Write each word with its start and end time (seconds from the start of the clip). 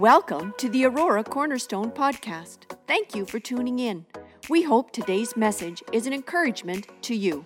Welcome 0.00 0.54
to 0.56 0.70
the 0.70 0.86
Aurora 0.86 1.22
Cornerstone 1.22 1.90
Podcast. 1.90 2.60
Thank 2.86 3.14
you 3.14 3.26
for 3.26 3.38
tuning 3.38 3.80
in. 3.80 4.06
We 4.48 4.62
hope 4.62 4.92
today's 4.92 5.36
message 5.36 5.82
is 5.92 6.06
an 6.06 6.14
encouragement 6.14 6.86
to 7.02 7.14
you. 7.14 7.44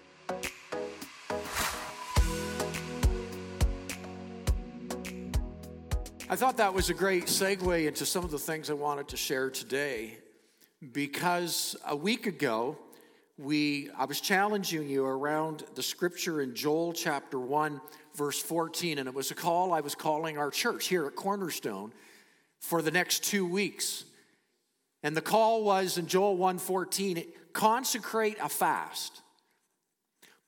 I 6.31 6.37
thought 6.37 6.57
that 6.59 6.73
was 6.73 6.91
a 6.91 6.95
great 6.95 7.25
segue 7.25 7.89
into 7.89 8.07
some 8.07 8.25
of 8.25 8.31
the 8.31 8.39
things 8.39 8.71
I 8.71 8.75
wanted 8.75 9.09
to 9.09 9.17
share 9.17 9.51
today 9.51 10.19
because 10.93 11.75
a 11.89 11.97
week 11.97 12.29
ago 12.29 12.79
we 13.37 13.91
I 13.99 14.05
was 14.05 14.21
challenging 14.21 14.89
you 14.89 15.05
around 15.05 15.65
the 15.75 15.83
scripture 15.83 16.41
in 16.41 16.55
Joel 16.55 16.93
chapter 16.93 17.41
1 17.41 17.81
verse 18.15 18.41
14 18.41 18.99
and 18.99 19.09
it 19.09 19.15
was 19.15 19.33
a 19.33 19.35
call 19.35 19.73
I 19.73 19.81
was 19.81 19.97
calling 19.97 20.39
our 20.39 20.53
church 20.53 20.87
here 20.87 21.05
at 21.07 21.17
Cornerstone 21.17 21.93
for 22.65 22.81
the 22.81 22.91
next 22.91 23.25
2 23.25 23.47
weeks. 23.47 24.05
And 25.03 25.15
the 25.15 25.21
call 25.21 25.65
was 25.65 25.99
in 25.99 26.07
Joel 26.07 26.39
1:14 26.39 27.31
consecrate 27.53 28.39
a 28.41 28.49
fast. 28.49 29.21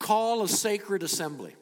Call 0.01 0.43
a 0.43 0.49
sacred 0.49 1.03
assembly. 1.03 1.55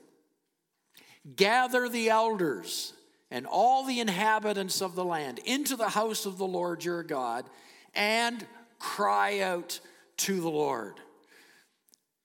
Gather 1.34 1.88
the 1.88 2.08
elders 2.08 2.92
and 3.30 3.46
all 3.46 3.84
the 3.84 3.98
inhabitants 3.98 4.80
of 4.80 4.94
the 4.94 5.04
land 5.04 5.40
into 5.40 5.74
the 5.74 5.88
house 5.88 6.24
of 6.24 6.38
the 6.38 6.46
Lord 6.46 6.84
your 6.84 7.02
God 7.02 7.50
and 7.92 8.46
cry 8.78 9.40
out 9.40 9.80
to 10.18 10.40
the 10.40 10.50
Lord. 10.50 11.00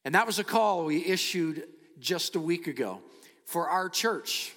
And 0.05 0.13
that 0.13 0.27
was 0.27 0.37
a 0.37 0.43
call 0.43 0.85
we 0.85 1.03
issued 1.03 1.67
just 1.97 2.35
a 2.35 2.39
week 2.39 2.67
ago 2.67 3.01
for 3.45 3.69
our 3.69 3.89
church. 3.89 4.53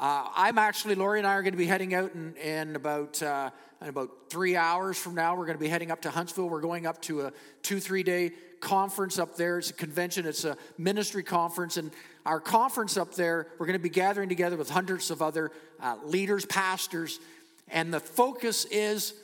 Uh, 0.00 0.28
I'm 0.36 0.58
actually, 0.58 0.94
Lori 0.94 1.18
and 1.18 1.26
I 1.26 1.32
are 1.32 1.42
going 1.42 1.54
to 1.54 1.58
be 1.58 1.66
heading 1.66 1.92
out 1.92 2.14
in, 2.14 2.36
in 2.36 2.76
about, 2.76 3.20
uh, 3.20 3.50
in 3.82 3.88
about 3.88 4.10
three 4.30 4.54
hours 4.54 4.96
from 4.96 5.16
now. 5.16 5.34
We're 5.34 5.46
going 5.46 5.58
to 5.58 5.62
be 5.62 5.68
heading 5.68 5.90
up 5.90 6.02
to 6.02 6.10
Huntsville. 6.10 6.48
We're 6.48 6.60
going 6.60 6.86
up 6.86 7.02
to 7.02 7.22
a 7.22 7.32
two, 7.62 7.80
three 7.80 8.04
day 8.04 8.30
conference 8.60 9.18
up 9.18 9.36
there. 9.36 9.58
It's 9.58 9.70
a 9.70 9.74
convention, 9.74 10.24
it's 10.24 10.44
a 10.44 10.56
ministry 10.78 11.24
conference. 11.24 11.78
And 11.78 11.90
our 12.24 12.38
conference 12.38 12.96
up 12.96 13.14
there, 13.14 13.48
we're 13.58 13.66
going 13.66 13.78
to 13.78 13.82
be 13.82 13.88
gathering 13.88 14.28
together 14.28 14.56
with 14.56 14.70
hundreds 14.70 15.10
of 15.10 15.20
other 15.20 15.50
uh, 15.80 15.96
leaders, 16.04 16.46
pastors. 16.46 17.18
And 17.66 17.92
the 17.92 18.00
focus 18.00 18.66
is 18.66 19.14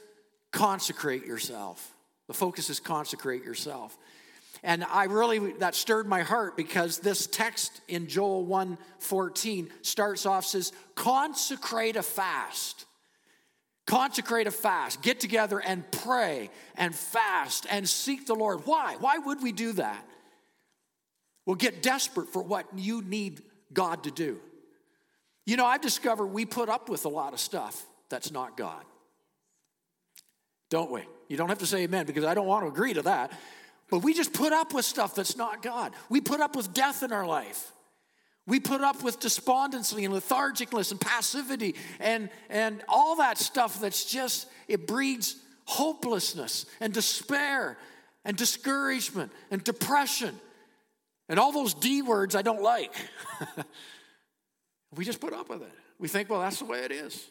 consecrate 0.50 1.24
yourself. 1.24 1.94
The 2.26 2.34
focus 2.34 2.68
is 2.68 2.80
consecrate 2.80 3.44
yourself. 3.44 3.96
And 4.64 4.82
I 4.82 5.04
really 5.04 5.52
that 5.58 5.74
stirred 5.74 6.08
my 6.08 6.22
heart 6.22 6.56
because 6.56 6.98
this 6.98 7.26
text 7.26 7.82
in 7.86 8.06
Joel 8.06 8.46
1:14 8.46 9.70
starts 9.82 10.24
off 10.24 10.46
says 10.46 10.72
consecrate 10.94 11.96
a 11.96 12.02
fast. 12.02 12.86
Consecrate 13.86 14.46
a 14.46 14.50
fast. 14.50 15.02
Get 15.02 15.20
together 15.20 15.60
and 15.60 15.88
pray 15.92 16.48
and 16.76 16.94
fast 16.94 17.66
and 17.68 17.86
seek 17.86 18.26
the 18.26 18.34
Lord. 18.34 18.66
Why? 18.66 18.96
Why 18.98 19.18
would 19.18 19.42
we 19.42 19.52
do 19.52 19.72
that? 19.72 20.02
Well, 21.44 21.56
get 21.56 21.82
desperate 21.82 22.28
for 22.28 22.42
what 22.42 22.66
you 22.74 23.02
need 23.02 23.42
God 23.74 24.04
to 24.04 24.10
do. 24.10 24.40
You 25.44 25.58
know, 25.58 25.66
I've 25.66 25.82
discovered 25.82 26.28
we 26.28 26.46
put 26.46 26.70
up 26.70 26.88
with 26.88 27.04
a 27.04 27.10
lot 27.10 27.34
of 27.34 27.40
stuff 27.40 27.84
that's 28.08 28.30
not 28.32 28.56
God. 28.56 28.82
Don't 30.70 30.90
we? 30.90 31.02
You 31.28 31.36
don't 31.36 31.50
have 31.50 31.58
to 31.58 31.66
say 31.66 31.82
amen 31.82 32.06
because 32.06 32.24
I 32.24 32.32
don't 32.32 32.46
want 32.46 32.64
to 32.64 32.68
agree 32.68 32.94
to 32.94 33.02
that. 33.02 33.30
But 33.94 34.02
we 34.02 34.12
just 34.12 34.32
put 34.32 34.52
up 34.52 34.74
with 34.74 34.84
stuff 34.84 35.14
that's 35.14 35.36
not 35.36 35.62
God. 35.62 35.92
We 36.08 36.20
put 36.20 36.40
up 36.40 36.56
with 36.56 36.74
death 36.74 37.04
in 37.04 37.12
our 37.12 37.24
life. 37.24 37.70
We 38.44 38.58
put 38.58 38.80
up 38.80 39.04
with 39.04 39.20
despondency 39.20 40.04
and 40.04 40.12
lethargicness 40.12 40.90
and 40.90 41.00
passivity 41.00 41.76
and, 42.00 42.28
and 42.50 42.82
all 42.88 43.14
that 43.18 43.38
stuff 43.38 43.80
that's 43.80 44.04
just, 44.04 44.48
it 44.66 44.88
breeds 44.88 45.36
hopelessness 45.66 46.66
and 46.80 46.92
despair 46.92 47.78
and 48.24 48.36
discouragement 48.36 49.30
and 49.52 49.62
depression 49.62 50.34
and 51.28 51.38
all 51.38 51.52
those 51.52 51.72
D 51.72 52.02
words 52.02 52.34
I 52.34 52.42
don't 52.42 52.62
like. 52.62 52.92
we 54.96 55.04
just 55.04 55.20
put 55.20 55.32
up 55.32 55.48
with 55.48 55.62
it. 55.62 55.72
We 56.00 56.08
think, 56.08 56.28
well, 56.30 56.40
that's 56.40 56.58
the 56.58 56.64
way 56.64 56.80
it 56.80 56.90
is. 56.90 57.28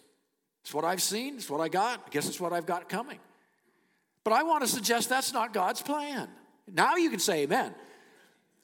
It's 0.63 0.73
what 0.73 0.85
I've 0.85 1.01
seen, 1.01 1.35
it's 1.35 1.49
what 1.49 1.59
I 1.59 1.67
got. 1.67 2.03
I 2.07 2.09
guess 2.09 2.29
it's 2.29 2.39
what 2.39 2.53
I've 2.53 2.65
got 2.65 2.87
coming. 2.87 3.19
But 4.23 4.31
I 4.31 4.43
want 4.43 4.63
to 4.63 4.69
suggest 4.69 5.09
that's 5.09 5.33
not 5.33 5.53
God's 5.53 5.81
plan. 5.81 6.29
Now 6.71 6.95
you 6.95 7.09
can 7.09 7.19
say 7.19 7.43
amen. 7.43 7.73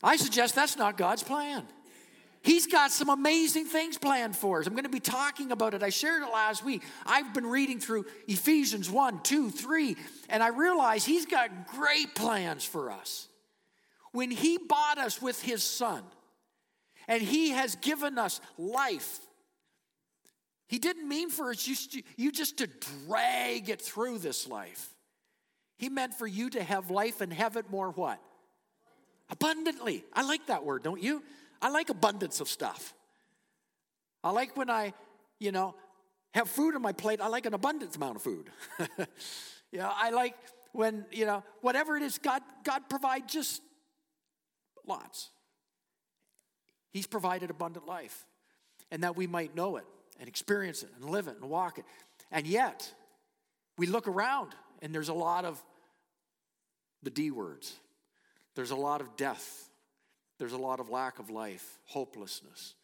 I 0.02 0.16
suggest 0.16 0.56
that's 0.56 0.78
not 0.78 0.98
God's 0.98 1.24
plan. 1.24 1.66
He's 2.42 2.68
got 2.68 2.92
some 2.92 3.10
amazing 3.10 3.66
things 3.66 3.98
planned 3.98 4.34
for 4.34 4.62
us. 4.62 4.68
I'm 4.68 4.74
going 4.74 4.86
to 4.86 4.90
be 4.90 5.02
talking 5.02 5.52
about 5.52 5.74
it. 5.74 5.84
I 5.84 5.90
shared 5.90 6.24
it 6.24 6.32
last 6.32 6.64
week. 6.64 6.84
I've 7.06 7.34
been 7.34 7.46
reading 7.46 7.82
through 7.82 8.06
Ephesians 8.30 8.90
1, 8.90 9.24
2, 9.24 9.50
3, 9.50 9.98
and 10.30 10.42
I 10.42 10.48
realize 10.48 11.04
He's 11.04 11.26
got 11.26 11.68
great 11.68 12.16
plans 12.16 12.64
for 12.64 12.92
us. 12.92 13.28
When 14.14 14.32
He 14.32 14.58
bought 14.58 14.98
us 14.98 15.22
with 15.22 15.42
His 15.42 15.64
Son, 15.64 16.02
and 17.10 17.22
He 17.22 17.50
has 17.50 17.76
given 17.76 18.18
us 18.18 18.40
life, 18.58 19.20
He 20.68 20.80
didn't 20.80 21.10
mean 21.10 21.30
for 21.30 21.50
us 21.50 21.68
you 22.16 22.32
just 22.32 22.60
to 22.60 22.70
drag 23.06 23.70
it 23.70 23.82
through 23.82 24.20
this 24.20 24.48
life. 24.48 24.96
He 25.80 25.88
meant 25.88 26.14
for 26.14 26.28
you 26.28 26.50
to 26.52 26.62
have 26.62 26.92
life 26.92 27.22
and 27.22 27.32
have 27.32 27.56
it 27.56 27.72
more 27.72 27.92
what? 27.92 28.20
Abundantly. 29.30 30.04
I 30.14 30.24
like 30.24 30.48
that 30.48 30.66
word, 30.66 30.84
don't 30.84 31.02
you? 31.02 31.24
I 31.62 31.70
like 31.70 31.90
abundance 31.90 32.42
of 32.42 32.50
stuff. 32.50 32.94
I 34.22 34.32
like 34.32 34.58
when 34.58 34.70
I, 34.70 34.94
you 35.40 35.54
know, 35.54 35.76
have 36.34 36.50
food 36.50 36.76
on 36.76 36.82
my 36.82 36.92
plate, 36.92 37.22
I 37.22 37.28
like 37.28 37.46
an 37.46 37.54
abundant 37.54 37.96
amount 37.96 38.18
of 38.18 38.22
food. 38.22 38.50
you 39.72 39.80
know, 39.80 39.90
I 39.96 40.10
like 40.10 40.36
when, 40.74 41.06
you 41.12 41.26
know, 41.26 41.44
whatever 41.62 41.96
it 41.96 42.04
is, 42.04 42.18
God, 42.18 42.42
God 42.66 42.90
provides 42.90 43.32
just 43.32 43.62
lots. 44.86 45.30
He's 46.92 47.08
provided 47.08 47.50
abundant 47.50 47.88
life. 47.88 48.26
And 48.92 49.04
that 49.04 49.16
we 49.16 49.28
might 49.28 49.56
know 49.56 49.78
it 49.78 49.86
and 50.20 50.28
experience 50.28 50.84
it 50.84 50.90
and 51.00 51.10
live 51.10 51.30
it 51.30 51.38
and 51.40 51.50
walk 51.50 51.78
it. 51.78 51.86
And 52.32 52.46
yet, 52.46 52.94
we 53.78 53.88
look 53.88 54.10
around 54.10 54.54
and 54.82 54.94
there's 54.94 55.10
a 55.10 55.14
lot 55.14 55.46
of 55.46 55.62
the 57.04 57.10
D 57.10 57.32
words. 57.32 57.76
There's 58.56 58.72
a 58.72 58.76
lot 58.76 59.02
of 59.02 59.16
death. 59.16 59.70
There's 60.38 60.54
a 60.54 60.58
lot 60.58 60.80
of 60.80 60.90
lack 60.90 61.20
of 61.20 61.30
life, 61.30 61.80
hopelessness. 61.86 62.76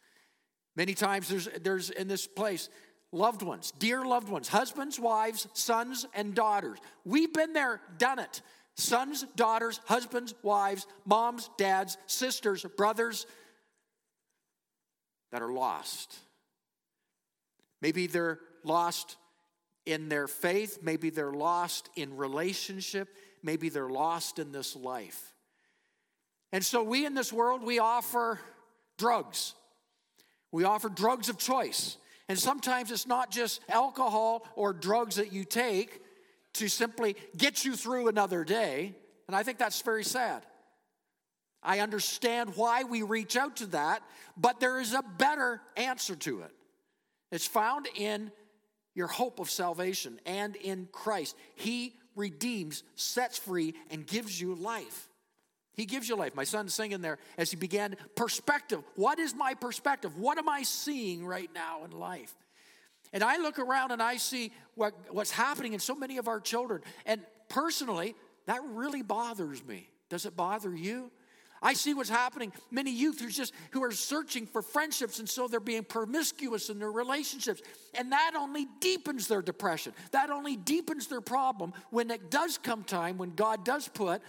Many 0.75 0.93
times 0.93 1.29
there's, 1.29 1.47
there's 1.61 1.89
in 1.89 2.07
this 2.07 2.27
place 2.27 2.69
loved 3.11 3.41
ones, 3.41 3.71
dear 3.79 4.05
loved 4.05 4.29
ones, 4.29 4.49
husbands, 4.49 4.99
wives, 4.99 5.47
sons, 5.53 6.05
and 6.13 6.35
daughters. 6.35 6.77
We've 7.05 7.33
been 7.33 7.53
there, 7.53 7.79
done 7.97 8.19
it. 8.19 8.41
Sons, 8.77 9.25
daughters, 9.37 9.79
husbands, 9.85 10.33
wives, 10.43 10.85
moms, 11.05 11.49
dads, 11.57 11.97
sisters, 12.07 12.65
brothers 12.75 13.25
that 15.31 15.41
are 15.41 15.51
lost. 15.51 16.13
Maybe 17.81 18.07
they're 18.07 18.39
lost 18.65 19.15
in 19.85 20.09
their 20.09 20.27
faith, 20.27 20.79
maybe 20.81 21.09
they're 21.09 21.31
lost 21.31 21.89
in 21.95 22.17
relationship, 22.17 23.09
maybe 23.43 23.69
they're 23.69 23.89
lost 23.89 24.39
in 24.39 24.51
this 24.51 24.75
life. 24.75 25.33
And 26.51 26.65
so 26.65 26.83
we 26.83 27.05
in 27.05 27.13
this 27.13 27.33
world, 27.33 27.63
we 27.63 27.79
offer 27.79 28.39
drugs. 28.97 29.53
We 30.51 30.63
offer 30.63 30.89
drugs 30.89 31.29
of 31.29 31.37
choice. 31.37 31.97
And 32.27 32.39
sometimes 32.39 32.91
it's 32.91 33.05
not 33.05 33.29
just 33.29 33.61
alcohol 33.69 34.47
or 34.55 34.73
drugs 34.73 35.17
that 35.17 35.31
you 35.31 35.43
take 35.43 36.01
to 36.53 36.67
simply 36.67 37.15
get 37.37 37.65
you 37.65 37.75
through 37.75 38.07
another 38.07 38.43
day. 38.43 38.95
And 39.27 39.35
I 39.35 39.43
think 39.43 39.57
that's 39.57 39.81
very 39.81 40.03
sad. 40.03 40.45
I 41.61 41.79
understand 41.79 42.53
why 42.55 42.83
we 42.83 43.01
reach 43.01 43.35
out 43.35 43.57
to 43.57 43.65
that, 43.67 44.01
but 44.37 44.59
there 44.59 44.79
is 44.79 44.93
a 44.93 45.03
better 45.17 45.61
answer 45.75 46.15
to 46.15 46.41
it. 46.41 46.51
It's 47.31 47.47
found 47.47 47.87
in 47.95 48.31
your 48.95 49.07
hope 49.07 49.39
of 49.39 49.49
salvation 49.49 50.19
and 50.25 50.55
in 50.55 50.87
Christ. 50.91 51.35
He 51.55 51.93
redeems, 52.15 52.83
sets 52.95 53.37
free, 53.37 53.75
and 53.91 54.07
gives 54.07 54.39
you 54.39 54.55
life. 54.55 55.09
He 55.73 55.85
gives 55.85 56.07
you 56.07 56.15
life. 56.15 56.33
My 56.35 56.45
son's 56.45 56.73
singing 56.73 57.01
there 57.01 57.19
as 57.37 57.51
he 57.51 57.57
began 57.57 57.97
perspective. 58.15 58.81
What 58.95 59.19
is 59.19 59.35
my 59.35 59.53
perspective? 59.53 60.17
What 60.17 60.37
am 60.37 60.47
I 60.47 60.63
seeing 60.63 61.25
right 61.25 61.49
now 61.53 61.83
in 61.83 61.91
life? 61.91 62.33
And 63.11 63.23
I 63.23 63.37
look 63.37 63.59
around 63.59 63.91
and 63.91 64.01
I 64.01 64.17
see 64.17 64.51
what, 64.75 64.93
what's 65.09 65.31
happening 65.31 65.73
in 65.73 65.79
so 65.79 65.93
many 65.93 66.17
of 66.17 66.27
our 66.27 66.39
children. 66.39 66.81
And 67.05 67.21
personally, 67.49 68.15
that 68.45 68.61
really 68.63 69.01
bothers 69.01 69.63
me. 69.65 69.89
Does 70.09 70.25
it 70.25 70.35
bother 70.35 70.73
you? 70.73 71.11
I 71.65 71.73
see 71.73 71.95
what's 71.95 72.11
happening. 72.11 72.53
Many 72.69 72.91
youth 72.91 73.19
who's 73.19 73.35
just 73.35 73.51
who 73.71 73.83
are 73.83 73.91
searching 73.91 74.45
for 74.45 74.61
friendships, 74.61 75.17
and 75.17 75.27
so 75.27 75.47
they're 75.47 75.59
being 75.59 75.83
promiscuous 75.83 76.69
in 76.69 76.77
their 76.77 76.91
relationships. 76.91 77.63
And 77.95 78.11
that 78.11 78.33
only 78.37 78.67
deepens 78.79 79.27
their 79.27 79.41
depression. 79.41 79.93
That 80.11 80.29
only 80.29 80.57
deepens 80.57 81.07
their 81.07 81.21
problem 81.21 81.73
when 81.89 82.11
it 82.11 82.29
does 82.29 82.59
come 82.59 82.83
time, 82.83 83.17
when 83.17 83.31
God 83.31 83.65
does 83.65 83.87
put 83.87 84.21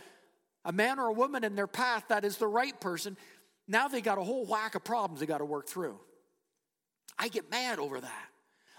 a 0.65 0.73
man 0.73 0.99
or 0.99 1.09
a 1.09 1.13
woman 1.13 1.45
in 1.45 1.55
their 1.55 1.67
path 1.67 2.05
that 2.09 2.25
is 2.25 2.39
the 2.39 2.47
right 2.47 2.81
person. 2.81 3.19
Now 3.69 3.89
they 3.89 4.01
got 4.01 4.17
a 4.17 4.25
whole 4.25 4.47
whack 4.47 4.75
of 4.75 4.83
problems 4.83 5.21
they 5.21 5.27
got 5.27 5.39
to 5.39 5.45
work 5.45 5.69
through. 5.69 6.01
I 7.19 7.29
get 7.29 7.51
mad 7.51 7.79
over 7.79 8.01
that. 8.01 8.29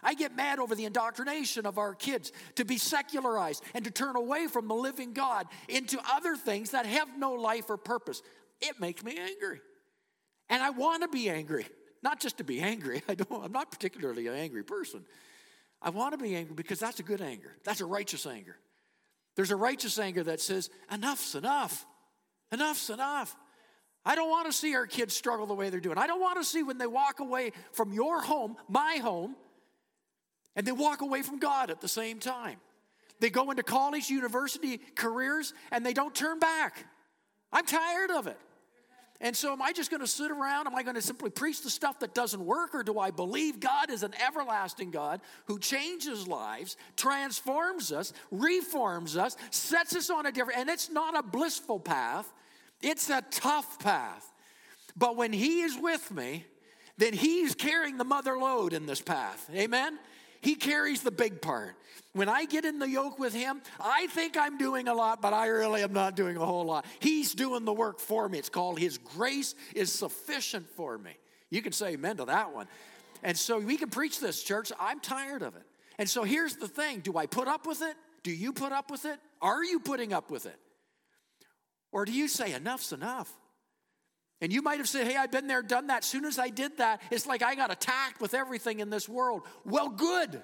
I 0.01 0.15
get 0.15 0.36
mad 0.36 0.57
over 0.57 0.74
the 0.74 0.86
indoctrination 0.86 1.68
of 1.68 1.77
our 1.77 1.94
kids 1.94 2.31
to 2.56 2.65
be 2.65 2.77
secularized 2.77 3.63
and 3.75 3.86
to 3.86 3.92
turn 3.92 4.15
away 4.15 4.48
from 4.48 4.68
the 4.68 4.75
living 4.75 5.13
God 5.13 5.45
into 5.68 6.00
other 6.12 6.36
things 6.36 6.71
that 6.71 6.88
have 6.88 7.18
no 7.19 7.33
life 7.33 7.69
or 7.69 7.77
purpose. 7.77 8.24
It 8.62 8.80
makes 8.80 9.04
me 9.04 9.18
angry. 9.18 9.62
And 10.50 10.63
I 10.63 10.69
want 10.71 11.04
to 11.04 11.07
be 11.07 11.30
angry, 11.30 11.65
not 12.01 12.19
just 12.19 12.38
to 12.38 12.44
be 12.44 12.59
angry. 12.59 13.01
I 13.09 13.15
don't, 13.15 13.44
I'm 13.44 13.51
not 13.51 13.71
particularly 13.71 14.27
an 14.27 14.36
angry 14.36 14.63
person. 14.63 15.06
I 15.81 15.89
want 15.89 16.13
to 16.13 16.18
be 16.18 16.36
angry 16.36 16.56
because 16.56 16.80
that's 16.80 17.00
a 17.00 17.04
good 17.04 17.21
anger. 17.21 17.56
That's 17.63 17.81
a 17.81 17.86
righteous 17.86 18.25
anger. 18.25 18.57
There's 19.36 19.51
a 19.51 19.56
righteous 19.56 20.00
anger 20.00 20.24
that 20.24 20.42
says, 20.42 20.69
enough's 20.92 21.36
enough. 21.36 21.86
Enough's 22.51 22.89
enough. 22.89 23.36
I 24.04 24.15
don't 24.15 24.30
want 24.30 24.48
to 24.48 24.54
see 24.54 24.74
our 24.74 24.88
kids 24.88 25.13
struggle 25.13 25.45
the 25.45 25.53
way 25.53 25.69
they're 25.69 25.80
doing. 25.80 25.98
I 25.98 26.07
don't 26.07 26.21
want 26.21 26.39
to 26.39 26.44
see 26.45 26.63
when 26.63 26.77
they 26.77 26.88
walk 26.88 27.19
away 27.19 27.51
from 27.74 27.94
your 27.94 28.21
home, 28.21 28.56
my 28.69 29.00
home, 29.01 29.36
and 30.56 30.65
they 30.65 30.71
walk 30.71 31.01
away 31.01 31.21
from 31.21 31.39
God 31.39 31.69
at 31.69 31.81
the 31.81 31.88
same 31.88 32.19
time. 32.19 32.57
They 33.19 33.30
go 33.30 33.51
into 33.51 33.63
college, 33.63 34.10
university, 34.10 34.80
careers, 34.95 35.53
and 35.71 35.86
they 35.86 35.94
don't 35.94 36.15
turn 36.15 36.39
back. 36.39 36.86
I'm 37.51 37.65
tired 37.65 38.12
of 38.12 38.27
it. 38.27 38.39
And 39.19 39.36
so, 39.36 39.52
am 39.52 39.62
I 39.62 39.72
just 39.72 39.90
going 39.90 40.02
to 40.02 40.08
sit 40.08 40.30
around? 40.30 40.68
Am 40.68 40.75
I 40.75 40.84
going 40.84 40.96
to 40.96 41.02
simply 41.02 41.31
preach 41.31 41.64
the 41.64 41.72
stuff 41.72 42.00
that 42.00 42.14
doesn't 42.14 42.46
work? 42.46 42.75
Or 42.75 42.84
do 42.84 43.00
I 43.00 43.10
believe 43.10 43.60
God 43.60 43.90
is 43.90 44.04
an 44.04 44.14
everlasting 44.25 44.92
God 44.92 45.22
who 45.46 45.58
changes 45.58 46.28
lives, 46.28 46.78
transforms 46.96 47.92
us, 47.92 48.14
reforms 48.30 49.18
us, 49.18 49.36
sets 49.50 49.96
us 49.96 50.12
on 50.12 50.28
a 50.28 50.31
different, 50.31 50.60
and 50.60 50.69
it's 50.69 50.92
not 50.92 51.18
a 51.18 51.24
blissful 51.24 51.80
path, 51.80 52.31
it's 52.81 53.10
a 53.10 53.24
tough 53.31 53.80
path. 53.80 54.31
But 54.96 55.16
when 55.16 55.34
He 55.34 55.62
is 55.62 55.78
with 55.80 56.12
me, 56.12 56.46
then 56.98 57.13
He's 57.13 57.56
carrying 57.56 57.98
the 57.98 58.04
mother 58.04 58.38
load 58.38 58.72
in 58.74 58.86
this 58.86 59.02
path. 59.02 59.50
Amen? 59.52 59.98
He 60.42 60.56
carries 60.56 61.01
the 61.01 61.12
big 61.12 61.42
part. 61.42 61.75
When 62.13 62.30
I 62.30 62.45
get 62.45 62.66
in 62.66 62.80
the 62.80 62.89
yoke 62.89 63.19
with 63.19 63.34
him, 63.34 63.62
I 63.80 64.07
think 64.07 64.38
I'm 64.38 64.57
doing 64.57 64.88
a 64.88 64.94
lot, 64.94 65.22
but 65.22 65.34
I 65.34 65.48
really 65.48 65.84
am 65.84 65.94
not 65.94 66.16
doing 66.16 66.38
a 66.38 66.45
whole 66.45 66.66
lot. 66.66 66.86
He's 67.00 67.34
doing 67.36 67.66
the 67.66 67.74
work 67.74 68.00
for 68.00 68.28
me. 68.28 68.39
It's 68.39 68.50
called 68.50 68.80
His 68.80 68.98
grace 68.98 69.56
is 69.75 69.92
sufficient 69.92 70.69
for 70.72 70.98
me. 70.98 71.12
You 71.50 71.62
can 71.62 71.72
say 71.72 71.94
amen 71.94 72.18
to 72.18 72.25
that 72.25 72.54
one. 72.54 72.68
And 73.24 73.38
so 73.38 73.60
we 73.60 73.78
can 73.78 73.89
preach 73.89 74.19
this, 74.19 74.42
church. 74.44 74.72
I'm 74.80 75.00
tired 75.00 75.42
of 75.42 75.56
it. 75.56 75.63
And 76.00 76.10
so 76.10 76.24
here's 76.24 76.56
the 76.56 76.68
thing 76.68 77.00
do 77.00 77.18
I 77.18 77.25
put 77.25 77.48
up 77.48 77.66
with 77.66 77.81
it? 77.81 77.95
Do 78.24 78.31
you 78.31 78.51
put 78.51 78.72
up 78.72 78.92
with 78.92 79.06
it? 79.06 79.19
Are 79.42 79.63
you 79.63 79.80
putting 79.80 80.13
up 80.13 80.31
with 80.31 80.45
it? 80.45 80.57
Or 81.92 82.06
do 82.06 82.12
you 82.12 82.28
say, 82.28 82.54
enough's 82.54 82.92
enough? 82.92 83.31
And 84.42 84.54
you 84.54 84.62
might 84.62 84.78
have 84.78 84.88
said, 84.88 85.07
Hey, 85.07 85.16
I've 85.16 85.31
been 85.31 85.48
there, 85.48 85.62
done 85.62 85.88
that. 85.88 86.04
As 86.04 86.06
soon 86.06 86.25
as 86.25 86.38
I 86.38 86.50
did 86.50 86.78
that, 86.78 87.01
it's 87.10 87.25
like 87.25 87.42
I 87.42 87.56
got 87.56 87.72
attacked 87.72 88.22
with 88.22 88.34
everything 88.34 88.80
in 88.80 88.89
this 88.89 89.10
world. 89.10 89.44
Well, 89.66 89.89
good, 89.89 90.42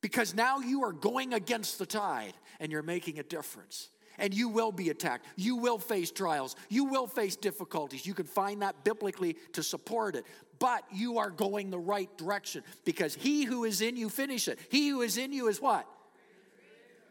because 0.00 0.34
now 0.34 0.60
you 0.60 0.84
are 0.84 0.92
going 0.92 1.34
against 1.34 1.78
the 1.78 1.86
tide 1.86 2.34
and 2.60 2.72
you're 2.72 2.82
making 2.82 3.18
a 3.18 3.22
difference. 3.22 3.88
And 4.18 4.34
you 4.34 4.48
will 4.48 4.72
be 4.72 4.90
attacked. 4.90 5.26
You 5.36 5.56
will 5.56 5.78
face 5.78 6.10
trials. 6.10 6.54
You 6.68 6.84
will 6.84 7.06
face 7.06 7.34
difficulties. 7.34 8.04
You 8.04 8.12
can 8.12 8.26
find 8.26 8.60
that 8.60 8.84
biblically 8.84 9.36
to 9.54 9.62
support 9.62 10.16
it. 10.16 10.26
But 10.58 10.84
you 10.92 11.18
are 11.18 11.30
going 11.30 11.70
the 11.70 11.78
right 11.78 12.14
direction 12.18 12.62
because 12.84 13.14
he 13.14 13.44
who 13.44 13.64
is 13.64 13.80
in 13.80 13.96
you, 13.96 14.10
finish 14.10 14.48
it. 14.48 14.58
He 14.68 14.90
who 14.90 15.00
is 15.00 15.16
in 15.16 15.32
you 15.32 15.48
is 15.48 15.60
what? 15.60 15.86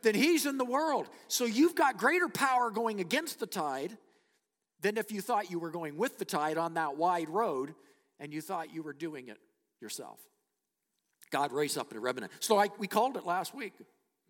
Then 0.03 0.15
he's 0.15 0.45
in 0.45 0.57
the 0.57 0.65
world. 0.65 1.09
So 1.27 1.45
you've 1.45 1.75
got 1.75 1.97
greater 1.97 2.29
power 2.29 2.69
going 2.69 2.99
against 2.99 3.39
the 3.39 3.47
tide 3.47 3.97
than 4.81 4.97
if 4.97 5.11
you 5.11 5.21
thought 5.21 5.51
you 5.51 5.59
were 5.59 5.71
going 5.71 5.97
with 5.97 6.17
the 6.17 6.25
tide 6.25 6.57
on 6.57 6.75
that 6.75 6.97
wide 6.97 7.29
road 7.29 7.73
and 8.19 8.33
you 8.33 8.41
thought 8.41 8.73
you 8.73 8.83
were 8.83 8.93
doing 8.93 9.27
it 9.27 9.37
yourself. 9.81 10.19
God 11.31 11.51
raised 11.51 11.77
up 11.77 11.93
a 11.93 11.99
remnant. 11.99 12.31
So 12.39 12.57
I, 12.57 12.69
we 12.77 12.87
called 12.87 13.17
it 13.17 13.25
last 13.25 13.55
week. 13.55 13.73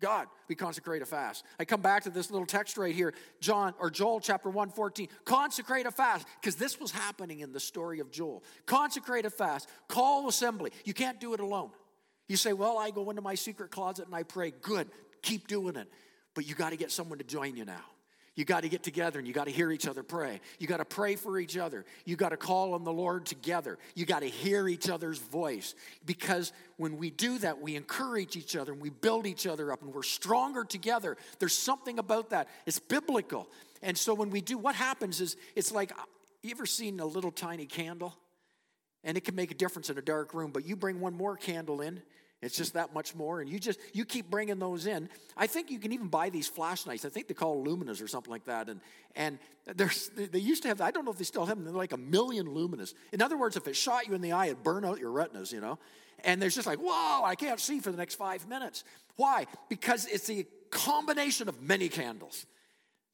God, 0.00 0.26
we 0.48 0.56
consecrate 0.56 1.00
a 1.00 1.06
fast. 1.06 1.44
I 1.60 1.64
come 1.64 1.80
back 1.80 2.02
to 2.04 2.10
this 2.10 2.30
little 2.30 2.46
text 2.46 2.76
right 2.76 2.94
here, 2.94 3.14
John 3.40 3.72
or 3.78 3.88
Joel 3.88 4.18
chapter 4.18 4.48
114. 4.48 5.08
Consecrate 5.24 5.86
a 5.86 5.92
fast, 5.92 6.26
because 6.40 6.56
this 6.56 6.80
was 6.80 6.90
happening 6.90 7.38
in 7.38 7.52
the 7.52 7.60
story 7.60 8.00
of 8.00 8.10
Joel. 8.10 8.42
Consecrate 8.66 9.26
a 9.26 9.30
fast, 9.30 9.68
call 9.86 10.28
assembly. 10.28 10.72
You 10.84 10.92
can't 10.92 11.20
do 11.20 11.34
it 11.34 11.40
alone. 11.40 11.70
You 12.28 12.36
say, 12.36 12.52
Well, 12.52 12.78
I 12.78 12.90
go 12.90 13.10
into 13.10 13.22
my 13.22 13.36
secret 13.36 13.70
closet 13.70 14.06
and 14.06 14.14
I 14.14 14.24
pray. 14.24 14.50
Good, 14.50 14.88
keep 15.22 15.46
doing 15.46 15.76
it. 15.76 15.88
But 16.34 16.48
you 16.48 16.56
got 16.56 16.70
to 16.70 16.76
get 16.76 16.90
someone 16.90 17.18
to 17.18 17.24
join 17.24 17.56
you 17.56 17.64
now. 17.64 17.84
You 18.34 18.46
got 18.46 18.62
to 18.62 18.68
get 18.70 18.82
together 18.82 19.18
and 19.18 19.28
you 19.28 19.34
got 19.34 19.44
to 19.44 19.50
hear 19.50 19.70
each 19.70 19.86
other 19.86 20.02
pray. 20.02 20.40
You 20.58 20.66
got 20.66 20.78
to 20.78 20.86
pray 20.86 21.16
for 21.16 21.38
each 21.38 21.58
other. 21.58 21.84
You 22.06 22.16
got 22.16 22.30
to 22.30 22.38
call 22.38 22.72
on 22.72 22.82
the 22.82 22.92
Lord 22.92 23.26
together. 23.26 23.78
You 23.94 24.06
got 24.06 24.20
to 24.20 24.28
hear 24.28 24.68
each 24.68 24.88
other's 24.88 25.18
voice. 25.18 25.74
Because 26.06 26.52
when 26.78 26.96
we 26.96 27.10
do 27.10 27.36
that, 27.38 27.60
we 27.60 27.76
encourage 27.76 28.36
each 28.36 28.56
other 28.56 28.72
and 28.72 28.80
we 28.80 28.88
build 28.88 29.26
each 29.26 29.46
other 29.46 29.70
up 29.70 29.82
and 29.82 29.92
we're 29.92 30.02
stronger 30.02 30.64
together. 30.64 31.18
There's 31.40 31.56
something 31.56 31.98
about 31.98 32.30
that. 32.30 32.48
It's 32.64 32.78
biblical. 32.78 33.48
And 33.82 33.98
so 33.98 34.14
when 34.14 34.30
we 34.30 34.40
do, 34.40 34.56
what 34.56 34.76
happens 34.76 35.20
is 35.20 35.36
it's 35.54 35.70
like 35.70 35.92
you 36.42 36.52
ever 36.52 36.64
seen 36.64 37.00
a 37.00 37.06
little 37.06 37.32
tiny 37.32 37.66
candle? 37.66 38.16
And 39.04 39.18
it 39.18 39.24
can 39.24 39.34
make 39.34 39.50
a 39.50 39.54
difference 39.54 39.90
in 39.90 39.98
a 39.98 40.02
dark 40.02 40.32
room, 40.32 40.52
but 40.52 40.64
you 40.64 40.76
bring 40.76 41.00
one 41.00 41.14
more 41.14 41.36
candle 41.36 41.80
in 41.80 42.00
it's 42.42 42.56
just 42.56 42.74
that 42.74 42.92
much 42.92 43.14
more, 43.14 43.40
and 43.40 43.48
you 43.48 43.60
just 43.60 43.78
you 43.92 44.04
keep 44.04 44.28
bringing 44.28 44.58
those 44.58 44.86
in. 44.86 45.08
I 45.36 45.46
think 45.46 45.70
you 45.70 45.78
can 45.78 45.92
even 45.92 46.08
buy 46.08 46.28
these 46.28 46.48
flashlights. 46.48 47.04
I 47.04 47.08
think 47.08 47.28
they 47.28 47.34
call 47.34 47.64
luminas 47.64 48.02
or 48.02 48.08
something 48.08 48.32
like 48.32 48.46
that. 48.46 48.68
And 48.68 48.80
and 49.14 49.38
there's 49.64 50.10
they 50.16 50.40
used 50.40 50.62
to 50.62 50.68
have. 50.68 50.80
I 50.80 50.90
don't 50.90 51.04
know 51.04 51.12
if 51.12 51.18
they 51.18 51.24
still 51.24 51.46
have 51.46 51.56
them. 51.56 51.64
They're 51.64 51.72
like 51.72 51.92
a 51.92 51.96
million 51.96 52.48
luminas. 52.48 52.94
In 53.12 53.22
other 53.22 53.38
words, 53.38 53.56
if 53.56 53.68
it 53.68 53.76
shot 53.76 54.08
you 54.08 54.14
in 54.14 54.20
the 54.20 54.32
eye, 54.32 54.46
it'd 54.46 54.64
burn 54.64 54.84
out 54.84 54.98
your 54.98 55.12
retinas. 55.12 55.52
You 55.52 55.60
know, 55.60 55.78
and 56.24 56.42
there's 56.42 56.56
just 56.56 56.66
like 56.66 56.80
whoa, 56.80 57.24
I 57.24 57.36
can't 57.36 57.60
see 57.60 57.78
for 57.78 57.92
the 57.92 57.96
next 57.96 58.16
five 58.16 58.48
minutes. 58.48 58.82
Why? 59.14 59.46
Because 59.68 60.06
it's 60.06 60.28
a 60.28 60.44
combination 60.70 61.48
of 61.48 61.62
many 61.62 61.88
candles 61.88 62.46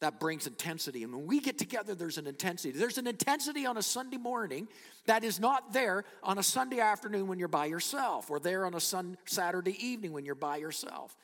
that 0.01 0.21
brings 0.21 0.47
intensity. 0.47 1.03
And 1.03 1.13
when 1.13 1.27
we 1.27 1.41
get 1.41 1.59
together, 1.59 1.95
there's 1.95 2.19
an 2.19 2.27
intensity. 2.27 2.77
There's 2.77 2.99
an 2.99 3.07
intensity 3.07 3.67
on 3.67 3.77
a 3.77 3.83
Sunday 3.83 4.17
morning 4.17 4.69
that 5.07 5.25
is 5.25 5.41
not 5.41 5.73
there 5.73 6.05
on 6.23 6.39
a 6.39 6.43
Sunday 6.43 6.79
afternoon 6.81 7.27
when 7.27 7.39
you're 7.39 7.49
by 7.49 7.67
yourself, 7.67 8.31
or 8.31 8.39
there 8.39 8.65
on 8.65 8.75
a 8.75 8.81
sun, 8.81 9.17
Saturday 9.27 9.77
evening 9.85 10.13
when 10.13 10.25
you're 10.25 10.35
by 10.35 10.57
yourself. 10.57 11.17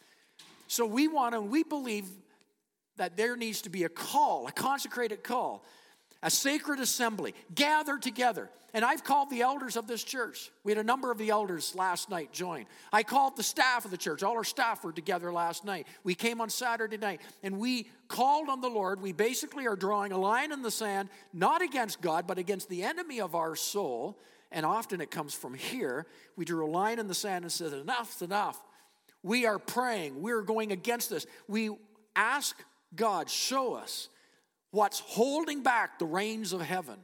So 0.66 0.86
we 0.86 1.08
want 1.08 1.34
to, 1.34 1.40
we 1.40 1.62
believe 1.62 2.08
that 2.96 3.16
there 3.16 3.36
needs 3.36 3.62
to 3.62 3.70
be 3.70 3.84
a 3.84 3.88
call, 3.88 4.46
a 4.46 4.52
consecrated 4.52 5.22
call 5.22 5.64
a 6.24 6.30
sacred 6.30 6.80
assembly, 6.80 7.34
gather 7.54 7.98
together. 7.98 8.50
And 8.72 8.84
I've 8.84 9.04
called 9.04 9.30
the 9.30 9.42
elders 9.42 9.76
of 9.76 9.86
this 9.86 10.02
church. 10.02 10.50
We 10.64 10.72
had 10.72 10.78
a 10.78 10.84
number 10.84 11.12
of 11.12 11.18
the 11.18 11.28
elders 11.28 11.76
last 11.76 12.10
night 12.10 12.32
join. 12.32 12.64
I 12.92 13.04
called 13.04 13.36
the 13.36 13.42
staff 13.44 13.84
of 13.84 13.92
the 13.92 13.96
church. 13.96 14.24
All 14.24 14.32
our 14.32 14.42
staff 14.42 14.82
were 14.82 14.92
together 14.92 15.32
last 15.32 15.64
night. 15.64 15.86
We 16.02 16.16
came 16.16 16.40
on 16.40 16.50
Saturday 16.50 16.96
night 16.96 17.20
and 17.44 17.58
we 17.60 17.88
called 18.08 18.48
on 18.48 18.62
the 18.62 18.68
Lord. 18.68 19.00
We 19.00 19.12
basically 19.12 19.68
are 19.68 19.76
drawing 19.76 20.10
a 20.10 20.18
line 20.18 20.50
in 20.50 20.62
the 20.62 20.72
sand, 20.72 21.10
not 21.32 21.62
against 21.62 22.00
God, 22.00 22.26
but 22.26 22.38
against 22.38 22.68
the 22.68 22.82
enemy 22.82 23.20
of 23.20 23.34
our 23.34 23.54
soul. 23.54 24.18
And 24.50 24.64
often 24.64 25.02
it 25.02 25.10
comes 25.10 25.34
from 25.34 25.52
here. 25.54 26.06
We 26.36 26.46
drew 26.46 26.66
a 26.66 26.70
line 26.70 26.98
in 26.98 27.06
the 27.06 27.14
sand 27.14 27.44
and 27.44 27.52
said, 27.52 27.72
Enough's 27.72 28.22
enough. 28.22 28.60
We 29.22 29.46
are 29.46 29.58
praying. 29.58 30.20
We're 30.20 30.42
going 30.42 30.72
against 30.72 31.10
this. 31.10 31.26
We 31.46 31.70
ask 32.16 32.56
God, 32.96 33.28
show 33.28 33.74
us 33.74 34.08
what's 34.74 35.00
holding 35.00 35.62
back 35.62 35.98
the 35.98 36.04
rains 36.04 36.52
of 36.52 36.60
heaven 36.60 36.98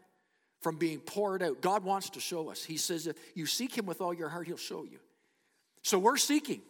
from 0.60 0.76
being 0.76 0.98
poured 0.98 1.42
out. 1.42 1.60
God 1.60 1.84
wants 1.84 2.10
to 2.10 2.20
show 2.20 2.50
us. 2.50 2.64
He 2.64 2.76
says, 2.76 3.06
if 3.06 3.16
you 3.34 3.46
seek 3.46 3.76
Him 3.76 3.86
with 3.86 4.00
all 4.00 4.12
your 4.12 4.28
heart, 4.28 4.46
He'll 4.46 4.56
show 4.56 4.84
you. 4.84 4.98
So 5.82 5.98
we're 5.98 6.18
seeking. 6.18 6.60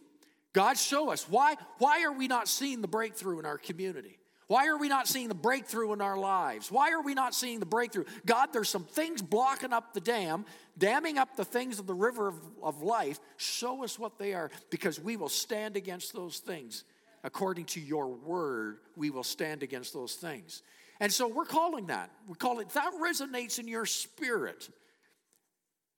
God, 0.52 0.76
show 0.76 1.10
us. 1.10 1.28
Why, 1.28 1.56
why 1.78 2.04
are 2.04 2.12
we 2.12 2.28
not 2.28 2.48
seeing 2.48 2.80
the 2.80 2.88
breakthrough 2.88 3.38
in 3.38 3.46
our 3.46 3.58
community? 3.58 4.18
Why 4.46 4.66
are 4.66 4.76
we 4.76 4.88
not 4.88 5.06
seeing 5.06 5.28
the 5.28 5.34
breakthrough 5.34 5.92
in 5.92 6.00
our 6.00 6.16
lives? 6.16 6.72
Why 6.72 6.90
are 6.90 7.02
we 7.02 7.14
not 7.14 7.36
seeing 7.36 7.60
the 7.60 7.66
breakthrough? 7.66 8.04
God, 8.26 8.48
there's 8.52 8.68
some 8.68 8.82
things 8.82 9.22
blocking 9.22 9.72
up 9.72 9.94
the 9.94 10.00
dam, 10.00 10.44
damming 10.76 11.18
up 11.18 11.36
the 11.36 11.44
things 11.44 11.78
of 11.78 11.86
the 11.86 11.94
river 11.94 12.26
of, 12.26 12.34
of 12.60 12.82
life. 12.82 13.20
Show 13.36 13.84
us 13.84 13.96
what 13.96 14.18
they 14.18 14.34
are 14.34 14.50
because 14.70 14.98
we 14.98 15.16
will 15.16 15.28
stand 15.28 15.76
against 15.76 16.12
those 16.12 16.38
things. 16.38 16.82
According 17.22 17.66
to 17.66 17.80
your 17.80 18.08
word, 18.08 18.78
we 18.96 19.10
will 19.10 19.22
stand 19.22 19.62
against 19.62 19.92
those 19.92 20.14
things. 20.14 20.62
And 21.00 21.12
so 21.12 21.26
we're 21.26 21.46
calling 21.46 21.86
that. 21.86 22.10
We 22.28 22.34
call 22.34 22.60
it 22.60 22.68
that 22.70 22.92
resonates 23.02 23.58
in 23.58 23.66
your 23.66 23.86
spirit. 23.86 24.68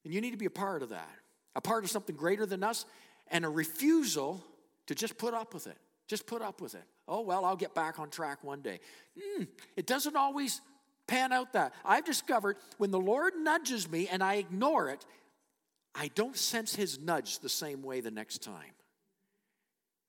And 0.04 0.14
you 0.14 0.20
need 0.20 0.30
to 0.30 0.36
be 0.36 0.46
a 0.46 0.50
part 0.50 0.82
of 0.82 0.90
that, 0.90 1.10
a 1.54 1.60
part 1.60 1.84
of 1.84 1.90
something 1.90 2.16
greater 2.16 2.46
than 2.46 2.62
us, 2.62 2.86
and 3.28 3.44
a 3.44 3.48
refusal 3.48 4.42
to 4.86 4.94
just 4.94 5.18
put 5.18 5.34
up 5.34 5.54
with 5.54 5.66
it. 5.66 5.76
Just 6.08 6.26
put 6.26 6.42
up 6.42 6.60
with 6.60 6.74
it. 6.74 6.84
Oh, 7.08 7.22
well, 7.22 7.44
I'll 7.44 7.56
get 7.56 7.74
back 7.74 7.98
on 7.98 8.10
track 8.10 8.44
one 8.44 8.60
day. 8.60 8.80
Mm, 9.18 9.48
it 9.76 9.86
doesn't 9.86 10.16
always 10.16 10.60
pan 11.06 11.32
out 11.32 11.52
that. 11.54 11.74
I've 11.84 12.04
discovered 12.04 12.56
when 12.78 12.90
the 12.90 13.00
Lord 13.00 13.34
nudges 13.36 13.90
me 13.90 14.08
and 14.08 14.22
I 14.22 14.34
ignore 14.34 14.88
it, 14.90 15.04
I 15.94 16.08
don't 16.14 16.36
sense 16.36 16.74
his 16.74 16.98
nudge 16.98 17.40
the 17.40 17.48
same 17.48 17.82
way 17.82 18.00
the 18.00 18.10
next 18.10 18.42
time. 18.42 18.72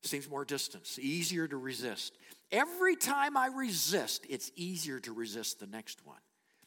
Seems 0.04 0.30
more 0.30 0.46
distance, 0.46 1.00
easier 1.00 1.48
to 1.48 1.58
resist. 1.58 2.14
Every 2.54 2.96
time 2.96 3.36
I 3.36 3.48
resist, 3.48 4.28
it's 4.30 4.52
easier 4.56 5.00
to 5.02 5.12
resist 5.12 5.60
the 5.60 5.66
next 5.66 6.06
one. 6.06 6.20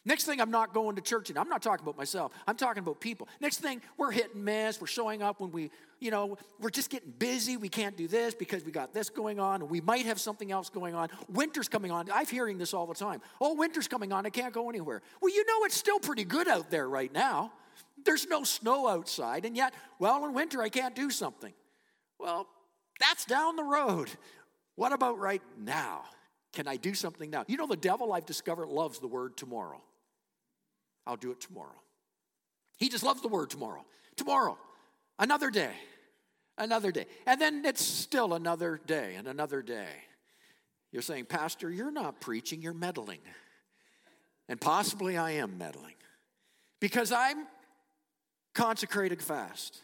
Next 0.05 0.25
thing, 0.25 0.41
I'm 0.41 0.51
not 0.51 0.75
going 0.75 0.97
to 0.97 1.03
church, 1.03 1.31
and 1.31 1.39
I'm 1.39 1.49
not 1.49 1.63
talking 1.63 1.85
about 1.85 1.97
myself. 1.97 2.33
I'm 2.47 2.57
talking 2.57 2.81
about 2.81 3.01
people. 3.01 3.29
Next 3.41 3.59
thing, 3.59 3.81
we're 3.97 4.11
hit 4.11 4.35
and 4.35 4.45
miss. 4.45 4.81
We're 4.81 4.89
showing 4.89 5.23
up 5.23 5.41
when 5.41 5.53
we, 5.53 5.71
you 6.01 6.11
know, 6.11 6.39
we're 6.61 6.71
just 6.71 6.91
getting 6.91 7.11
busy. 7.11 7.57
We 7.57 7.69
can't 7.69 7.97
do 7.97 8.09
this 8.09 8.35
because 8.35 8.65
we 8.65 8.73
got 8.73 8.93
this 8.93 9.11
going 9.11 9.39
on, 9.39 9.69
we 9.69 9.81
might 9.81 10.07
have 10.07 10.21
something 10.21 10.51
else 10.51 10.71
going 10.71 10.97
on. 10.97 11.09
Winter's 11.29 11.69
coming 11.69 11.93
on. 11.93 12.11
I'm 12.13 12.27
hearing 12.27 12.59
this 12.59 12.75
all 12.75 12.87
the 12.87 12.95
time. 12.95 13.21
Oh, 13.41 13.55
winter's 13.55 13.87
coming 13.87 14.13
on. 14.13 14.27
I 14.27 14.31
can't 14.31 14.53
go 14.53 14.69
anywhere. 14.69 15.03
Well, 15.21 15.33
you 15.33 15.45
know, 15.47 15.65
it's 15.65 15.77
still 15.77 16.01
pretty 16.01 16.25
good 16.25 16.49
out 16.49 16.69
there 16.69 16.89
right 16.89 17.13
now. 17.13 17.53
There's 18.05 18.27
no 18.27 18.43
snow 18.43 18.89
outside, 18.89 19.45
and 19.45 19.57
yet, 19.57 19.73
well, 20.01 20.25
in 20.25 20.35
winter, 20.35 20.63
I 20.63 20.69
can't 20.69 20.97
do 20.97 21.11
something. 21.11 21.53
Well, 22.19 22.49
that's 22.99 23.25
down 23.25 23.57
the 23.57 23.65
road. 23.65 24.11
What 24.77 24.93
about 24.93 25.19
right 25.19 25.43
now? 25.59 26.05
Can 26.53 26.69
I 26.69 26.77
do 26.77 26.95
something 26.95 27.29
now? 27.29 27.45
You 27.49 27.57
know, 27.57 27.67
the 27.67 27.77
devil, 27.77 28.13
I've 28.13 28.27
discovered, 28.27 28.69
loves 28.69 28.99
the 28.99 29.09
word 29.09 29.37
tomorrow. 29.37 29.83
I'll 31.07 31.17
do 31.17 31.31
it 31.31 31.41
tomorrow. 31.41 31.81
He 32.79 32.89
just 32.89 33.05
loves 33.05 33.23
the 33.23 33.29
word 33.29 33.51
tomorrow. 33.51 33.85
Tomorrow, 34.17 34.57
another 35.19 35.51
day, 35.51 35.73
another 36.57 36.91
day. 36.91 37.07
And 37.27 37.41
then 37.41 37.65
it's 37.65 37.85
still 37.85 38.33
another 38.33 38.81
day 38.87 39.15
and 39.17 39.29
another 39.29 39.61
day. 39.61 39.89
You're 40.93 41.03
saying, 41.03 41.27
Pastor, 41.27 41.71
you're 41.71 41.91
not 41.91 42.21
preaching, 42.21 42.63
you're 42.63 42.73
meddling. 42.73 43.21
And 44.49 44.59
possibly 44.61 45.19
I 45.19 45.33
am 45.33 45.59
meddling 45.59 45.97
because 46.81 47.13
I'm 47.13 47.47
consecrated 48.55 49.21
fast. 49.21 49.83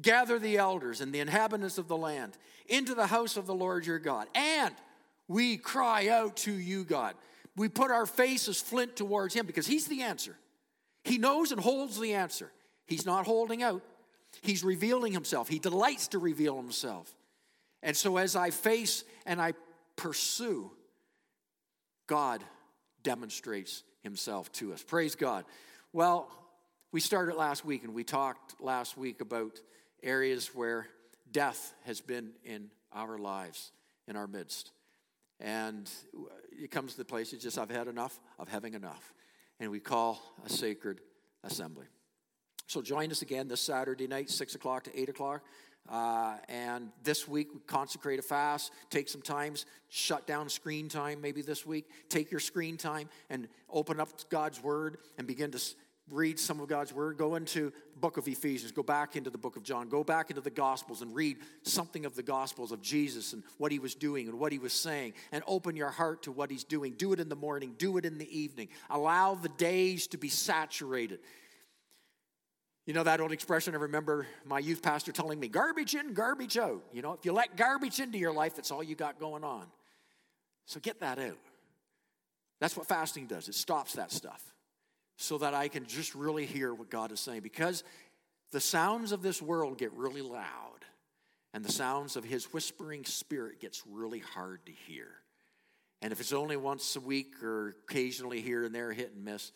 Gather 0.00 0.38
the 0.38 0.58
elders 0.58 1.00
and 1.00 1.12
the 1.12 1.20
inhabitants 1.20 1.78
of 1.78 1.88
the 1.88 1.96
land 1.96 2.36
into 2.68 2.94
the 2.94 3.06
house 3.06 3.36
of 3.36 3.46
the 3.46 3.54
Lord 3.54 3.86
your 3.86 3.98
God. 3.98 4.28
And 4.34 4.74
we 5.28 5.56
cry 5.56 6.08
out 6.08 6.36
to 6.38 6.52
you, 6.52 6.84
God. 6.84 7.14
We 7.56 7.68
put 7.68 7.90
our 7.90 8.06
faces 8.06 8.60
flint 8.60 8.96
towards 8.96 9.34
him 9.34 9.46
because 9.46 9.66
he's 9.66 9.86
the 9.86 10.02
answer. 10.02 10.36
He 11.04 11.18
knows 11.18 11.52
and 11.52 11.60
holds 11.60 11.98
the 11.98 12.14
answer. 12.14 12.50
He's 12.86 13.06
not 13.06 13.26
holding 13.26 13.62
out, 13.62 13.82
He's 14.42 14.62
revealing 14.62 15.12
Himself. 15.12 15.48
He 15.48 15.58
delights 15.58 16.08
to 16.08 16.18
reveal 16.18 16.56
Himself. 16.56 17.14
And 17.82 17.96
so, 17.96 18.16
as 18.16 18.36
I 18.36 18.50
face 18.50 19.04
and 19.24 19.40
I 19.40 19.54
pursue, 19.96 20.70
God 22.06 22.42
demonstrates 23.02 23.82
Himself 24.02 24.50
to 24.52 24.72
us. 24.72 24.82
Praise 24.82 25.14
God. 25.14 25.44
Well, 25.92 26.28
we 26.92 27.00
started 27.00 27.36
last 27.36 27.64
week 27.64 27.84
and 27.84 27.94
we 27.94 28.04
talked 28.04 28.60
last 28.60 28.96
week 28.96 29.20
about 29.20 29.60
areas 30.02 30.54
where 30.54 30.88
death 31.30 31.74
has 31.84 32.00
been 32.00 32.32
in 32.44 32.70
our 32.92 33.18
lives, 33.18 33.72
in 34.06 34.16
our 34.16 34.26
midst. 34.26 34.72
And 35.40 35.90
it 36.52 36.70
comes 36.70 36.92
to 36.92 36.98
the 36.98 37.04
place, 37.04 37.32
it's 37.32 37.42
just, 37.42 37.58
I've 37.58 37.70
had 37.70 37.88
enough 37.88 38.18
of 38.38 38.48
having 38.48 38.74
enough 38.74 39.12
and 39.60 39.70
we 39.70 39.80
call 39.80 40.20
a 40.44 40.50
sacred 40.50 41.00
assembly. 41.44 41.86
So 42.66 42.82
join 42.82 43.10
us 43.10 43.22
again 43.22 43.48
this 43.48 43.60
Saturday 43.60 44.06
night, 44.06 44.28
6 44.28 44.54
o'clock 44.54 44.84
to 44.84 45.00
8 45.00 45.08
o'clock. 45.08 45.44
Uh, 45.88 46.36
and 46.48 46.90
this 47.04 47.28
week, 47.28 47.54
we 47.54 47.60
consecrate 47.60 48.18
a 48.18 48.22
fast. 48.22 48.72
Take 48.90 49.08
some 49.08 49.22
times, 49.22 49.66
shut 49.88 50.26
down 50.26 50.48
screen 50.48 50.88
time 50.88 51.20
maybe 51.20 51.42
this 51.42 51.64
week. 51.64 51.88
Take 52.08 52.30
your 52.30 52.40
screen 52.40 52.76
time 52.76 53.08
and 53.30 53.46
open 53.70 54.00
up 54.00 54.08
God's 54.28 54.60
Word 54.60 54.98
and 55.16 55.28
begin 55.28 55.52
to 55.52 55.60
read 56.10 56.38
some 56.38 56.60
of 56.60 56.68
God's 56.68 56.92
word, 56.92 57.16
go 57.16 57.34
into 57.34 57.72
book 58.00 58.16
of 58.16 58.28
Ephesians, 58.28 58.70
go 58.70 58.82
back 58.82 59.16
into 59.16 59.30
the 59.30 59.38
book 59.38 59.56
of 59.56 59.64
John, 59.64 59.88
go 59.88 60.04
back 60.04 60.30
into 60.30 60.40
the 60.40 60.50
gospels 60.50 61.02
and 61.02 61.14
read 61.14 61.38
something 61.62 62.06
of 62.06 62.14
the 62.14 62.22
gospels 62.22 62.70
of 62.70 62.80
Jesus 62.80 63.32
and 63.32 63.42
what 63.58 63.72
he 63.72 63.78
was 63.78 63.94
doing 63.94 64.28
and 64.28 64.38
what 64.38 64.52
he 64.52 64.58
was 64.58 64.72
saying 64.72 65.14
and 65.32 65.42
open 65.46 65.74
your 65.74 65.90
heart 65.90 66.22
to 66.22 66.32
what 66.32 66.50
he's 66.50 66.62
doing. 66.62 66.92
Do 66.92 67.12
it 67.12 67.18
in 67.18 67.28
the 67.28 67.36
morning, 67.36 67.74
do 67.76 67.96
it 67.96 68.04
in 68.04 68.18
the 68.18 68.38
evening. 68.38 68.68
Allow 68.88 69.34
the 69.34 69.48
days 69.48 70.06
to 70.08 70.18
be 70.18 70.28
saturated. 70.28 71.18
You 72.86 72.94
know 72.94 73.02
that 73.02 73.20
old 73.20 73.32
expression 73.32 73.74
I 73.74 73.78
remember 73.78 74.28
my 74.44 74.60
youth 74.60 74.82
pastor 74.82 75.10
telling 75.10 75.40
me, 75.40 75.48
garbage 75.48 75.96
in, 75.96 76.14
garbage 76.14 76.56
out. 76.56 76.84
You 76.92 77.02
know, 77.02 77.14
if 77.14 77.24
you 77.24 77.32
let 77.32 77.56
garbage 77.56 77.98
into 77.98 78.18
your 78.18 78.32
life, 78.32 78.54
that's 78.54 78.70
all 78.70 78.82
you 78.82 78.94
got 78.94 79.18
going 79.18 79.42
on. 79.42 79.66
So 80.66 80.78
get 80.78 81.00
that 81.00 81.18
out. 81.18 81.38
That's 82.60 82.76
what 82.76 82.86
fasting 82.86 83.26
does. 83.26 83.48
It 83.48 83.56
stops 83.56 83.94
that 83.94 84.12
stuff 84.12 84.52
so 85.16 85.38
that 85.38 85.54
I 85.54 85.68
can 85.68 85.86
just 85.86 86.14
really 86.14 86.46
hear 86.46 86.74
what 86.74 86.90
God 86.90 87.12
is 87.12 87.20
saying. 87.20 87.40
Because 87.40 87.84
the 88.52 88.60
sounds 88.60 89.12
of 89.12 89.22
this 89.22 89.40
world 89.40 89.78
get 89.78 89.92
really 89.92 90.22
loud, 90.22 90.84
and 91.54 91.64
the 91.64 91.72
sounds 91.72 92.16
of 92.16 92.24
His 92.24 92.52
whispering 92.52 93.04
spirit 93.04 93.60
gets 93.60 93.82
really 93.86 94.18
hard 94.18 94.64
to 94.66 94.72
hear. 94.72 95.08
And 96.02 96.12
if 96.12 96.20
it's 96.20 96.32
only 96.32 96.56
once 96.56 96.96
a 96.96 97.00
week 97.00 97.42
or 97.42 97.76
occasionally 97.88 98.42
here 98.42 98.64
and 98.64 98.74
there, 98.74 98.92
hit 98.92 99.12
and 99.14 99.24
miss, 99.24 99.52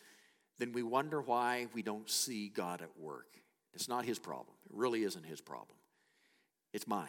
then 0.59 0.73
we 0.73 0.83
wonder 0.83 1.21
why 1.21 1.67
we 1.75 1.83
don't 1.83 2.09
see 2.09 2.49
God 2.49 2.83
at 2.83 2.99
work. 2.99 3.26
It's 3.75 3.88
not 3.88 4.05
His 4.05 4.19
problem. 4.19 4.57
It 4.64 4.75
really 4.75 5.05
isn't 5.05 5.25
His 5.25 5.40
problem. 5.40 5.76
It's 6.73 6.87
mine 6.87 7.09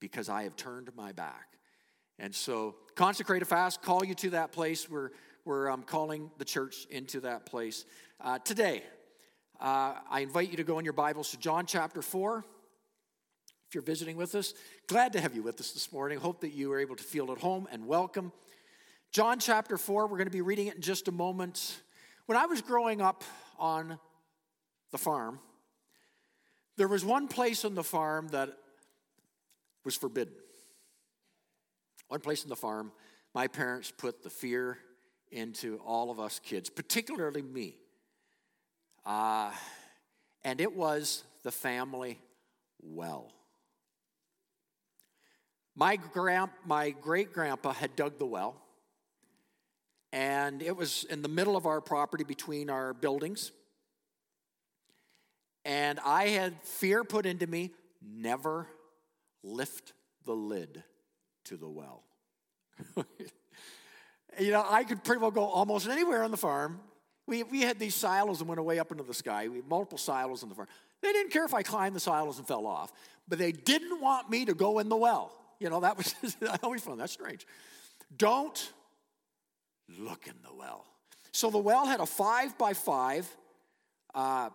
because 0.00 0.28
I 0.28 0.42
have 0.44 0.56
turned 0.56 0.90
my 0.94 1.12
back. 1.12 1.46
And 2.18 2.34
so, 2.34 2.76
consecrate 2.96 3.40
a 3.40 3.46
fast, 3.46 3.80
call 3.80 4.04
you 4.04 4.14
to 4.16 4.30
that 4.30 4.52
place 4.52 4.90
where 4.90 5.12
we're 5.44 5.70
um, 5.70 5.82
calling 5.82 6.30
the 6.38 6.44
church 6.44 6.86
into 6.90 7.20
that 7.20 7.46
place. 7.46 7.84
Uh, 8.20 8.38
today, 8.38 8.82
uh, 9.60 9.94
I 10.10 10.20
invite 10.20 10.50
you 10.50 10.56
to 10.58 10.64
go 10.64 10.78
in 10.78 10.84
your 10.84 10.92
Bibles 10.92 11.30
to 11.30 11.38
John 11.38 11.66
chapter 11.66 12.02
4. 12.02 12.44
If 13.68 13.74
you're 13.74 13.82
visiting 13.82 14.16
with 14.16 14.34
us, 14.34 14.52
glad 14.86 15.12
to 15.14 15.20
have 15.20 15.34
you 15.34 15.42
with 15.42 15.60
us 15.60 15.72
this 15.72 15.92
morning. 15.92 16.18
Hope 16.18 16.40
that 16.40 16.52
you 16.52 16.72
are 16.72 16.80
able 16.80 16.96
to 16.96 17.02
feel 17.02 17.30
at 17.32 17.38
home 17.38 17.68
and 17.70 17.86
welcome. 17.86 18.32
John 19.12 19.38
chapter 19.38 19.76
4, 19.76 20.06
we're 20.08 20.18
going 20.18 20.26
to 20.26 20.32
be 20.32 20.42
reading 20.42 20.66
it 20.66 20.76
in 20.76 20.82
just 20.82 21.08
a 21.08 21.12
moment. 21.12 21.80
When 22.26 22.36
I 22.36 22.46
was 22.46 22.60
growing 22.60 23.00
up 23.00 23.24
on 23.58 23.98
the 24.92 24.98
farm, 24.98 25.38
there 26.76 26.88
was 26.88 27.04
one 27.04 27.28
place 27.28 27.64
on 27.64 27.74
the 27.74 27.84
farm 27.84 28.28
that 28.28 28.50
was 29.84 29.96
forbidden. 29.96 30.34
One 32.08 32.20
place 32.20 32.42
on 32.42 32.48
the 32.48 32.56
farm, 32.56 32.92
my 33.34 33.46
parents 33.46 33.92
put 33.96 34.22
the 34.22 34.30
fear 34.30 34.78
into 35.30 35.78
all 35.86 36.10
of 36.10 36.18
us 36.18 36.38
kids, 36.38 36.70
particularly 36.70 37.42
me. 37.42 37.76
Uh, 39.04 39.50
and 40.44 40.60
it 40.60 40.74
was 40.74 41.24
the 41.42 41.52
family 41.52 42.18
well. 42.82 43.32
My, 45.76 45.96
grand, 45.96 46.50
my 46.66 46.90
great 46.90 47.32
grandpa 47.32 47.72
had 47.72 47.96
dug 47.96 48.18
the 48.18 48.26
well, 48.26 48.60
and 50.12 50.62
it 50.62 50.76
was 50.76 51.04
in 51.04 51.22
the 51.22 51.28
middle 51.28 51.56
of 51.56 51.66
our 51.66 51.80
property 51.80 52.24
between 52.24 52.68
our 52.68 52.92
buildings. 52.92 53.52
And 55.64 56.00
I 56.04 56.28
had 56.28 56.54
fear 56.62 57.04
put 57.04 57.26
into 57.26 57.46
me 57.46 57.70
never 58.02 58.66
lift 59.42 59.92
the 60.24 60.34
lid 60.34 60.82
to 61.44 61.56
the 61.56 61.68
well. 61.68 62.02
You 64.38 64.52
know, 64.52 64.64
I 64.68 64.84
could 64.84 65.02
pretty 65.02 65.20
well 65.20 65.30
go 65.30 65.44
almost 65.44 65.88
anywhere 65.88 66.22
on 66.22 66.30
the 66.30 66.36
farm. 66.36 66.80
We, 67.26 67.42
we 67.44 67.60
had 67.62 67.78
these 67.78 67.94
silos 67.94 68.38
that 68.38 68.44
went 68.46 68.62
way 68.64 68.78
up 68.78 68.90
into 68.90 69.04
the 69.04 69.14
sky. 69.14 69.48
We 69.48 69.56
had 69.56 69.68
multiple 69.68 69.98
silos 69.98 70.42
on 70.42 70.48
the 70.48 70.54
farm. 70.54 70.68
They 71.02 71.12
didn't 71.12 71.32
care 71.32 71.44
if 71.44 71.54
I 71.54 71.62
climbed 71.62 71.96
the 71.96 72.00
silos 72.00 72.38
and 72.38 72.46
fell 72.46 72.66
off, 72.66 72.92
but 73.28 73.38
they 73.38 73.52
didn't 73.52 74.00
want 74.00 74.30
me 74.30 74.44
to 74.44 74.54
go 74.54 74.78
in 74.78 74.88
the 74.88 74.96
well. 74.96 75.32
You 75.58 75.70
know, 75.70 75.80
that 75.80 75.96
was, 75.96 76.14
I 76.42 76.58
always 76.62 76.82
found 76.82 77.00
that 77.00 77.10
strange. 77.10 77.46
Don't 78.16 78.72
look 79.98 80.26
in 80.26 80.34
the 80.42 80.54
well. 80.54 80.84
So 81.32 81.50
the 81.50 81.58
well 81.58 81.86
had 81.86 82.00
a 82.00 82.06
five 82.06 82.56
by 82.58 82.72
five 82.72 83.28
uh, 84.14 84.50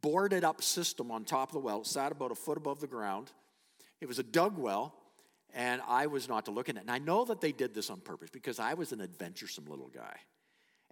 boarded 0.00 0.44
up 0.44 0.62
system 0.62 1.10
on 1.10 1.24
top 1.24 1.48
of 1.48 1.54
the 1.54 1.60
well. 1.60 1.80
It 1.80 1.86
sat 1.86 2.12
about 2.12 2.30
a 2.30 2.36
foot 2.36 2.56
above 2.56 2.80
the 2.80 2.86
ground. 2.86 3.32
It 4.00 4.06
was 4.06 4.18
a 4.18 4.22
dug 4.22 4.56
well 4.58 4.94
and 5.54 5.80
I 5.86 6.06
was 6.06 6.28
not 6.28 6.44
to 6.46 6.50
look 6.50 6.68
in 6.68 6.76
it. 6.76 6.80
And 6.80 6.90
I 6.90 6.98
know 6.98 7.24
that 7.24 7.40
they 7.40 7.52
did 7.52 7.74
this 7.74 7.90
on 7.90 8.00
purpose 8.00 8.30
because 8.30 8.58
I 8.58 8.74
was 8.74 8.92
an 8.92 9.00
adventuresome 9.00 9.66
little 9.66 9.88
guy. 9.88 10.16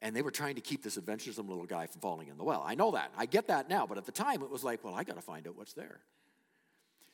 And 0.01 0.15
they 0.15 0.23
were 0.23 0.31
trying 0.31 0.57
to 0.57 0.61
keep 0.61 0.83
this 0.83 0.99
adventuresome 0.99 1.49
little 1.49 1.67
guy 1.67 1.87
from 1.87 2.01
falling 2.01 2.29
in 2.29 2.37
the 2.37 2.45
well. 2.45 2.63
I 2.67 2.75
know 2.75 2.93
that. 2.93 3.13
I 3.17 3.27
get 3.27 3.49
that 3.49 3.69
now. 3.69 3.87
But 3.87 3.99
at 3.99 4.07
the 4.07 4.13
time, 4.13 4.43
it 4.43 4.51
was 4.51 4.65
like, 4.65 4.85
well, 4.85 4.95
I 4.95 5.05
got 5.05 5.17
to 5.17 5.23
find 5.23 5.47
out 5.47 5.57
what's 5.57 5.73
there. 5.73 6.01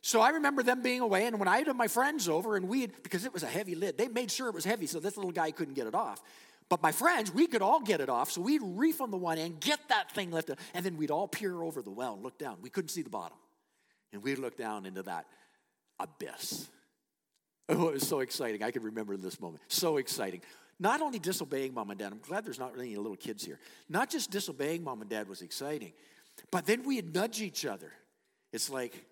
So 0.03 0.21
I 0.21 0.31
remember 0.31 0.63
them 0.63 0.81
being 0.81 1.01
away, 1.01 1.27
and 1.27 1.39
when 1.39 1.49
I 1.49 1.59
had 1.59 1.77
my 1.77 1.87
friends 1.87 2.27
over, 2.27 2.57
and 2.57 2.69
we 2.69 2.81
had, 2.83 3.03
because 3.03 3.27
it 3.27 3.35
was 3.35 3.43
a 3.43 3.47
heavy 3.47 3.75
lid, 3.75 3.99
they 3.99 4.09
made 4.09 4.31
sure 4.31 4.49
it 4.49 4.55
was 4.55 4.65
heavy 4.65 4.87
so 4.87 4.99
this 4.99 5.17
little 5.17 5.31
guy 5.31 5.51
couldn't 5.51 5.75
get 5.75 5.87
it 5.87 5.95
off. 5.95 6.23
But 6.71 6.83
my 6.83 6.91
friends, 6.91 7.35
we 7.35 7.47
could 7.47 7.61
all 7.61 7.81
get 7.81 8.01
it 8.01 8.09
off, 8.09 8.31
so 8.31 8.41
we'd 8.41 8.63
reef 8.63 9.03
on 9.03 9.11
the 9.11 9.19
one 9.19 9.37
end, 9.37 9.61
get 9.61 9.81
that 9.89 10.11
thing 10.13 10.31
lifted, 10.31 10.57
and 10.73 10.87
then 10.87 10.97
we'd 10.97 11.11
all 11.11 11.29
peer 11.29 11.61
over 11.63 11.83
the 11.83 11.91
well 11.91 12.15
and 12.15 12.23
look 12.23 12.39
down. 12.39 12.57
We 12.63 12.71
couldn't 12.71 12.89
see 12.89 13.03
the 13.03 13.11
bottom. 13.11 13.37
And 14.13 14.23
we'd 14.23 14.39
look 14.39 14.57
down 14.57 14.87
into 14.87 15.03
that 15.03 15.27
abyss. 15.99 16.69
Oh, 17.69 17.89
it 17.89 17.95
was 17.95 18.09
so 18.09 18.21
exciting. 18.21 18.63
I 18.63 18.71
can 18.71 18.83
remember 18.83 19.17
this 19.17 19.41
moment. 19.41 19.63
So 19.69 19.99
exciting. 19.99 20.41
Not 20.79 21.03
only 21.03 21.19
disobeying 21.19 21.75
mom 21.75 21.91
and 21.91 21.99
dad, 21.99 22.11
I'm 22.11 22.21
glad 22.21 22.45
there's 22.45 22.59
not 22.59 22.73
any 22.77 22.97
little 22.97 23.17
kids 23.17 23.45
here. 23.45 23.61
Not 23.89 24.11
just 24.11 24.31
disobeying 24.31 24.83
mom 24.83 25.03
and 25.03 25.11
dad 25.11 25.29
was 25.29 25.43
exciting, 25.43 25.93
but 26.51 26.65
then 26.67 26.85
we'd 26.85 27.15
nudge 27.15 27.43
each 27.43 27.67
other. 27.67 27.93
It's 28.53 28.71
like, 28.71 29.05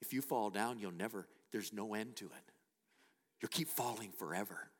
if 0.00 0.12
you 0.12 0.22
fall 0.22 0.50
down, 0.50 0.78
you'll 0.78 0.92
never, 0.92 1.26
there's 1.52 1.72
no 1.72 1.94
end 1.94 2.16
to 2.16 2.24
it. 2.24 2.52
You'll 3.40 3.50
keep 3.50 3.68
falling 3.68 4.10
forever. 4.12 4.70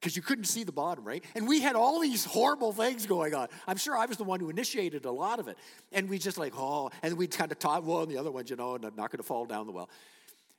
because 0.00 0.16
you 0.16 0.22
couldn't 0.22 0.44
see 0.44 0.64
the 0.64 0.72
bottom, 0.72 1.04
right? 1.04 1.22
And 1.34 1.46
we 1.46 1.60
had 1.60 1.76
all 1.76 2.00
these 2.00 2.24
horrible 2.24 2.72
things 2.72 3.04
going 3.06 3.34
on. 3.34 3.48
I'm 3.66 3.76
sure 3.76 3.96
I 3.96 4.06
was 4.06 4.16
the 4.16 4.24
one 4.24 4.40
who 4.40 4.48
initiated 4.48 5.04
a 5.04 5.10
lot 5.10 5.38
of 5.38 5.48
it. 5.48 5.58
And 5.92 6.08
we 6.08 6.18
just 6.18 6.38
like, 6.38 6.54
oh, 6.56 6.90
and 7.02 7.18
we'd 7.18 7.30
kind 7.32 7.52
of 7.52 7.58
talk, 7.58 7.86
well, 7.86 8.02
and 8.02 8.10
the 8.10 8.16
other 8.16 8.30
ones, 8.30 8.48
you 8.48 8.56
know, 8.56 8.76
not 8.78 8.96
going 8.96 9.18
to 9.18 9.22
fall 9.22 9.44
down 9.44 9.66
the 9.66 9.72
well. 9.72 9.90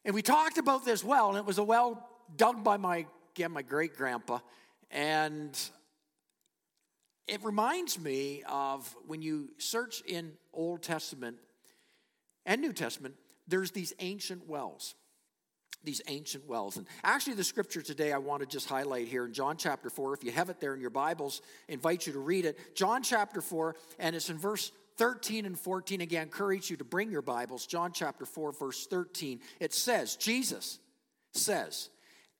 And 0.03 0.15
we 0.15 0.21
talked 0.21 0.57
about 0.57 0.83
this 0.83 1.03
well, 1.03 1.29
and 1.29 1.37
it 1.37 1.45
was 1.45 1.57
a 1.57 1.63
well 1.63 2.07
dug 2.35 2.63
by 2.63 2.77
my, 2.77 3.05
again, 3.35 3.51
my 3.51 3.61
great 3.61 3.95
grandpa. 3.95 4.39
And 4.89 5.57
it 7.27 7.43
reminds 7.43 7.99
me 7.99 8.43
of 8.47 8.93
when 9.07 9.21
you 9.21 9.51
search 9.57 10.01
in 10.01 10.33
Old 10.53 10.81
Testament 10.81 11.37
and 12.45 12.61
New 12.61 12.73
Testament, 12.73 13.15
there's 13.47 13.71
these 13.71 13.93
ancient 13.99 14.47
wells 14.47 14.95
these 15.83 16.01
ancient 16.07 16.47
wells. 16.47 16.77
And 16.77 16.85
actually, 17.03 17.33
the 17.33 17.43
scripture 17.43 17.81
today 17.81 18.11
I 18.11 18.17
want 18.17 18.41
to 18.41 18.47
just 18.47 18.69
highlight 18.69 19.07
here 19.07 19.25
in 19.25 19.33
John 19.33 19.57
chapter 19.57 19.89
4. 19.89 20.13
If 20.13 20.23
you 20.23 20.31
have 20.31 20.49
it 20.49 20.59
there 20.59 20.73
in 20.73 20.81
your 20.81 20.89
Bibles, 20.89 21.41
invite 21.67 22.05
you 22.05 22.13
to 22.13 22.19
read 22.19 22.45
it. 22.45 22.75
John 22.75 23.03
chapter 23.03 23.41
4, 23.41 23.75
and 23.99 24.15
it's 24.15 24.29
in 24.29 24.37
verse 24.37 24.71
13 24.97 25.45
and 25.45 25.57
14. 25.57 26.01
Again, 26.01 26.23
encourage 26.23 26.69
you 26.69 26.77
to 26.77 26.83
bring 26.83 27.11
your 27.11 27.21
Bibles. 27.21 27.65
John 27.65 27.91
chapter 27.93 28.25
4, 28.25 28.53
verse 28.53 28.87
13. 28.87 29.39
It 29.59 29.73
says, 29.73 30.15
Jesus 30.15 30.79
says, 31.33 31.89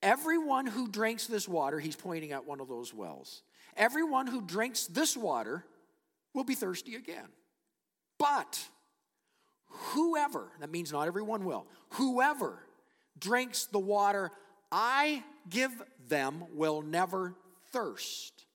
Everyone 0.02 0.66
who 0.66 0.88
drinks 0.88 1.26
this 1.26 1.48
water, 1.48 1.78
he's 1.78 1.94
pointing 1.94 2.32
at 2.32 2.44
one 2.44 2.60
of 2.60 2.68
those 2.68 2.92
wells, 2.92 3.42
everyone 3.76 4.26
who 4.26 4.42
drinks 4.42 4.86
this 4.86 5.16
water 5.16 5.64
will 6.34 6.44
be 6.44 6.54
thirsty 6.54 6.96
again. 6.96 7.28
But 8.18 8.60
whoever, 9.66 10.50
that 10.60 10.70
means 10.70 10.92
not 10.92 11.06
everyone 11.06 11.44
will, 11.44 11.66
whoever 11.90 12.58
drinks 13.18 13.66
the 13.66 13.78
water 13.78 14.30
I 14.72 15.22
give 15.48 15.70
them 16.08 16.44
will 16.54 16.82
never 16.82 17.34
thirst. 17.72 18.46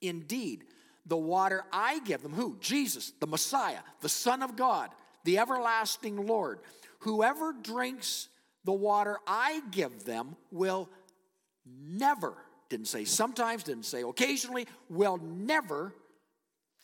Indeed, 0.00 0.64
the 1.06 1.16
water 1.16 1.64
I 1.72 2.00
give 2.00 2.22
them, 2.22 2.32
who? 2.32 2.56
Jesus, 2.60 3.12
the 3.20 3.26
Messiah, 3.26 3.80
the 4.00 4.08
Son 4.08 4.42
of 4.42 4.56
God, 4.56 4.90
the 5.24 5.38
everlasting 5.38 6.26
Lord. 6.26 6.60
Whoever 7.00 7.52
drinks 7.52 8.28
the 8.64 8.72
water 8.72 9.18
I 9.26 9.62
give 9.70 10.04
them 10.04 10.36
will 10.50 10.88
never, 11.66 12.34
didn't 12.68 12.88
say 12.88 13.04
sometimes, 13.04 13.64
didn't 13.64 13.84
say 13.84 14.02
occasionally, 14.02 14.66
will 14.88 15.18
never 15.18 15.94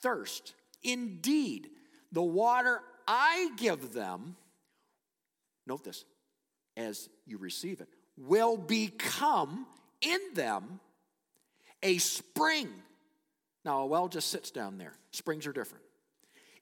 thirst. 0.02 0.54
Indeed, 0.82 1.68
the 2.12 2.22
water 2.22 2.80
I 3.06 3.50
give 3.56 3.92
them, 3.92 4.36
note 5.66 5.84
this, 5.84 6.04
as 6.76 7.08
you 7.26 7.38
receive 7.38 7.80
it, 7.80 7.88
will 8.16 8.56
become 8.56 9.66
in 10.00 10.20
them 10.34 10.80
a 11.82 11.98
spring. 11.98 12.68
Now, 13.68 13.82
a 13.82 13.86
well 13.86 14.08
just 14.08 14.30
sits 14.30 14.50
down 14.50 14.78
there. 14.78 14.94
Springs 15.10 15.46
are 15.46 15.52
different. 15.52 15.84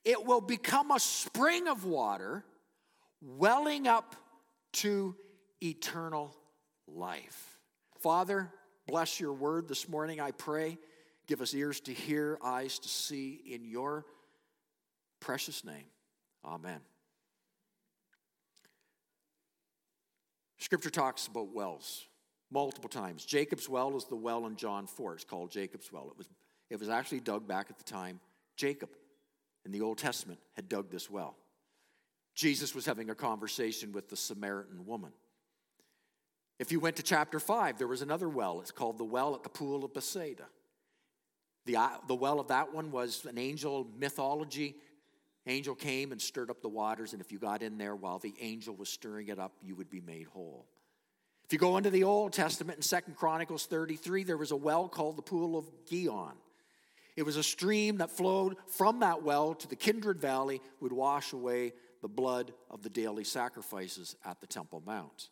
It 0.05 0.27
will 0.27 0.41
become 0.41 0.91
a 0.91 0.99
spring 0.99 1.69
of 1.69 1.85
water 1.85 2.45
welling 3.23 3.87
up 3.87 4.17
to 4.73 5.15
eternal 5.63 6.35
life. 6.89 7.61
Father, 8.01 8.51
bless 8.89 9.21
your 9.21 9.35
word 9.35 9.69
this 9.69 9.89
morning, 9.89 10.21
I 10.21 10.33
pray. 10.33 10.79
Give 11.29 11.41
us 11.41 11.55
ears 11.55 11.79
to 11.83 11.93
hear, 11.93 12.41
eyes 12.43 12.81
to 12.81 12.89
see 12.89 13.41
in 13.53 13.65
your 13.65 14.05
precious 15.21 15.65
name. 15.65 15.87
Amen. 16.45 16.81
Scripture 20.59 20.91
talks 20.91 21.29
about 21.29 21.55
wells 21.55 22.05
multiple 22.51 22.91
times. 22.91 23.25
Jacob's 23.25 23.69
well 23.69 23.97
is 23.97 24.07
the 24.07 24.17
well 24.17 24.45
in 24.47 24.57
John 24.57 24.89
4. 24.89 25.15
It's 25.15 25.25
called 25.25 25.53
Jacob's 25.53 25.93
well. 25.93 26.09
It 26.11 26.19
was, 26.19 26.27
it 26.71 26.79
was 26.79 26.89
actually 26.89 27.21
dug 27.21 27.47
back 27.47 27.67
at 27.71 27.79
the 27.79 27.85
time. 27.85 28.21
Jacob 28.57 28.91
in 29.65 29.73
the 29.73 29.81
Old 29.81 29.99
Testament 29.99 30.41
had 30.55 30.69
dug 30.69 30.91
this 30.91 31.11
well. 31.11 31.37
Jesus 32.35 32.75
was 32.75 32.87
having 32.87 33.11
a 33.11 33.15
conversation 33.15 33.93
with 33.93 34.09
the 34.09 34.17
Samaritan 34.17 34.87
woman. 34.87 35.13
If 36.59 36.73
you 36.73 36.81
went 36.81 36.97
to 36.97 37.02
chapter 37.02 37.39
5, 37.39 37.79
there 37.79 37.87
was 37.87 38.02
another 38.02 38.29
well. 38.29 38.61
It's 38.61 38.71
called 38.71 38.99
the 38.99 39.05
well 39.05 39.35
at 39.35 39.43
the 39.43 39.49
pool 39.49 39.85
of 39.85 39.93
Bethsaida. 39.93 40.45
The, 41.67 41.76
uh, 41.76 41.89
the 42.07 42.15
well 42.15 42.41
of 42.41 42.49
that 42.49 42.73
one 42.73 42.91
was 42.91 43.25
an 43.26 43.39
angel 43.39 43.87
mythology 43.99 44.76
angel 45.47 45.75
came 45.75 46.13
and 46.13 46.21
stirred 46.21 46.50
up 46.50 46.61
the 46.61 46.69
waters, 46.69 47.13
and 47.13 47.23
if 47.23 47.33
you 47.33 47.39
got 47.39 47.63
in 47.63 47.79
there 47.79 47.95
while 47.95 48.19
the 48.19 48.35
angel 48.41 48.75
was 48.75 48.89
stirring 48.89 49.29
it 49.29 49.39
up, 49.39 49.52
you 49.63 49.75
would 49.76 49.91
be 49.91 50.00
made 50.00 50.26
whole. 50.26 50.67
If 51.45 51.52
you 51.52 51.59
go 51.59 51.76
into 51.76 51.91
the 51.91 52.05
Old 52.05 52.33
Testament 52.33 52.76
in 52.76 52.83
Second 52.83 53.17
Chronicles 53.17 53.67
33, 53.67 54.25
there 54.25 54.37
was 54.37 54.50
a 54.50 54.57
well 54.57 54.89
called 54.89 55.17
the 55.17 55.23
Pool 55.23 55.57
of 55.57 55.67
Gihon. 55.89 56.35
It 57.17 57.25
was 57.25 57.37
a 57.37 57.43
stream 57.43 57.97
that 57.99 58.11
flowed 58.11 58.57
from 58.69 59.00
that 59.00 59.23
well 59.23 59.55
to 59.55 59.69
the 59.69 59.76
Kidron 59.76 60.19
Valley, 60.19 60.61
would 60.81 60.93
wash 60.93 61.33
away 61.33 61.73
the 62.02 62.09
blood 62.09 62.52
of 62.71 62.83
the 62.83 62.91
daily 62.91 63.25
sacrifices 63.25 64.17
at 64.25 64.41
the 64.41 64.47
Temple 64.47 64.83
Mount. 64.87 65.31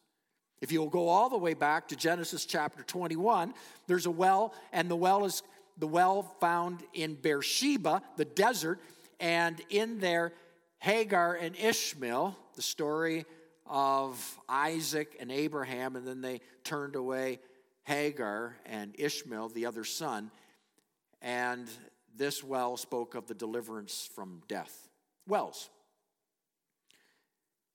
If 0.60 0.72
you'll 0.72 0.88
go 0.88 1.08
all 1.08 1.28
the 1.28 1.36
way 1.36 1.52
back 1.52 1.88
to 1.88 1.96
Genesis 1.96 2.46
chapter 2.46 2.82
21, 2.82 3.52
there's 3.86 4.06
a 4.06 4.10
well, 4.10 4.54
and 4.72 4.90
the 4.90 4.96
well 4.96 5.26
is 5.26 5.42
the 5.76 5.86
well 5.86 6.22
found 6.40 6.82
in 6.94 7.14
Beersheba, 7.14 8.02
the 8.16 8.24
desert, 8.24 8.80
and 9.20 9.60
in 9.68 9.98
there, 9.98 10.32
Hagar 10.78 11.34
and 11.34 11.54
Ishmael, 11.56 12.36
the 12.54 12.62
story 12.62 13.26
of 13.66 14.38
Isaac 14.48 15.16
and 15.20 15.30
Abraham, 15.30 15.96
and 15.96 16.06
then 16.06 16.20
they 16.20 16.40
turned 16.62 16.96
away 16.96 17.40
Hagar 17.84 18.56
and 18.64 18.94
Ishmael, 18.98 19.50
the 19.50 19.66
other 19.66 19.84
son. 19.84 20.30
And 21.24 21.70
this 22.14 22.44
well 22.44 22.76
spoke 22.76 23.14
of 23.14 23.26
the 23.26 23.34
deliverance 23.34 24.08
from 24.14 24.42
death. 24.46 24.88
Wells. 25.26 25.70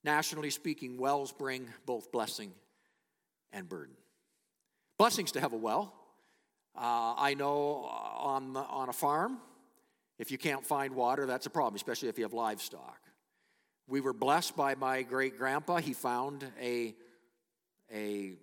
Nationally 0.04 0.52
speaking, 0.52 0.98
wells 0.98 1.34
bring 1.34 1.68
both 1.88 2.12
blessing 2.12 2.52
and 3.52 3.68
burden. 3.68 3.96
Blessings 5.00 5.32
to 5.32 5.42
have 5.42 5.54
a 5.54 5.58
well. 5.58 5.94
Uh, 6.78 7.16
I 7.18 7.34
know 7.34 7.90
on, 8.20 8.54
the, 8.54 8.60
on 8.60 8.88
a 8.88 8.94
farm, 8.94 9.40
if 10.20 10.30
you 10.30 10.38
can't 10.38 10.66
find 10.66 10.94
water, 10.94 11.26
that's 11.26 11.48
a 11.48 11.50
problem, 11.50 11.76
especially 11.76 12.10
if 12.10 12.20
you 12.20 12.26
have 12.26 12.34
livestock. 12.34 13.00
We 13.88 14.00
were 14.00 14.14
blessed 14.14 14.56
by 14.56 14.76
my 14.76 15.02
great 15.02 15.40
grandpa. 15.40 15.78
He 15.78 15.94
found 15.94 16.46
a, 16.62 16.94
a 17.92 18.34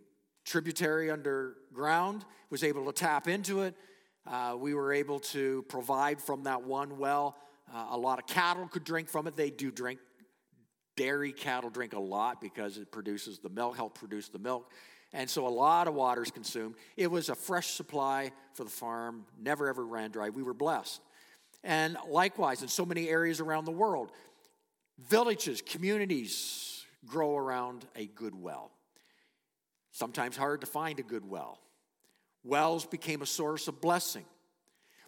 tributary 0.44 1.10
underground, 1.12 2.24
was 2.50 2.64
able 2.64 2.86
to 2.86 2.92
tap 2.92 3.28
into 3.28 3.62
it. 3.62 3.76
Uh, 4.26 4.56
we 4.58 4.74
were 4.74 4.92
able 4.92 5.20
to 5.20 5.64
provide 5.68 6.20
from 6.20 6.44
that 6.44 6.62
one 6.62 6.98
well. 6.98 7.36
Uh, 7.72 7.86
a 7.90 7.96
lot 7.96 8.18
of 8.18 8.26
cattle 8.26 8.66
could 8.68 8.84
drink 8.84 9.08
from 9.08 9.26
it. 9.26 9.36
They 9.36 9.50
do 9.50 9.70
drink. 9.70 10.00
Dairy 10.96 11.32
cattle 11.32 11.70
drink 11.70 11.92
a 11.92 11.98
lot 11.98 12.40
because 12.40 12.78
it 12.78 12.90
produces 12.90 13.38
the 13.38 13.50
milk, 13.50 13.76
help 13.76 13.98
produce 13.98 14.28
the 14.28 14.38
milk. 14.38 14.72
And 15.12 15.28
so 15.28 15.46
a 15.46 15.50
lot 15.50 15.88
of 15.88 15.94
water 15.94 16.22
is 16.22 16.30
consumed. 16.30 16.74
It 16.96 17.10
was 17.10 17.28
a 17.28 17.34
fresh 17.34 17.68
supply 17.68 18.32
for 18.54 18.64
the 18.64 18.70
farm, 18.70 19.26
never 19.38 19.68
ever 19.68 19.84
ran 19.84 20.10
dry. 20.10 20.30
We 20.30 20.42
were 20.42 20.54
blessed. 20.54 21.00
And 21.62 21.96
likewise, 22.08 22.62
in 22.62 22.68
so 22.68 22.86
many 22.86 23.08
areas 23.08 23.40
around 23.40 23.66
the 23.66 23.72
world, 23.72 24.10
villages, 24.98 25.62
communities 25.62 26.84
grow 27.06 27.36
around 27.36 27.86
a 27.94 28.06
good 28.06 28.34
well. 28.34 28.70
Sometimes 29.92 30.36
hard 30.36 30.60
to 30.62 30.66
find 30.66 30.98
a 30.98 31.02
good 31.02 31.28
well. 31.28 31.58
Wells 32.46 32.86
became 32.86 33.22
a 33.22 33.26
source 33.26 33.66
of 33.66 33.80
blessing, 33.80 34.24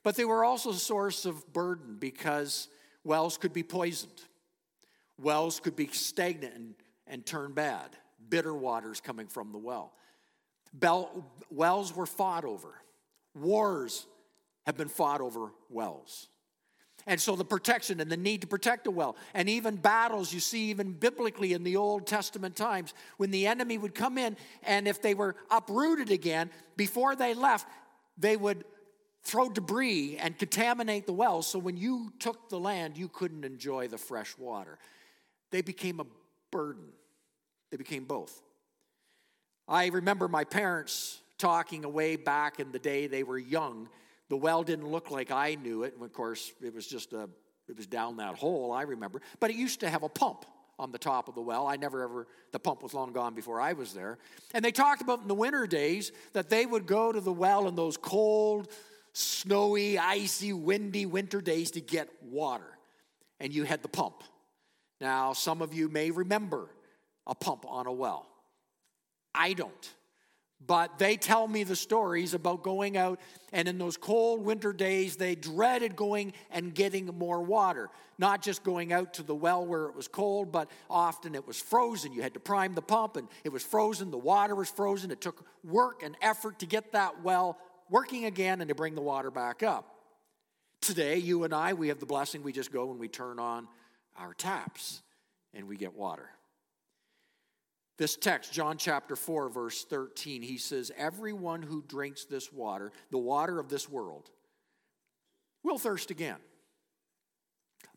but 0.02 0.16
they 0.16 0.24
were 0.24 0.44
also 0.44 0.70
a 0.70 0.74
source 0.74 1.24
of 1.24 1.52
burden 1.52 1.96
because 2.00 2.68
wells 3.04 3.38
could 3.38 3.52
be 3.52 3.62
poisoned. 3.62 4.20
Wells 5.20 5.60
could 5.60 5.76
be 5.76 5.86
stagnant 5.86 6.54
and, 6.54 6.74
and 7.06 7.24
turn 7.24 7.52
bad. 7.52 7.90
Bitter 8.28 8.52
waters 8.52 9.00
coming 9.00 9.28
from 9.28 9.52
the 9.52 9.58
well. 9.58 9.92
Bell, 10.72 11.32
wells 11.50 11.94
were 11.94 12.06
fought 12.06 12.44
over. 12.44 12.74
Wars 13.34 14.06
have 14.66 14.76
been 14.76 14.88
fought 14.88 15.20
over 15.20 15.52
wells. 15.70 16.28
And 17.08 17.18
so 17.18 17.34
the 17.34 17.44
protection 17.44 18.00
and 18.00 18.12
the 18.12 18.18
need 18.18 18.42
to 18.42 18.46
protect 18.46 18.86
a 18.86 18.90
well, 18.90 19.16
and 19.32 19.48
even 19.48 19.76
battles 19.76 20.30
you 20.30 20.40
see 20.40 20.68
even 20.68 20.92
biblically 20.92 21.54
in 21.54 21.64
the 21.64 21.76
Old 21.76 22.06
Testament 22.06 22.54
times 22.54 22.92
when 23.16 23.30
the 23.30 23.46
enemy 23.46 23.78
would 23.78 23.94
come 23.94 24.18
in, 24.18 24.36
and 24.62 24.86
if 24.86 25.00
they 25.00 25.14
were 25.14 25.34
uprooted 25.50 26.10
again, 26.10 26.50
before 26.76 27.16
they 27.16 27.32
left, 27.32 27.66
they 28.18 28.36
would 28.36 28.62
throw 29.22 29.48
debris 29.48 30.18
and 30.18 30.38
contaminate 30.38 31.06
the 31.06 31.14
well. 31.14 31.40
So 31.40 31.58
when 31.58 31.78
you 31.78 32.12
took 32.18 32.50
the 32.50 32.60
land, 32.60 32.98
you 32.98 33.08
couldn't 33.08 33.44
enjoy 33.44 33.88
the 33.88 33.98
fresh 33.98 34.36
water. 34.36 34.78
They 35.50 35.62
became 35.62 36.00
a 36.00 36.06
burden, 36.50 36.88
they 37.70 37.78
became 37.78 38.04
both. 38.04 38.42
I 39.66 39.86
remember 39.86 40.28
my 40.28 40.44
parents 40.44 41.22
talking 41.38 41.86
away 41.86 42.16
back 42.16 42.60
in 42.60 42.70
the 42.70 42.78
day 42.78 43.06
they 43.06 43.22
were 43.22 43.38
young 43.38 43.88
the 44.28 44.36
well 44.36 44.62
didn't 44.62 44.88
look 44.88 45.10
like 45.10 45.30
I 45.30 45.54
knew 45.54 45.82
it. 45.84 45.94
And 45.94 46.02
of 46.02 46.12
course, 46.12 46.52
it 46.62 46.74
was 46.74 46.86
just 46.86 47.12
a, 47.12 47.28
it 47.68 47.76
was 47.76 47.86
down 47.86 48.16
that 48.18 48.36
hole, 48.36 48.72
I 48.72 48.82
remember. 48.82 49.20
But 49.40 49.50
it 49.50 49.56
used 49.56 49.80
to 49.80 49.90
have 49.90 50.02
a 50.02 50.08
pump 50.08 50.44
on 50.78 50.92
the 50.92 50.98
top 50.98 51.28
of 51.28 51.34
the 51.34 51.40
well. 51.40 51.66
I 51.66 51.76
never 51.76 52.02
ever, 52.02 52.26
the 52.52 52.58
pump 52.58 52.82
was 52.82 52.94
long 52.94 53.12
gone 53.12 53.34
before 53.34 53.60
I 53.60 53.72
was 53.72 53.92
there. 53.92 54.18
And 54.54 54.64
they 54.64 54.70
talked 54.70 55.02
about 55.02 55.22
in 55.22 55.28
the 55.28 55.34
winter 55.34 55.66
days 55.66 56.12
that 56.34 56.48
they 56.48 56.66
would 56.66 56.86
go 56.86 57.12
to 57.12 57.20
the 57.20 57.32
well 57.32 57.66
in 57.68 57.74
those 57.74 57.96
cold, 57.96 58.68
snowy, 59.12 59.98
icy, 59.98 60.52
windy 60.52 61.06
winter 61.06 61.40
days 61.40 61.72
to 61.72 61.80
get 61.80 62.08
water. 62.22 62.78
And 63.40 63.52
you 63.52 63.64
had 63.64 63.82
the 63.82 63.88
pump. 63.88 64.22
Now, 65.00 65.32
some 65.32 65.62
of 65.62 65.74
you 65.74 65.88
may 65.88 66.10
remember 66.10 66.68
a 67.26 67.34
pump 67.34 67.64
on 67.68 67.86
a 67.86 67.92
well. 67.92 68.26
I 69.34 69.52
don't. 69.52 69.94
But 70.66 70.98
they 70.98 71.16
tell 71.16 71.46
me 71.46 71.62
the 71.62 71.76
stories 71.76 72.34
about 72.34 72.62
going 72.62 72.96
out, 72.96 73.20
and 73.52 73.68
in 73.68 73.78
those 73.78 73.96
cold 73.96 74.44
winter 74.44 74.72
days, 74.72 75.16
they 75.16 75.34
dreaded 75.34 75.94
going 75.94 76.32
and 76.50 76.74
getting 76.74 77.06
more 77.06 77.40
water. 77.40 77.88
Not 78.18 78.42
just 78.42 78.64
going 78.64 78.92
out 78.92 79.14
to 79.14 79.22
the 79.22 79.34
well 79.34 79.64
where 79.64 79.86
it 79.86 79.94
was 79.94 80.08
cold, 80.08 80.50
but 80.50 80.68
often 80.90 81.36
it 81.36 81.46
was 81.46 81.60
frozen. 81.60 82.12
You 82.12 82.22
had 82.22 82.34
to 82.34 82.40
prime 82.40 82.74
the 82.74 82.82
pump, 82.82 83.16
and 83.16 83.28
it 83.44 83.52
was 83.52 83.62
frozen. 83.62 84.10
The 84.10 84.18
water 84.18 84.54
was 84.54 84.68
frozen. 84.68 85.10
It 85.10 85.20
took 85.20 85.46
work 85.64 86.02
and 86.02 86.16
effort 86.20 86.58
to 86.58 86.66
get 86.66 86.92
that 86.92 87.22
well 87.22 87.56
working 87.88 88.24
again 88.24 88.60
and 88.60 88.68
to 88.68 88.74
bring 88.74 88.94
the 88.94 89.00
water 89.00 89.30
back 89.30 89.62
up. 89.62 89.94
Today, 90.80 91.18
you 91.18 91.44
and 91.44 91.54
I, 91.54 91.72
we 91.72 91.88
have 91.88 92.00
the 92.00 92.06
blessing 92.06 92.42
we 92.42 92.52
just 92.52 92.72
go 92.72 92.90
and 92.90 93.00
we 93.00 93.08
turn 93.08 93.38
on 93.38 93.68
our 94.16 94.34
taps 94.34 95.02
and 95.54 95.68
we 95.68 95.76
get 95.76 95.96
water. 95.96 96.30
This 97.98 98.16
text, 98.16 98.52
John 98.52 98.78
chapter 98.78 99.16
4, 99.16 99.48
verse 99.48 99.84
13, 99.84 100.40
he 100.40 100.56
says, 100.56 100.92
Everyone 100.96 101.62
who 101.62 101.82
drinks 101.82 102.24
this 102.24 102.52
water, 102.52 102.92
the 103.10 103.18
water 103.18 103.58
of 103.58 103.68
this 103.68 103.88
world, 103.88 104.30
will 105.64 105.78
thirst 105.78 106.12
again. 106.12 106.38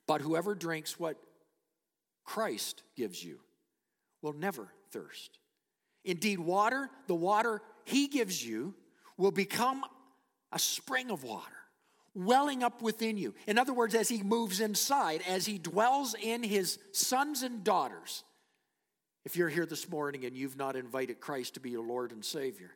But 0.08 0.22
whoever 0.22 0.56
drinks 0.56 1.00
what 1.00 1.18
Christ 2.26 2.82
gives 2.98 3.24
you 3.24 3.40
will 4.24 4.34
never 4.34 4.74
thirst. 4.90 5.38
Indeed, 6.04 6.40
water, 6.40 6.90
the 7.06 7.16
water 7.16 7.62
he 7.86 8.08
gives 8.08 8.44
you, 8.44 8.74
will 9.18 9.32
become 9.32 9.84
a 10.52 10.58
spring 10.58 11.12
of 11.12 11.24
water 11.24 11.52
welling 12.16 12.64
up 12.64 12.82
within 12.82 13.18
you. 13.18 13.36
In 13.46 13.60
other 13.60 13.74
words, 13.74 13.94
as 13.94 14.10
he 14.10 14.24
moves 14.24 14.60
inside, 14.60 15.22
as 15.28 15.46
he 15.46 15.60
dwells 15.60 16.16
in 16.20 16.42
his 16.42 16.80
sons 16.92 17.44
and 17.44 17.64
daughters. 17.64 18.24
If 19.24 19.36
you're 19.36 19.50
here 19.50 19.66
this 19.66 19.90
morning 19.90 20.26
and 20.26 20.36
you've 20.36 20.58
not 20.58 20.76
invited 20.76 21.20
Christ 21.20 21.56
to 21.56 21.60
be 21.60 21.70
your 21.70 21.86
Lord 21.86 22.12
and 22.12 22.26
Savior, 22.26 22.72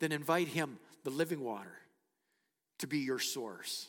then 0.00 0.12
invite 0.12 0.48
him, 0.48 0.78
the 1.04 1.10
living 1.10 1.40
water, 1.40 1.78
to 2.78 2.86
be 2.86 2.98
your 2.98 3.18
source. 3.18 3.88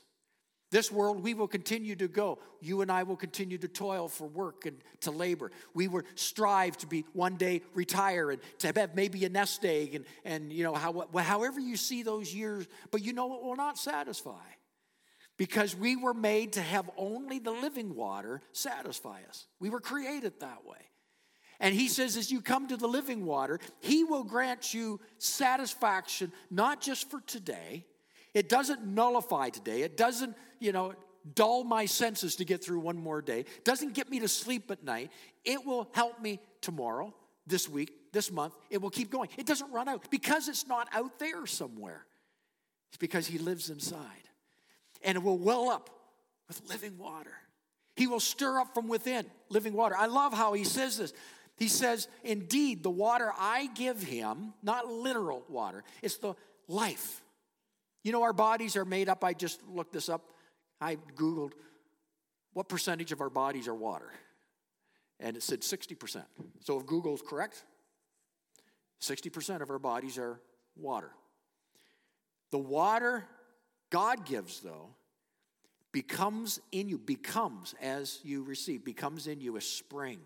This 0.71 0.91
world, 0.91 1.23
we 1.23 1.33
will 1.33 1.47
continue 1.47 1.95
to 1.95 2.07
go. 2.07 2.37
You 2.61 2.81
and 2.81 2.91
I 2.91 3.03
will 3.03 3.15
continue 3.15 3.57
to 3.57 3.67
toil 3.67 4.07
for 4.07 4.27
work 4.27 4.67
and 4.67 4.77
to 5.01 5.11
labor. 5.11 5.51
We 5.73 5.87
will 5.87 6.03
strive 6.13 6.77
to 6.77 6.87
be 6.87 7.05
one 7.13 7.37
day 7.37 7.61
retire 7.73 8.29
and 8.29 8.41
to 8.59 8.67
have 8.67 8.95
maybe 8.95 9.25
a 9.25 9.29
nest 9.29 9.65
egg 9.65 9.95
and, 9.95 10.05
and 10.23 10.53
you 10.53 10.63
know, 10.63 10.75
how, 10.75 11.07
however 11.17 11.59
you 11.59 11.75
see 11.75 12.03
those 12.03 12.33
years, 12.33 12.67
but 12.91 13.01
you 13.01 13.13
know 13.13 13.33
it 13.35 13.43
will 13.43 13.55
not 13.55 13.79
satisfy 13.79 14.45
because 15.37 15.75
we 15.75 15.95
were 15.95 16.13
made 16.13 16.53
to 16.53 16.61
have 16.61 16.87
only 16.97 17.39
the 17.39 17.51
living 17.51 17.95
water 17.95 18.41
satisfy 18.51 19.21
us. 19.27 19.47
We 19.59 19.71
were 19.71 19.79
created 19.79 20.39
that 20.41 20.65
way. 20.65 20.88
And 21.59 21.75
he 21.75 21.87
says, 21.89 22.15
as 22.15 22.31
you 22.31 22.41
come 22.41 22.67
to 22.67 22.77
the 22.77 22.87
living 22.87 23.25
water, 23.25 23.59
he 23.79 24.03
will 24.03 24.23
grant 24.23 24.73
you 24.73 24.99
satisfaction, 25.17 26.31
not 26.49 26.81
just 26.81 27.09
for 27.11 27.19
today. 27.21 27.85
It 28.33 28.47
doesn't 28.47 28.85
nullify 28.85 29.49
today. 29.49 29.81
It 29.81 29.97
doesn't, 29.97 30.35
you 30.59 30.71
know, 30.71 30.93
dull 31.35 31.63
my 31.63 31.85
senses 31.85 32.37
to 32.37 32.45
get 32.45 32.63
through 32.63 32.79
one 32.79 32.97
more 32.97 33.21
day. 33.21 33.41
It 33.41 33.65
doesn't 33.65 33.93
get 33.93 34.09
me 34.09 34.19
to 34.19 34.27
sleep 34.27 34.71
at 34.71 34.83
night. 34.83 35.11
It 35.43 35.65
will 35.65 35.89
help 35.93 36.21
me 36.21 36.39
tomorrow, 36.61 37.13
this 37.45 37.67
week, 37.67 37.91
this 38.13 38.31
month. 38.31 38.55
It 38.69 38.81
will 38.81 38.89
keep 38.89 39.11
going. 39.11 39.29
It 39.37 39.45
doesn't 39.45 39.71
run 39.71 39.89
out 39.89 40.09
because 40.09 40.47
it's 40.47 40.67
not 40.67 40.87
out 40.93 41.19
there 41.19 41.45
somewhere. 41.45 42.05
It's 42.89 42.97
because 42.97 43.27
he 43.27 43.37
lives 43.37 43.69
inside. 43.69 43.99
And 45.03 45.17
it 45.17 45.23
will 45.23 45.37
well 45.37 45.69
up 45.69 45.89
with 46.47 46.61
living 46.69 46.97
water. 46.97 47.33
He 47.95 48.07
will 48.07 48.21
stir 48.21 48.59
up 48.59 48.73
from 48.73 48.87
within 48.87 49.25
living 49.49 49.73
water. 49.73 49.95
I 49.97 50.05
love 50.05 50.33
how 50.33 50.53
he 50.53 50.63
says 50.63 50.97
this. 50.97 51.13
He 51.59 51.67
says, 51.67 52.07
Indeed, 52.23 52.83
the 52.83 52.89
water 52.89 53.31
I 53.37 53.67
give 53.67 54.01
him, 54.01 54.53
not 54.63 54.87
literal 54.87 55.43
water, 55.49 55.83
it's 56.01 56.17
the 56.17 56.35
life. 56.67 57.21
You 58.03 58.13
know, 58.13 58.23
our 58.23 58.33
bodies 58.33 58.77
are 58.77 58.85
made 58.85 59.09
up. 59.09 59.23
I 59.25 59.33
just 59.33 59.61
looked 59.67 59.91
this 59.91 60.07
up. 60.07 60.31
I 60.79 60.95
Googled 61.15 61.51
what 62.53 62.69
percentage 62.69 63.11
of 63.11 63.19
our 63.19 63.29
bodies 63.29 63.67
are 63.67 63.75
water. 63.75 64.09
And 65.19 65.35
it 65.35 65.43
said 65.43 65.61
60%. 65.61 66.23
So 66.61 66.79
if 66.79 66.85
Google's 66.85 67.21
correct, 67.21 67.65
60% 69.01 69.61
of 69.61 69.69
our 69.69 69.79
bodies 69.79 70.17
are 70.17 70.39
water. 70.77 71.11
The 72.51 72.57
water 72.57 73.25
God 73.89 74.25
gives, 74.25 74.61
though, 74.61 74.91
becomes 75.91 76.61
in 76.71 76.87
you, 76.87 76.97
becomes 76.97 77.75
as 77.81 78.19
you 78.23 78.43
receive, 78.43 78.85
becomes 78.85 79.27
in 79.27 79.41
you 79.41 79.57
a 79.57 79.61
spring 79.61 80.19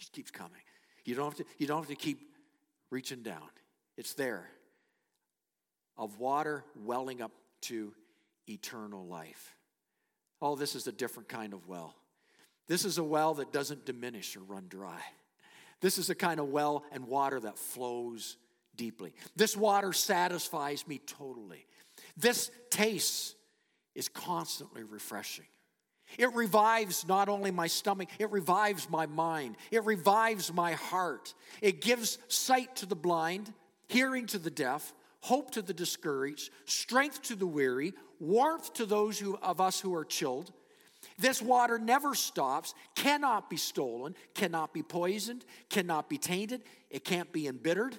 just 0.00 0.12
keeps 0.12 0.30
coming. 0.30 0.62
You 1.04 1.14
don't 1.14 1.26
have 1.26 1.36
to, 1.36 1.44
you 1.58 1.66
don't 1.66 1.78
have 1.78 1.88
to 1.88 1.94
keep 1.94 2.34
reaching 2.90 3.22
down. 3.22 3.48
It's 3.96 4.14
there 4.14 4.48
of 5.96 6.18
water 6.18 6.64
welling 6.74 7.20
up 7.20 7.32
to 7.60 7.92
eternal 8.48 9.06
life. 9.06 9.54
Oh, 10.40 10.56
this 10.56 10.74
is 10.74 10.86
a 10.86 10.92
different 10.92 11.28
kind 11.28 11.52
of 11.52 11.68
well. 11.68 11.94
This 12.66 12.86
is 12.86 12.96
a 12.96 13.04
well 13.04 13.34
that 13.34 13.52
doesn't 13.52 13.84
diminish 13.84 14.36
or 14.36 14.40
run 14.40 14.66
dry. 14.68 15.00
This 15.82 15.98
is 15.98 16.08
a 16.08 16.14
kind 16.14 16.40
of 16.40 16.48
well 16.48 16.84
and 16.92 17.06
water 17.06 17.38
that 17.40 17.58
flows 17.58 18.38
deeply. 18.76 19.12
This 19.36 19.54
water 19.54 19.92
satisfies 19.92 20.88
me 20.88 20.98
totally. 21.06 21.66
This 22.16 22.50
taste 22.70 23.34
is 23.94 24.08
constantly 24.08 24.82
refreshing. 24.82 25.46
It 26.18 26.32
revives 26.34 27.06
not 27.06 27.28
only 27.28 27.50
my 27.50 27.66
stomach, 27.66 28.08
it 28.18 28.30
revives 28.30 28.88
my 28.90 29.06
mind. 29.06 29.56
It 29.70 29.84
revives 29.84 30.52
my 30.52 30.72
heart. 30.72 31.34
It 31.60 31.80
gives 31.80 32.18
sight 32.28 32.76
to 32.76 32.86
the 32.86 32.96
blind, 32.96 33.52
hearing 33.88 34.26
to 34.26 34.38
the 34.38 34.50
deaf, 34.50 34.92
hope 35.20 35.50
to 35.52 35.62
the 35.62 35.74
discouraged, 35.74 36.50
strength 36.64 37.22
to 37.22 37.36
the 37.36 37.46
weary, 37.46 37.92
warmth 38.18 38.72
to 38.74 38.86
those 38.86 39.18
who, 39.18 39.36
of 39.36 39.60
us 39.60 39.80
who 39.80 39.94
are 39.94 40.04
chilled. 40.04 40.52
This 41.18 41.40
water 41.40 41.78
never 41.78 42.14
stops, 42.14 42.74
cannot 42.94 43.48
be 43.48 43.56
stolen, 43.56 44.14
cannot 44.34 44.72
be 44.72 44.82
poisoned, 44.82 45.44
cannot 45.68 46.08
be 46.08 46.18
tainted, 46.18 46.62
it 46.90 47.04
can't 47.04 47.32
be 47.32 47.46
embittered. 47.46 47.96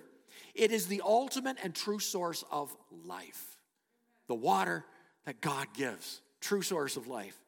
It 0.53 0.71
is 0.71 0.87
the 0.87 1.01
ultimate 1.03 1.57
and 1.63 1.73
true 1.73 1.99
source 1.99 2.43
of 2.51 2.75
life. 3.05 3.57
The 4.27 4.35
water 4.35 4.85
that 5.25 5.41
God 5.41 5.67
gives, 5.73 6.21
true 6.41 6.61
source 6.61 6.97
of 6.97 7.07
life. 7.07 7.40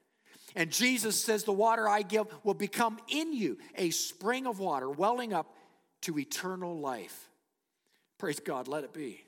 And 0.55 0.71
Jesus 0.71 1.19
says, 1.19 1.43
The 1.43 1.53
water 1.53 1.87
I 1.87 2.01
give 2.01 2.27
will 2.43 2.53
become 2.53 2.99
in 3.07 3.33
you 3.33 3.57
a 3.75 3.89
spring 3.89 4.45
of 4.47 4.59
water 4.59 4.89
welling 4.89 5.33
up 5.33 5.55
to 6.01 6.19
eternal 6.19 6.79
life. 6.79 7.29
Praise 8.17 8.39
God, 8.39 8.67
let 8.67 8.83
it 8.83 8.93
be. 8.93 9.23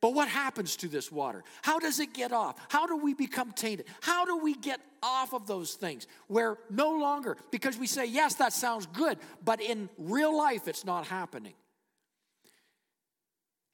But 0.00 0.14
what 0.14 0.28
happens 0.28 0.76
to 0.78 0.88
this 0.88 1.12
water? 1.12 1.44
How 1.62 1.78
does 1.78 2.00
it 2.00 2.12
get 2.12 2.32
off? 2.32 2.56
How 2.68 2.86
do 2.86 2.96
we 2.96 3.14
become 3.14 3.52
tainted? 3.52 3.86
How 4.00 4.24
do 4.24 4.36
we 4.36 4.54
get 4.54 4.80
off 5.00 5.32
of 5.32 5.46
those 5.46 5.74
things 5.74 6.08
where 6.26 6.58
no 6.68 6.98
longer, 6.98 7.36
because 7.52 7.78
we 7.78 7.86
say, 7.86 8.06
yes, 8.06 8.34
that 8.36 8.52
sounds 8.52 8.86
good, 8.86 9.18
but 9.44 9.60
in 9.60 9.88
real 9.96 10.36
life 10.36 10.66
it's 10.66 10.84
not 10.84 11.06
happening? 11.06 11.54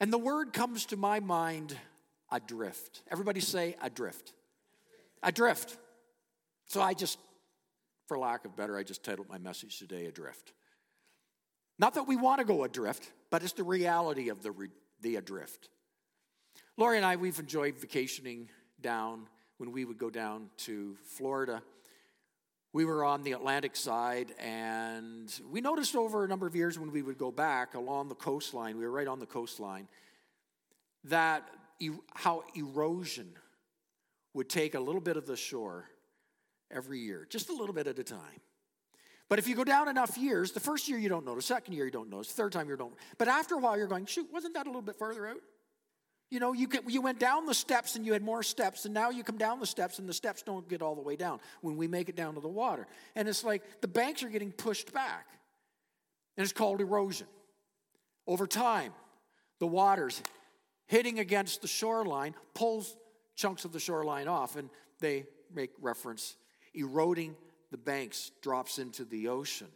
And 0.01 0.13
the 0.13 0.19
word 0.19 0.53
comes 0.53 0.87
to 0.87 0.97
my 0.97 1.19
mind 1.21 1.75
adrift. 2.31 3.03
Everybody 3.11 3.41
say 3.41 3.75
adrift. 3.83 4.35
Adrift. 5.23 5.79
So 6.69 6.83
I 6.83 6.93
just, 6.93 7.19
for 8.07 8.19
lack 8.19 8.45
of 8.45 8.55
better, 8.55 8.77
I 8.77 8.83
just 8.83 9.03
titled 9.03 9.29
my 9.29 9.39
message 9.39 9.79
today 9.79 10.07
Adrift. 10.07 10.53
Not 11.79 11.95
that 11.95 12.07
we 12.07 12.17
want 12.17 12.41
to 12.41 12.45
go 12.45 12.65
adrift, 12.65 13.11
but 13.31 13.43
it's 13.43 13.53
the 13.53 13.65
reality 13.65 14.29
of 14.29 14.43
the, 14.43 14.53
the 15.01 15.17
adrift. 15.17 15.69
Lori 16.77 16.97
and 16.97 17.07
I, 17.07 17.17
we've 17.17 17.39
enjoyed 17.39 17.79
vacationing 17.79 18.49
down 18.81 19.29
when 19.59 19.73
we 19.73 19.85
would 19.85 19.99
go 19.99 20.11
down 20.11 20.51
to 20.59 20.97
Florida. 21.05 21.63
We 22.73 22.85
were 22.85 23.05
on 23.05 23.23
the 23.23 23.33
Atlantic 23.33 23.77
side, 23.77 24.35
and 24.39 25.33
we 25.51 25.61
noticed 25.61 25.97
over 25.97 26.25
a 26.25 26.29
number 26.29 26.47
of 26.47 26.55
years 26.55 26.79
when 26.79 26.93
we 26.93 27.01
would 27.01 27.17
go 27.17 27.31
back 27.31 27.75
along 27.75 28.09
the 28.09 28.15
coastline, 28.15 28.77
we 28.77 28.85
were 28.85 28.91
right 28.91 29.09
on 29.09 29.21
the 29.21 29.27
coastline, 29.27 29.89
that 31.05 31.49
how 32.15 32.43
erosion 32.55 33.31
would 34.35 34.49
take 34.49 34.75
a 34.75 34.81
little 34.81 35.01
bit 35.01 35.17
of 35.17 35.27
the 35.27 35.37
shore 35.37 35.87
every 36.71 37.01
year, 37.01 37.27
just 37.29 37.49
a 37.49 37.53
little 37.53 37.75
bit 37.75 37.87
at 37.87 37.99
a 37.99 38.05
time. 38.05 38.41
But 39.29 39.39
if 39.39 39.47
you 39.47 39.55
go 39.55 39.65
down 39.65 39.89
enough 39.89 40.17
years, 40.17 40.53
the 40.53 40.61
first 40.61 40.89
year 40.89 40.99
you 40.99 41.09
don't 41.09 41.27
notice, 41.27 41.47
second 41.47 41.75
year 41.75 41.85
you 41.85 41.91
don't 41.91 42.09
notice, 42.09 42.33
third 42.33 42.53
time 42.53 42.69
you 42.69 42.77
don't. 42.77 42.95
But 43.19 43.29
after 43.29 43.57
a 43.57 43.59
while 43.59 43.77
you're 43.77 43.87
going, 43.87 44.07
shoot, 44.07 44.29
wasn't 44.33 44.55
that 44.55 44.67
a 44.67 44.71
little 44.71 44.83
bit 44.83 44.97
further 44.97 45.27
out? 45.27 45.41
You 46.31 46.41
know, 46.41 46.53
you, 46.53 46.69
you 46.87 47.01
went 47.01 47.19
down 47.19 47.47
the 47.47 47.55
steps 47.55 47.97
and 47.97 48.05
you 48.05 48.13
had 48.13 48.23
more 48.23 48.43
steps, 48.43 48.85
and 48.85 48.93
now 48.93 49.11
you 49.11 49.25
come 49.25 49.39
down 49.39 49.61
the 49.61 49.67
steps 49.67 49.99
and 49.99 50.09
the 50.09 50.15
steps 50.15 50.43
don't 50.43 50.69
get 50.69 50.83
all 50.83 50.95
the 50.95 51.03
way 51.03 51.17
down 51.17 51.41
when 51.63 51.77
we 51.77 51.89
make 51.89 52.09
it 52.09 52.17
down 52.17 52.35
to 52.35 52.41
the 52.41 52.49
water. 52.49 52.87
And 53.15 53.29
it's 53.29 53.45
like 53.45 53.81
the 53.81 53.89
banks 53.89 54.23
are 54.23 54.29
getting 54.29 54.53
pushed 54.53 54.93
back. 54.93 55.27
And 56.37 56.45
it's 56.45 56.53
called 56.53 56.81
erosion. 56.81 57.27
Over 58.27 58.47
time, 58.47 58.93
the 59.59 59.67
water's 59.67 60.23
hitting 60.87 61.19
against 61.19 61.63
the 61.63 61.69
shoreline 61.69 62.35
pulls 62.55 62.95
chunks 63.37 63.65
of 63.65 63.73
the 63.73 63.81
shoreline 63.81 64.29
off, 64.29 64.57
and 64.57 64.69
they 65.01 65.27
make 65.55 65.71
reference 65.81 66.37
eroding 66.75 67.37
the 67.71 67.77
banks 67.77 68.31
drops 68.43 68.79
into 68.79 69.05
the 69.05 69.29
ocean. 69.29 69.69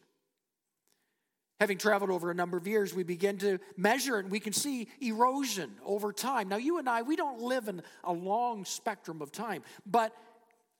Having 1.60 1.78
traveled 1.78 2.10
over 2.10 2.30
a 2.30 2.34
number 2.34 2.56
of 2.56 2.66
years, 2.66 2.92
we 2.92 3.04
begin 3.04 3.38
to 3.38 3.58
measure 3.76 4.18
and 4.18 4.30
we 4.30 4.40
can 4.40 4.52
see 4.52 4.88
erosion 5.00 5.70
over 5.84 6.12
time. 6.12 6.48
Now, 6.48 6.56
you 6.56 6.78
and 6.78 6.88
I, 6.88 7.02
we 7.02 7.14
don't 7.14 7.40
live 7.40 7.68
in 7.68 7.82
a 8.02 8.12
long 8.12 8.64
spectrum 8.64 9.22
of 9.22 9.30
time, 9.30 9.62
but 9.86 10.12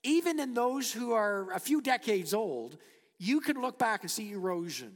even 0.03 0.41
in 0.41 0.55
those 0.55 0.93
who 0.93 1.13
are 1.13 1.53
a 1.53 1.61
few 1.61 1.81
decades 1.81 2.35
old, 2.35 2.79
you 3.19 3.41
can 3.41 3.61
look 3.61 3.79
back 3.79 4.03
and 4.03 4.11
see 4.11 4.33
erosion 4.33 4.93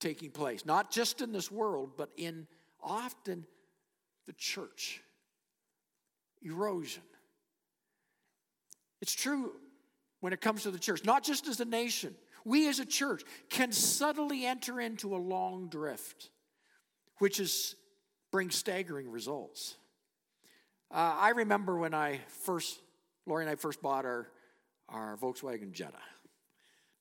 taking 0.00 0.30
place, 0.30 0.66
not 0.66 0.90
just 0.90 1.20
in 1.20 1.30
this 1.30 1.52
world, 1.52 1.90
but 1.96 2.10
in 2.16 2.48
often 2.82 3.46
the 4.26 4.32
church. 4.32 5.02
Erosion. 6.42 7.02
It's 9.00 9.14
true 9.14 9.52
when 10.20 10.32
it 10.32 10.40
comes 10.40 10.62
to 10.62 10.70
the 10.70 10.78
church, 10.78 11.04
not 11.04 11.24
just 11.24 11.48
as 11.48 11.60
a 11.60 11.64
nation. 11.64 12.14
We 12.44 12.68
as 12.68 12.78
a 12.78 12.86
church 12.86 13.22
can 13.48 13.72
subtly 13.72 14.46
enter 14.46 14.80
into 14.80 15.14
a 15.14 15.18
long 15.18 15.68
drift, 15.68 16.30
which 17.18 17.40
is 17.40 17.74
brings 18.30 18.54
staggering 18.54 19.10
results. 19.10 19.76
Uh, 20.90 21.14
I 21.18 21.30
remember 21.30 21.76
when 21.76 21.94
I 21.94 22.20
first, 22.28 22.78
Lori 23.26 23.44
and 23.44 23.50
I 23.50 23.56
first 23.56 23.82
bought 23.82 24.04
our, 24.04 24.28
our 24.88 25.16
Volkswagen 25.16 25.72
Jetta. 25.72 25.98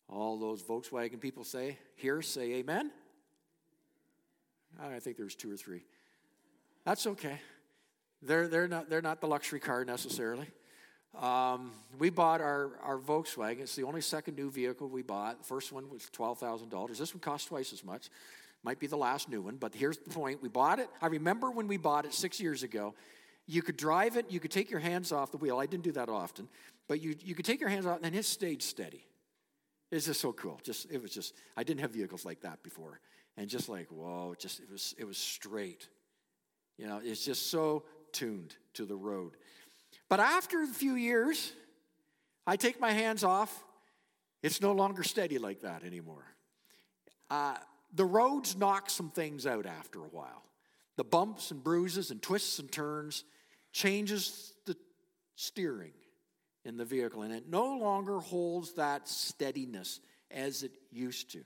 All 0.09 0.37
those 0.37 0.63
Volkswagen 0.63 1.19
people 1.19 1.43
say, 1.43 1.77
here, 1.95 2.21
say 2.21 2.53
amen. 2.55 2.91
I 4.81 4.99
think 4.99 5.17
there's 5.17 5.35
two 5.35 5.51
or 5.51 5.57
three. 5.57 5.83
That's 6.85 7.05
okay. 7.05 7.39
They're, 8.21 8.47
they're, 8.47 8.67
not, 8.67 8.89
they're 8.89 9.01
not 9.01 9.21
the 9.21 9.27
luxury 9.27 9.59
car 9.59 9.85
necessarily. 9.85 10.47
Um, 11.17 11.71
we 11.97 12.09
bought 12.09 12.41
our, 12.41 12.71
our 12.83 12.97
Volkswagen. 12.97 13.61
It's 13.61 13.75
the 13.75 13.83
only 13.83 14.01
second 14.01 14.35
new 14.35 14.51
vehicle 14.51 14.87
we 14.87 15.01
bought. 15.01 15.39
The 15.39 15.45
first 15.45 15.71
one 15.71 15.89
was 15.89 16.09
$12,000. 16.15 16.97
This 16.97 17.13
one 17.13 17.19
cost 17.19 17.47
twice 17.47 17.73
as 17.73 17.83
much. 17.83 18.09
Might 18.63 18.79
be 18.79 18.87
the 18.87 18.97
last 18.97 19.29
new 19.29 19.41
one, 19.41 19.55
but 19.55 19.73
here's 19.73 19.97
the 19.97 20.09
point. 20.09 20.41
We 20.41 20.49
bought 20.49 20.79
it. 20.79 20.89
I 21.01 21.07
remember 21.07 21.49
when 21.49 21.67
we 21.67 21.77
bought 21.77 22.05
it 22.05 22.13
six 22.13 22.39
years 22.39 22.63
ago. 22.63 22.93
You 23.47 23.61
could 23.61 23.77
drive 23.77 24.17
it, 24.17 24.25
you 24.29 24.39
could 24.39 24.51
take 24.51 24.69
your 24.69 24.81
hands 24.81 25.11
off 25.11 25.31
the 25.31 25.37
wheel. 25.37 25.57
I 25.57 25.65
didn't 25.65 25.83
do 25.83 25.93
that 25.93 26.09
often, 26.09 26.47
but 26.87 27.01
you, 27.01 27.15
you 27.23 27.33
could 27.33 27.45
take 27.45 27.59
your 27.59 27.69
hands 27.69 27.85
off 27.85 27.99
and 28.03 28.15
it 28.15 28.25
stayed 28.25 28.61
steady. 28.61 29.05
It's 29.91 30.05
just 30.05 30.21
so 30.21 30.33
cool. 30.33 30.59
Just 30.63 30.91
it 30.91 31.01
was 31.01 31.11
just 31.11 31.33
I 31.57 31.63
didn't 31.63 31.79
have 31.79 31.91
vehicles 31.91 32.25
like 32.25 32.41
that 32.41 32.61
before. 32.61 32.99
And 33.37 33.49
just 33.49 33.69
like, 33.69 33.87
whoa, 33.89 34.35
just 34.37 34.59
it 34.59 34.69
was 34.71 34.93
it 34.99 35.05
was 35.05 35.17
straight. 35.17 35.87
You 36.77 36.87
know, 36.87 37.01
it's 37.03 37.25
just 37.25 37.49
so 37.49 37.85
tuned 38.11 38.55
to 38.75 38.85
the 38.85 38.95
road. 38.95 39.35
But 40.09 40.19
after 40.19 40.63
a 40.63 40.67
few 40.67 40.95
years, 40.95 41.53
I 42.45 42.55
take 42.55 42.79
my 42.79 42.91
hands 42.91 43.23
off. 43.23 43.63
It's 44.41 44.61
no 44.61 44.73
longer 44.73 45.03
steady 45.03 45.37
like 45.37 45.61
that 45.61 45.83
anymore. 45.83 46.25
Uh, 47.29 47.57
the 47.93 48.05
roads 48.05 48.55
knock 48.55 48.89
some 48.89 49.11
things 49.11 49.45
out 49.45 49.65
after 49.65 49.99
a 49.99 50.07
while. 50.07 50.43
The 50.97 51.03
bumps 51.03 51.51
and 51.51 51.63
bruises 51.63 52.11
and 52.11 52.21
twists 52.21 52.59
and 52.59 52.71
turns 52.71 53.23
changes 53.71 54.53
the 54.65 54.75
steering 55.35 55.93
in 56.65 56.75
the 56.75 56.85
vehicle, 56.85 57.21
and 57.21 57.33
it 57.33 57.47
no 57.47 57.77
longer 57.77 58.19
holds 58.19 58.73
that 58.73 59.07
steadiness 59.07 60.01
as 60.31 60.63
it 60.63 60.71
used 60.91 61.31
to. 61.31 61.43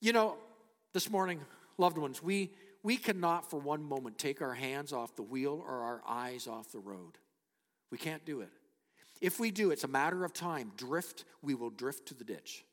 You 0.00 0.12
know, 0.12 0.36
this 0.92 1.10
morning, 1.10 1.40
loved 1.76 1.98
ones, 1.98 2.22
we 2.22 2.52
we 2.86 2.96
cannot 2.96 3.50
for 3.50 3.58
one 3.58 3.82
moment 3.82 4.16
take 4.16 4.40
our 4.40 4.54
hands 4.54 4.92
off 4.92 5.16
the 5.16 5.22
wheel 5.22 5.60
or 5.66 5.80
our 5.80 6.02
eyes 6.06 6.46
off 6.46 6.70
the 6.70 6.78
road. 6.78 7.18
We 7.90 7.98
can't 7.98 8.24
do 8.24 8.42
it. 8.42 8.48
If 9.20 9.40
we 9.40 9.50
do, 9.50 9.72
it's 9.72 9.82
a 9.82 9.88
matter 9.88 10.24
of 10.24 10.32
time. 10.32 10.70
Drift, 10.76 11.24
we 11.42 11.56
will 11.56 11.70
drift 11.70 12.06
to 12.08 12.14
the 12.14 12.22
ditch. 12.22 12.64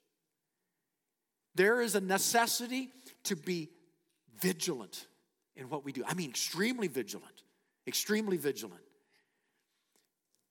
There 1.55 1.81
is 1.81 1.95
a 1.95 1.99
necessity 1.99 2.91
to 3.23 3.35
be 3.35 3.69
vigilant 4.39 5.07
in 5.55 5.67
what 5.67 5.83
we 5.83 5.91
do. 5.91 6.03
I 6.07 6.13
mean, 6.13 6.29
extremely 6.29 6.87
vigilant, 6.87 7.41
extremely 7.87 8.37
vigilant. 8.37 8.83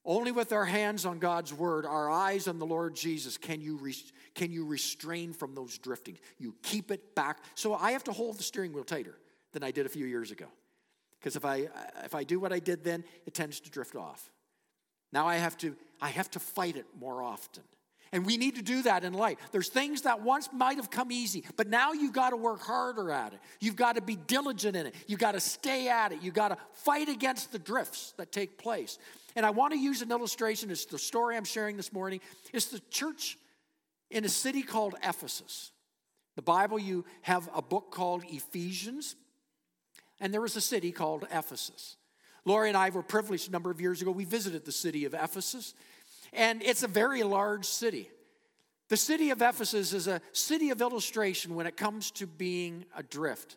Only 0.05 0.33
with 0.33 0.53
our 0.53 0.65
hands 0.65 1.07
on 1.07 1.21
God's 1.21 1.55
word, 1.55 1.87
our 1.87 2.11
eyes 2.11 2.49
on 2.49 2.59
the 2.59 2.67
Lord 2.67 2.97
Jesus, 2.97 3.37
can 3.39 3.61
you, 3.61 3.77
re- 3.77 3.95
can 4.35 4.51
you 4.51 4.67
restrain 4.67 5.33
from 5.33 5.55
those 5.55 5.79
drifting. 5.79 6.19
You 6.39 6.57
keep 6.65 6.91
it 6.91 7.15
back. 7.15 7.39
So 7.55 7.75
I 7.75 7.93
have 7.93 8.03
to 8.05 8.13
hold 8.13 8.41
the 8.41 8.43
steering 8.43 8.73
wheel 8.73 8.83
tighter 8.83 9.15
than 9.53 9.63
I 9.63 9.71
did 9.71 9.87
a 9.87 9.89
few 9.89 10.07
years 10.07 10.31
ago. 10.31 10.47
Because 11.19 11.37
if 11.37 11.45
I, 11.45 11.69
if 12.05 12.15
I 12.15 12.25
do 12.25 12.41
what 12.41 12.53
I 12.53 12.59
did 12.59 12.83
then, 12.83 13.05
it 13.27 13.35
tends 13.35 13.61
to 13.61 13.71
drift 13.71 13.95
off. 13.95 14.31
Now 15.13 15.29
I 15.29 15.37
have 15.37 15.57
to, 15.59 15.77
I 16.01 16.09
have 16.09 16.31
to 16.33 16.41
fight 16.41 16.77
it 16.77 16.87
more 16.99 17.23
often. 17.23 17.63
And 18.15 18.27
we 18.27 18.37
need 18.37 18.57
to 18.57 18.63
do 18.63 18.83
that 18.83 19.05
in 19.05 19.15
life. 19.15 19.39
There's 19.53 19.69
things 19.69 20.03
that 20.03 20.21
once 20.21 20.51
might 20.53 20.77
have 20.77 20.91
come 20.91 21.11
easy, 21.11 21.45
but 21.57 21.69
now 21.69 21.93
you've 21.93 22.13
got 22.13 22.31
to 22.31 22.37
work 22.37 22.61
harder 22.61 23.11
at 23.11 23.33
it. 23.33 23.41
You've 23.59 23.77
got 23.77 23.95
to 23.97 24.03
be 24.03 24.17
diligent 24.17 24.77
in 24.77 24.87
it. 24.87 24.95
You've 25.07 25.19
got 25.19 25.33
to 25.33 25.41
stay 25.41 25.89
at 25.89 26.13
it. 26.13 26.21
You've 26.21 26.35
got 26.35 26.49
to 26.49 26.59
fight 26.73 27.09
against 27.09 27.53
the 27.53 27.59
drifts 27.59 28.13
that 28.19 28.31
take 28.31 28.59
place. 28.59 28.99
And 29.35 29.47
I 29.47 29.51
want 29.51 29.73
to 29.73 29.79
use 29.79 30.03
an 30.03 30.11
illustration. 30.11 30.71
It's 30.71 30.85
the 30.85 30.99
story 30.99 31.39
I'm 31.39 31.45
sharing 31.45 31.79
this 31.79 31.91
morning. 31.91 32.21
It's 32.53 32.67
the 32.67 32.81
church 32.91 33.39
in 34.11 34.27
a 34.27 34.29
city 34.29 34.63
called 34.63 34.95
Ephesus. 35.03 35.71
The 36.37 36.43
Bible, 36.43 36.79
you 36.79 37.07
have 37.23 37.49
a 37.55 37.63
book 37.63 37.91
called 37.91 38.25
Ephesians 38.29 39.17
and 40.23 40.33
there 40.33 40.41
was 40.41 40.57
a 40.57 40.61
city 40.61 40.93
called 40.93 41.27
Ephesus. 41.33 41.97
Lori 42.45 42.69
and 42.69 42.77
I 42.77 42.91
were 42.91 43.03
privileged 43.03 43.49
a 43.49 43.53
number 43.53 43.71
of 43.71 43.81
years 43.81 44.01
ago. 44.01 44.13
We 44.13 44.25
visited 44.25 44.65
the 44.65 44.73
city 44.73 45.05
of 45.05 45.15
Ephesus, 45.15 45.75
and 46.33 46.63
it's 46.63 46.83
a 46.83 46.89
very 46.89 47.25
large 47.25 47.67
city. 47.67 48.09
The 48.89 48.97
city 48.97 49.31
of 49.31 49.43
Ephesus 49.43 49.93
is 49.93 50.07
a 50.07 50.23
city 50.33 50.71
of 50.71 50.81
illustration 50.81 51.55
when 51.57 51.67
it 51.67 51.77
comes 51.77 52.11
to 52.13 52.27
being 52.27 52.85
adrift. 52.97 53.57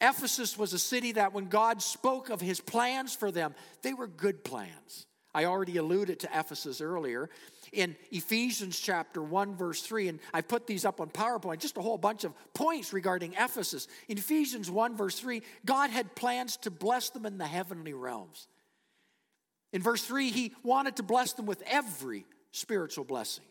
Ephesus 0.00 0.58
was 0.58 0.74
a 0.74 0.78
city 0.78 1.12
that, 1.12 1.32
when 1.32 1.46
God 1.46 1.80
spoke 1.80 2.28
of 2.28 2.40
his 2.40 2.60
plans 2.60 3.14
for 3.14 3.30
them, 3.30 3.54
they 3.82 3.94
were 3.94 4.06
good 4.06 4.44
plans. 4.44 5.06
I 5.36 5.44
already 5.44 5.76
alluded 5.76 6.20
to 6.20 6.30
Ephesus 6.32 6.80
earlier 6.80 7.28
in 7.70 7.94
Ephesians 8.10 8.80
chapter 8.80 9.22
1, 9.22 9.54
verse 9.54 9.82
3, 9.82 10.08
and 10.08 10.18
I 10.32 10.40
put 10.40 10.66
these 10.66 10.86
up 10.86 10.98
on 10.98 11.10
PowerPoint, 11.10 11.58
just 11.58 11.76
a 11.76 11.82
whole 11.82 11.98
bunch 11.98 12.24
of 12.24 12.32
points 12.54 12.94
regarding 12.94 13.34
Ephesus. 13.34 13.86
In 14.08 14.16
Ephesians 14.16 14.70
1, 14.70 14.96
verse 14.96 15.20
3, 15.20 15.42
God 15.66 15.90
had 15.90 16.14
plans 16.14 16.56
to 16.58 16.70
bless 16.70 17.10
them 17.10 17.26
in 17.26 17.36
the 17.36 17.46
heavenly 17.46 17.92
realms. 17.92 18.48
In 19.74 19.82
verse 19.82 20.02
3, 20.02 20.30
he 20.30 20.54
wanted 20.62 20.96
to 20.96 21.02
bless 21.02 21.34
them 21.34 21.44
with 21.44 21.62
every 21.66 22.24
spiritual 22.52 23.04
blessing. 23.04 23.44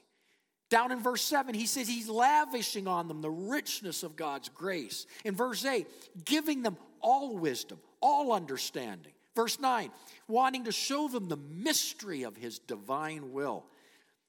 Down 0.71 0.91
in 0.91 1.03
verse 1.03 1.21
7, 1.21 1.53
he 1.53 1.67
says 1.67 1.87
he's 1.87 2.09
lavishing 2.09 2.87
on 2.87 3.07
them 3.07 3.21
the 3.21 3.29
richness 3.29 4.01
of 4.01 4.15
God's 4.15 4.49
grace. 4.49 5.05
In 5.23 5.35
verse 5.35 5.63
8, 5.63 5.85
giving 6.25 6.63
them 6.63 6.77
all 6.99 7.37
wisdom, 7.37 7.77
all 8.01 8.33
understanding. 8.33 9.13
Verse 9.35 9.59
9, 9.59 9.91
wanting 10.27 10.63
to 10.63 10.71
show 10.71 11.07
them 11.07 11.27
the 11.27 11.37
mystery 11.37 12.23
of 12.23 12.37
his 12.37 12.59
divine 12.59 13.33
will. 13.33 13.65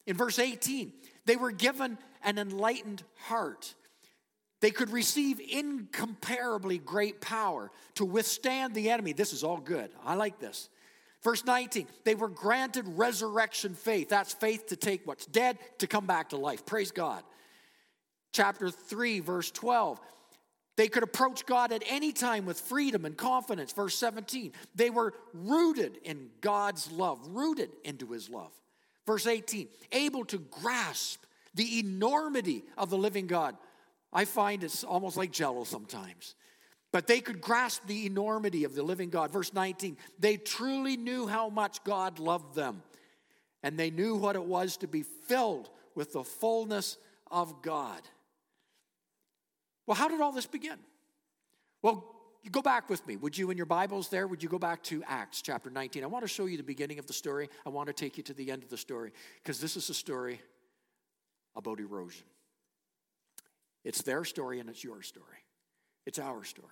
In 0.06 0.16
verse 0.16 0.38
18, 0.38 0.92
they 1.24 1.36
were 1.36 1.52
given 1.52 1.96
an 2.24 2.38
enlightened 2.38 3.02
heart. 3.16 3.74
They 4.60 4.70
could 4.70 4.90
receive 4.90 5.40
incomparably 5.40 6.78
great 6.78 7.20
power 7.20 7.70
to 7.94 8.04
withstand 8.04 8.74
the 8.74 8.90
enemy. 8.90 9.12
This 9.12 9.32
is 9.32 9.44
all 9.44 9.58
good. 9.58 9.90
I 10.04 10.14
like 10.14 10.40
this. 10.40 10.68
Verse 11.22 11.44
19, 11.44 11.86
they 12.04 12.14
were 12.14 12.28
granted 12.28 12.84
resurrection 12.96 13.74
faith. 13.74 14.08
That's 14.08 14.32
faith 14.32 14.68
to 14.68 14.76
take 14.76 15.06
what's 15.06 15.26
dead 15.26 15.58
to 15.78 15.86
come 15.86 16.06
back 16.06 16.30
to 16.30 16.36
life. 16.36 16.64
Praise 16.64 16.90
God. 16.90 17.22
Chapter 18.32 18.70
3, 18.70 19.20
verse 19.20 19.50
12, 19.50 20.00
they 20.76 20.88
could 20.88 21.02
approach 21.02 21.46
God 21.46 21.72
at 21.72 21.82
any 21.86 22.12
time 22.12 22.44
with 22.44 22.60
freedom 22.60 23.04
and 23.04 23.16
confidence. 23.16 23.72
Verse 23.72 23.96
17, 23.96 24.52
they 24.74 24.90
were 24.90 25.14
rooted 25.32 25.98
in 26.04 26.28
God's 26.42 26.92
love, 26.92 27.18
rooted 27.28 27.70
into 27.84 28.12
his 28.12 28.28
love. 28.28 28.52
Verse 29.06 29.26
18, 29.26 29.68
able 29.92 30.24
to 30.26 30.38
grasp 30.38 31.24
the 31.54 31.78
enormity 31.78 32.64
of 32.76 32.90
the 32.90 32.98
living 32.98 33.26
God. 33.26 33.56
I 34.12 34.26
find 34.26 34.62
it's 34.62 34.84
almost 34.84 35.16
like 35.16 35.32
jello 35.32 35.64
sometimes. 35.64 36.34
But 36.92 37.06
they 37.06 37.20
could 37.20 37.40
grasp 37.40 37.86
the 37.86 38.06
enormity 38.06 38.64
of 38.64 38.74
the 38.74 38.82
living 38.82 39.10
God. 39.10 39.32
Verse 39.32 39.52
19, 39.52 39.96
they 40.18 40.36
truly 40.36 40.96
knew 40.96 41.26
how 41.26 41.48
much 41.48 41.82
God 41.84 42.18
loved 42.18 42.54
them, 42.54 42.82
and 43.62 43.78
they 43.78 43.90
knew 43.90 44.16
what 44.16 44.36
it 44.36 44.44
was 44.44 44.76
to 44.78 44.88
be 44.88 45.02
filled 45.02 45.70
with 45.94 46.12
the 46.12 46.24
fullness 46.24 46.98
of 47.30 47.62
God. 47.62 48.00
Well, 49.86 49.94
how 49.94 50.08
did 50.08 50.20
all 50.20 50.32
this 50.32 50.46
begin? 50.46 50.78
Well, 51.82 52.04
go 52.50 52.62
back 52.62 52.88
with 52.88 53.06
me. 53.06 53.16
Would 53.16 53.36
you, 53.36 53.50
in 53.50 53.56
your 53.56 53.66
Bibles 53.66 54.08
there, 54.08 54.26
would 54.26 54.42
you 54.42 54.48
go 54.48 54.58
back 54.58 54.82
to 54.84 55.02
Acts 55.06 55.42
chapter 55.42 55.70
19? 55.70 56.02
I 56.02 56.06
want 56.06 56.24
to 56.24 56.28
show 56.28 56.46
you 56.46 56.56
the 56.56 56.62
beginning 56.62 56.98
of 56.98 57.06
the 57.06 57.12
story. 57.12 57.48
I 57.64 57.70
want 57.70 57.88
to 57.88 57.92
take 57.92 58.16
you 58.16 58.22
to 58.24 58.34
the 58.34 58.50
end 58.50 58.62
of 58.62 58.68
the 58.68 58.76
story 58.76 59.12
because 59.42 59.60
this 59.60 59.76
is 59.76 59.88
a 59.90 59.94
story 59.94 60.40
about 61.54 61.80
erosion. 61.80 62.26
It's 63.84 64.02
their 64.02 64.24
story 64.24 64.60
and 64.60 64.68
it's 64.68 64.82
your 64.82 65.02
story. 65.02 65.44
It's 66.06 66.18
our 66.18 66.44
story. 66.44 66.68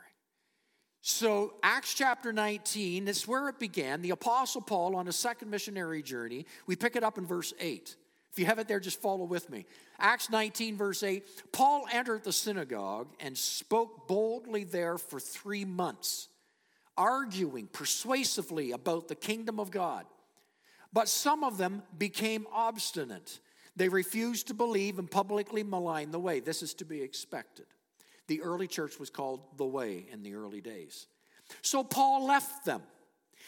So, 1.00 1.54
Acts 1.62 1.92
chapter 1.92 2.32
19, 2.32 3.04
this 3.04 3.18
is 3.18 3.28
where 3.28 3.48
it 3.48 3.58
began. 3.58 4.00
The 4.00 4.10
Apostle 4.10 4.62
Paul 4.62 4.96
on 4.96 5.06
a 5.06 5.12
second 5.12 5.50
missionary 5.50 6.02
journey. 6.02 6.46
We 6.66 6.76
pick 6.76 6.96
it 6.96 7.04
up 7.04 7.18
in 7.18 7.26
verse 7.26 7.52
8. 7.60 7.94
If 8.34 8.40
you 8.40 8.46
have 8.46 8.58
it 8.58 8.66
there, 8.66 8.80
just 8.80 9.00
follow 9.00 9.26
with 9.26 9.48
me. 9.48 9.64
Acts 9.96 10.28
19, 10.28 10.76
verse 10.76 11.04
8 11.04 11.24
Paul 11.52 11.86
entered 11.92 12.24
the 12.24 12.32
synagogue 12.32 13.06
and 13.20 13.38
spoke 13.38 14.08
boldly 14.08 14.64
there 14.64 14.98
for 14.98 15.20
three 15.20 15.64
months, 15.64 16.26
arguing 16.96 17.68
persuasively 17.68 18.72
about 18.72 19.06
the 19.06 19.14
kingdom 19.14 19.60
of 19.60 19.70
God. 19.70 20.04
But 20.92 21.08
some 21.08 21.44
of 21.44 21.58
them 21.58 21.84
became 21.96 22.48
obstinate. 22.52 23.38
They 23.76 23.88
refused 23.88 24.48
to 24.48 24.54
believe 24.54 24.98
and 24.98 25.08
publicly 25.08 25.62
malign 25.62 26.10
the 26.10 26.18
way. 26.18 26.40
This 26.40 26.60
is 26.60 26.74
to 26.74 26.84
be 26.84 27.02
expected. 27.02 27.66
The 28.26 28.42
early 28.42 28.66
church 28.66 28.98
was 28.98 29.10
called 29.10 29.42
the 29.58 29.64
Way 29.64 30.06
in 30.10 30.24
the 30.24 30.34
early 30.34 30.60
days. 30.60 31.06
So 31.62 31.84
Paul 31.84 32.26
left 32.26 32.64
them. 32.64 32.82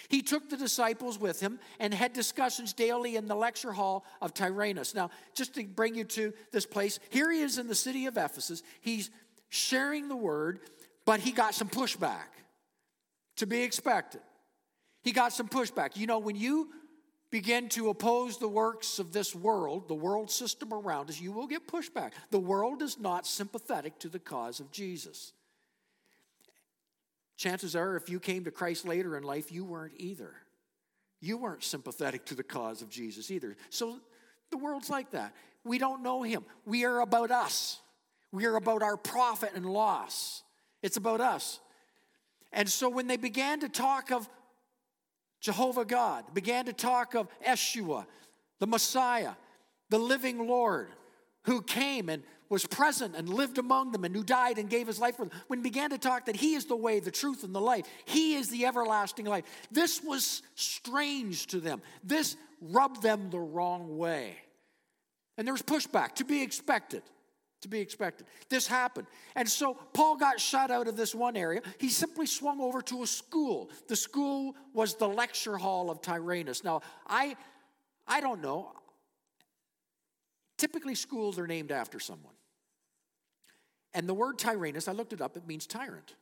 He 0.08 0.22
took 0.22 0.48
the 0.48 0.56
disciples 0.56 1.18
with 1.18 1.40
him 1.40 1.58
and 1.80 1.92
had 1.92 2.12
discussions 2.12 2.72
daily 2.72 3.16
in 3.16 3.26
the 3.26 3.34
lecture 3.34 3.72
hall 3.72 4.04
of 4.20 4.34
Tyrannus. 4.34 4.94
Now, 4.94 5.10
just 5.34 5.54
to 5.54 5.64
bring 5.64 5.94
you 5.94 6.04
to 6.04 6.32
this 6.52 6.66
place, 6.66 6.98
here 7.10 7.30
he 7.30 7.40
is 7.40 7.58
in 7.58 7.66
the 7.66 7.74
city 7.74 8.06
of 8.06 8.16
Ephesus. 8.16 8.62
He's 8.80 9.10
sharing 9.48 10.08
the 10.08 10.16
word, 10.16 10.60
but 11.04 11.20
he 11.20 11.32
got 11.32 11.54
some 11.54 11.68
pushback 11.68 12.28
to 13.36 13.46
be 13.46 13.62
expected. 13.62 14.20
He 15.02 15.12
got 15.12 15.32
some 15.32 15.48
pushback. 15.48 15.96
You 15.96 16.06
know, 16.06 16.18
when 16.18 16.36
you 16.36 16.70
begin 17.30 17.68
to 17.70 17.90
oppose 17.90 18.38
the 18.38 18.48
works 18.48 18.98
of 18.98 19.12
this 19.12 19.34
world, 19.34 19.88
the 19.88 19.94
world 19.94 20.30
system 20.30 20.72
around 20.72 21.10
us, 21.10 21.20
you 21.20 21.32
will 21.32 21.46
get 21.46 21.66
pushback. 21.68 22.12
The 22.30 22.38
world 22.38 22.82
is 22.82 22.98
not 22.98 23.26
sympathetic 23.26 23.98
to 24.00 24.08
the 24.08 24.18
cause 24.18 24.60
of 24.60 24.70
Jesus. 24.70 25.32
Chances 27.36 27.76
are, 27.76 27.96
if 27.96 28.08
you 28.08 28.18
came 28.18 28.44
to 28.44 28.50
Christ 28.50 28.86
later 28.86 29.16
in 29.16 29.22
life, 29.22 29.52
you 29.52 29.64
weren't 29.64 29.94
either. 29.96 30.32
You 31.20 31.36
weren't 31.36 31.62
sympathetic 31.62 32.24
to 32.26 32.34
the 32.34 32.42
cause 32.42 32.82
of 32.82 32.88
Jesus 32.88 33.30
either. 33.30 33.56
So 33.70 33.98
the 34.50 34.58
world's 34.58 34.90
like 34.90 35.10
that. 35.10 35.34
We 35.64 35.78
don't 35.78 36.02
know 36.02 36.22
him. 36.22 36.44
We 36.64 36.84
are 36.84 37.00
about 37.00 37.30
us. 37.30 37.80
We 38.32 38.46
are 38.46 38.56
about 38.56 38.82
our 38.82 38.96
profit 38.96 39.52
and 39.54 39.66
loss. 39.66 40.42
It's 40.82 40.96
about 40.96 41.20
us. 41.20 41.60
And 42.52 42.68
so 42.68 42.88
when 42.88 43.06
they 43.06 43.16
began 43.16 43.60
to 43.60 43.68
talk 43.68 44.10
of 44.10 44.28
Jehovah 45.40 45.84
God, 45.84 46.24
began 46.32 46.66
to 46.66 46.72
talk 46.72 47.14
of 47.14 47.28
Yeshua, 47.46 48.06
the 48.58 48.66
Messiah, 48.66 49.32
the 49.90 49.98
living 49.98 50.46
Lord, 50.46 50.88
who 51.44 51.60
came 51.60 52.08
and 52.08 52.22
was 52.48 52.66
present 52.66 53.14
and 53.16 53.28
lived 53.28 53.58
among 53.58 53.92
them 53.92 54.04
and 54.04 54.14
who 54.14 54.22
died 54.22 54.58
and 54.58 54.70
gave 54.70 54.86
his 54.86 54.98
life 54.98 55.16
for 55.16 55.26
them, 55.26 55.38
when 55.48 55.62
began 55.62 55.90
to 55.90 55.98
talk 55.98 56.26
that 56.26 56.36
he 56.36 56.54
is 56.54 56.66
the 56.66 56.76
way, 56.76 57.00
the 57.00 57.10
truth, 57.10 57.44
and 57.44 57.54
the 57.54 57.60
life, 57.60 57.86
he 58.04 58.34
is 58.34 58.48
the 58.48 58.66
everlasting 58.66 59.26
life, 59.26 59.44
this 59.70 60.02
was 60.02 60.42
strange 60.54 61.46
to 61.48 61.60
them. 61.60 61.82
This 62.04 62.36
rubbed 62.60 63.02
them 63.02 63.30
the 63.30 63.38
wrong 63.38 63.98
way. 63.98 64.36
And 65.38 65.46
there 65.46 65.54
was 65.54 65.62
pushback 65.62 66.14
to 66.16 66.24
be 66.24 66.42
expected. 66.42 67.02
To 67.62 67.68
be 67.68 67.80
expected. 67.80 68.26
This 68.48 68.66
happened. 68.66 69.06
And 69.34 69.48
so 69.48 69.74
Paul 69.92 70.16
got 70.16 70.38
shut 70.38 70.70
out 70.70 70.88
of 70.88 70.96
this 70.96 71.14
one 71.14 71.36
area. 71.36 71.62
He 71.78 71.88
simply 71.88 72.26
swung 72.26 72.60
over 72.60 72.80
to 72.82 73.02
a 73.02 73.06
school. 73.06 73.70
The 73.88 73.96
school 73.96 74.54
was 74.72 74.94
the 74.94 75.08
lecture 75.08 75.56
hall 75.56 75.90
of 75.90 76.00
Tyrannus. 76.02 76.62
Now, 76.62 76.82
I 77.06 77.34
I 78.06 78.20
don't 78.20 78.40
know. 78.42 78.72
Typically, 80.58 80.94
schools 80.94 81.38
are 81.38 81.46
named 81.46 81.72
after 81.72 81.98
someone. 81.98 82.35
And 83.96 84.06
the 84.06 84.12
word 84.12 84.38
Tyrannus, 84.38 84.88
I 84.88 84.92
looked 84.92 85.14
it 85.14 85.22
up, 85.22 85.38
it 85.38 85.46
means 85.48 85.66
tyrant. 85.66 86.14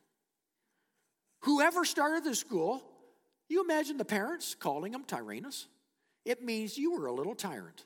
Whoever 1.41 1.83
started 1.83 2.23
the 2.23 2.33
school, 2.33 2.81
you 3.49 3.61
imagine 3.61 3.97
the 3.97 4.05
parents 4.05 4.55
calling 4.55 4.93
him 4.93 5.03
Tyrannus? 5.03 5.67
It 6.23 6.41
means 6.41 6.77
you 6.77 6.93
were 6.93 7.07
a 7.07 7.11
little 7.11 7.35
tyrant. 7.35 7.83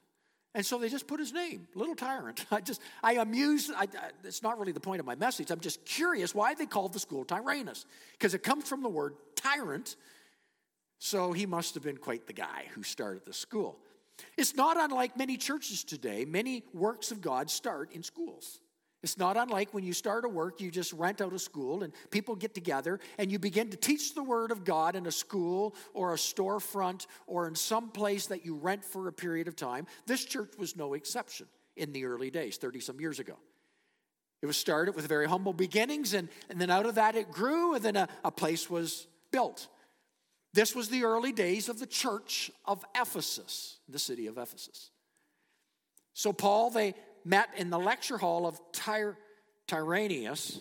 And 0.54 0.64
so 0.64 0.78
they 0.78 0.90
just 0.90 1.08
put 1.08 1.20
his 1.20 1.34
name, 1.34 1.68
little 1.74 1.96
tyrant. 1.96 2.46
I 2.52 2.62
just, 2.62 2.82
I 3.02 3.14
amused, 3.14 3.72
I, 3.76 3.86
I, 3.86 4.12
it's 4.24 4.44
not 4.44 4.60
really 4.60 4.74
the 4.74 4.80
point 4.80 5.00
of 5.00 5.08
my 5.08 5.16
message. 5.16 5.50
I'm 5.50 5.60
just 5.60 5.84
curious 5.86 6.36
why 6.36 6.54
they 6.54 6.68
called 6.68 6.94
the 6.94 7.00
school 7.00 7.26
Tyrannus. 7.26 7.88
Because 8.12 8.36
it 8.36 8.44
comes 8.44 8.70
from 8.70 8.84
the 8.84 8.90
word 8.90 9.16
tyrant. 9.36 9.96
So 11.00 11.34
he 11.34 11.48
must 11.48 11.74
have 11.74 11.82
been 11.82 11.98
quite 11.98 12.28
the 12.28 12.34
guy 12.34 12.66
who 12.76 12.84
started 12.84 13.26
the 13.26 13.34
school. 13.34 13.80
It's 14.38 14.56
not 14.56 14.80
unlike 14.80 15.18
many 15.18 15.36
churches 15.36 15.84
today. 15.84 16.26
Many 16.26 16.64
works 16.76 17.10
of 17.10 17.22
God 17.22 17.50
start 17.50 17.92
in 17.92 18.04
schools. 18.04 18.60
It's 19.02 19.18
not 19.18 19.38
unlike 19.38 19.74
when 19.74 19.86
you 19.86 19.94
start 19.94 20.26
a 20.26 20.30
work, 20.30 20.60
you 20.60 20.72
just 20.72 20.92
rent 20.92 21.22
out 21.22 21.32
a 21.32 21.40
school 21.40 21.84
and 21.84 21.94
people 22.12 22.36
get 22.36 22.54
together 22.54 23.00
and 23.18 23.32
you 23.32 23.40
begin 23.40 23.70
to 23.70 23.78
teach 23.78 24.14
the 24.14 24.24
Word 24.24 24.52
of 24.52 24.66
God 24.66 24.96
in 24.96 25.06
a 25.06 25.12
school 25.12 25.74
or 25.94 26.14
a 26.14 26.18
storefront 26.18 27.08
or 27.26 27.48
in 27.48 27.56
some 27.56 27.90
place 27.90 28.28
that 28.28 28.46
you 28.46 28.56
rent 28.56 28.84
for 28.84 29.08
a 29.08 29.14
period 29.14 29.48
of 29.48 29.56
time. 29.56 29.88
This 30.06 30.26
church 30.26 30.52
was 30.58 30.76
no 30.76 30.96
exception 30.96 31.48
in 31.78 31.94
the 31.94 32.06
early 32.06 32.30
days, 32.30 32.58
30 32.58 32.82
some 32.82 33.00
years 33.00 33.20
ago. 33.20 33.38
It 34.42 34.46
was 34.46 34.58
started 34.58 34.96
with 34.96 35.08
very 35.08 35.28
humble 35.28 35.54
beginnings, 35.54 36.14
and, 36.14 36.30
and 36.50 36.60
then 36.60 36.70
out 36.70 36.86
of 36.86 36.96
that 36.96 37.16
it 37.16 37.32
grew, 37.32 37.76
and 37.76 37.84
then 37.84 37.96
a, 37.96 38.08
a 38.24 38.32
place 38.32 38.70
was 38.70 39.08
built. 39.32 39.68
This 40.54 40.76
was 40.76 40.90
the 40.90 41.04
early 41.04 41.32
days 41.32 41.70
of 41.70 41.80
the 41.80 41.86
church 41.86 42.50
of 42.66 42.84
Ephesus, 42.96 43.78
the 43.88 44.00
city 44.00 44.28
of 44.28 44.38
Ephesus. 44.38 44.92
So, 46.14 46.34
Paul, 46.34 46.70
they 46.70 46.96
met 47.26 47.50
in 47.58 47.70
the 47.70 47.80
lecture 47.80 48.18
hall 48.18 48.48
of 48.48 48.60
Tyr- 48.72 49.18
Tyrannus, 49.68 50.60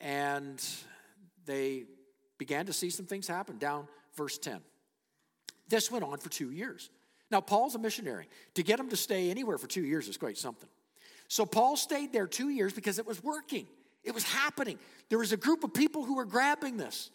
and 0.00 0.62
they 1.46 1.84
began 2.38 2.66
to 2.66 2.72
see 2.72 2.90
some 2.90 3.06
things 3.06 3.26
happen. 3.26 3.58
Down 3.58 3.86
verse 4.16 4.38
10. 4.38 4.60
This 5.68 5.90
went 5.90 6.04
on 6.04 6.18
for 6.18 6.28
two 6.28 6.50
years. 6.50 6.90
Now, 7.30 7.40
Paul's 7.40 7.74
a 7.74 7.78
missionary. 7.78 8.28
To 8.54 8.62
get 8.62 8.80
him 8.80 8.88
to 8.88 8.96
stay 8.96 9.30
anywhere 9.30 9.58
for 9.58 9.68
two 9.68 9.84
years 9.84 10.08
is 10.08 10.16
quite 10.16 10.36
something. 10.36 10.68
So, 11.28 11.46
Paul 11.46 11.76
stayed 11.76 12.12
there 12.12 12.26
two 12.26 12.48
years 12.48 12.72
because 12.72 12.98
it 12.98 13.06
was 13.06 13.22
working, 13.22 13.66
it 14.02 14.14
was 14.14 14.24
happening. 14.24 14.78
There 15.10 15.18
was 15.18 15.32
a 15.32 15.36
group 15.36 15.64
of 15.64 15.74
people 15.74 16.04
who 16.04 16.16
were 16.16 16.24
grabbing 16.24 16.76
this. 16.76 17.10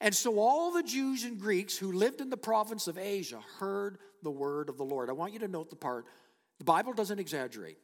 And 0.00 0.14
so 0.14 0.38
all 0.38 0.72
the 0.72 0.82
Jews 0.82 1.24
and 1.24 1.40
Greeks 1.40 1.76
who 1.76 1.92
lived 1.92 2.20
in 2.20 2.28
the 2.28 2.36
province 2.36 2.86
of 2.86 2.98
Asia 2.98 3.40
heard 3.58 3.98
the 4.22 4.30
word 4.30 4.68
of 4.68 4.76
the 4.76 4.84
Lord. 4.84 5.08
I 5.08 5.12
want 5.12 5.32
you 5.32 5.38
to 5.40 5.48
note 5.48 5.70
the 5.70 5.76
part, 5.76 6.04
the 6.58 6.64
Bible 6.64 6.92
doesn't 6.92 7.18
exaggerate. 7.18 7.78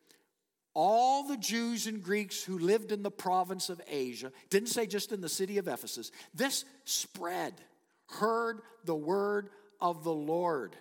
All 0.75 1.25
the 1.25 1.37
Jews 1.37 1.87
and 1.87 2.03
Greeks 2.03 2.43
who 2.43 2.59
lived 2.59 2.93
in 2.93 3.03
the 3.03 3.11
province 3.11 3.69
of 3.69 3.81
Asia, 3.89 4.33
didn't 4.49 4.71
say 4.71 4.87
just 4.87 5.13
in 5.13 5.21
the 5.21 5.29
city 5.29 5.59
of 5.59 5.69
Ephesus, 5.69 6.11
this 6.35 6.65
spread, 6.85 7.55
heard 8.09 8.61
the 8.85 8.95
word 8.95 9.51
of 9.81 10.03
the 10.03 10.13
Lord. 10.13 10.77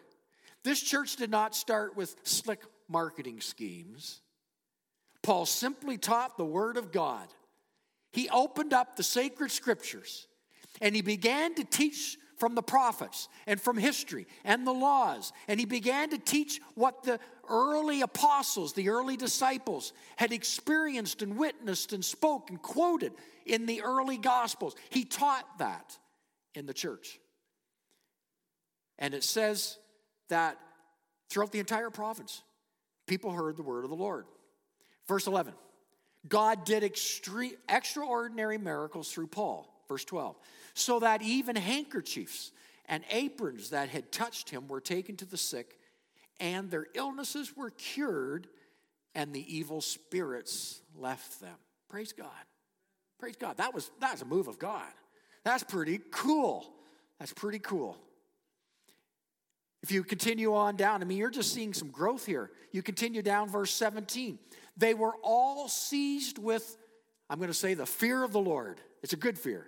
This 0.63 0.81
church 0.81 1.17
did 1.17 1.29
not 1.29 1.55
start 1.55 1.97
with 1.97 2.15
slick 2.23 2.61
marketing 2.87 3.41
schemes. 3.41 4.21
Paul 5.23 5.45
simply 5.45 5.97
taught 5.97 6.37
the 6.37 6.45
word 6.45 6.77
of 6.77 6.91
God. 6.91 7.27
He 8.11 8.29
opened 8.29 8.73
up 8.73 8.95
the 8.95 9.03
sacred 9.03 9.51
scriptures 9.51 10.27
and 10.81 10.95
he 10.95 11.01
began 11.01 11.55
to 11.55 11.63
teach 11.63 12.17
from 12.37 12.55
the 12.55 12.63
prophets 12.63 13.29
and 13.45 13.61
from 13.61 13.77
history 13.77 14.25
and 14.43 14.65
the 14.65 14.73
laws. 14.73 15.31
And 15.47 15.59
he 15.59 15.65
began 15.65 16.09
to 16.09 16.17
teach 16.17 16.59
what 16.73 17.03
the 17.03 17.19
early 17.51 18.01
apostles, 18.01 18.73
the 18.73 18.89
early 18.89 19.17
disciples, 19.17 19.93
had 20.15 20.31
experienced 20.31 21.21
and 21.21 21.37
witnessed 21.37 21.93
and 21.93 22.03
spoke 22.03 22.49
and 22.49 22.61
quoted 22.61 23.11
in 23.45 23.67
the 23.67 23.83
early 23.83 24.17
gospels. 24.17 24.75
He 24.89 25.05
taught 25.05 25.45
that 25.59 25.97
in 26.55 26.65
the 26.65 26.73
church. 26.73 27.19
And 28.97 29.13
it 29.13 29.23
says 29.23 29.77
that 30.29 30.57
throughout 31.29 31.51
the 31.51 31.59
entire 31.59 31.89
province, 31.89 32.41
people 33.07 33.31
heard 33.31 33.57
the 33.57 33.63
word 33.63 33.83
of 33.83 33.89
the 33.89 33.95
Lord. 33.95 34.25
Verse 35.07 35.27
11 35.27 35.53
God 36.27 36.63
did 36.65 36.83
extre- 36.83 37.57
extraordinary 37.67 38.57
miracles 38.57 39.11
through 39.11 39.27
Paul. 39.27 39.67
Verse 39.87 40.05
12 40.05 40.37
so 40.73 40.99
that 40.99 41.21
even 41.21 41.55
handkerchiefs 41.55 42.51
and 42.85 43.03
aprons 43.09 43.69
that 43.69 43.89
had 43.89 44.11
touched 44.11 44.49
him 44.49 44.67
were 44.67 44.81
taken 44.81 45.15
to 45.17 45.25
the 45.25 45.37
sick, 45.37 45.77
and 46.41 46.69
their 46.69 46.87
illnesses 46.95 47.55
were 47.55 47.69
cured, 47.69 48.47
and 49.15 49.33
the 49.33 49.55
evil 49.55 49.79
spirits 49.79 50.81
left 50.97 51.39
them. 51.39 51.55
Praise 51.87 52.11
God. 52.11 52.27
Praise 53.19 53.35
God. 53.37 53.57
That 53.57 53.73
was 53.73 53.89
that's 54.01 54.23
a 54.23 54.25
move 54.25 54.47
of 54.47 54.59
God. 54.59 54.91
That's 55.45 55.63
pretty 55.63 56.01
cool. 56.11 56.65
That's 57.19 57.31
pretty 57.31 57.59
cool. 57.59 57.97
If 59.83 59.91
you 59.91 60.03
continue 60.03 60.53
on 60.55 60.75
down, 60.75 61.01
I 61.01 61.05
mean, 61.05 61.17
you're 61.17 61.29
just 61.29 61.53
seeing 61.53 61.73
some 61.73 61.89
growth 61.89 62.25
here. 62.25 62.51
You 62.71 62.83
continue 62.83 63.21
down, 63.21 63.49
verse 63.49 63.71
17. 63.71 64.37
They 64.77 64.93
were 64.93 65.13
all 65.23 65.67
seized 65.67 66.37
with, 66.37 66.77
I'm 67.29 67.37
going 67.37 67.49
to 67.49 67.53
say, 67.53 67.73
the 67.73 67.85
fear 67.85 68.23
of 68.23 68.31
the 68.31 68.39
Lord. 68.39 68.79
It's 69.01 69.13
a 69.13 69.17
good 69.17 69.39
fear 69.39 69.67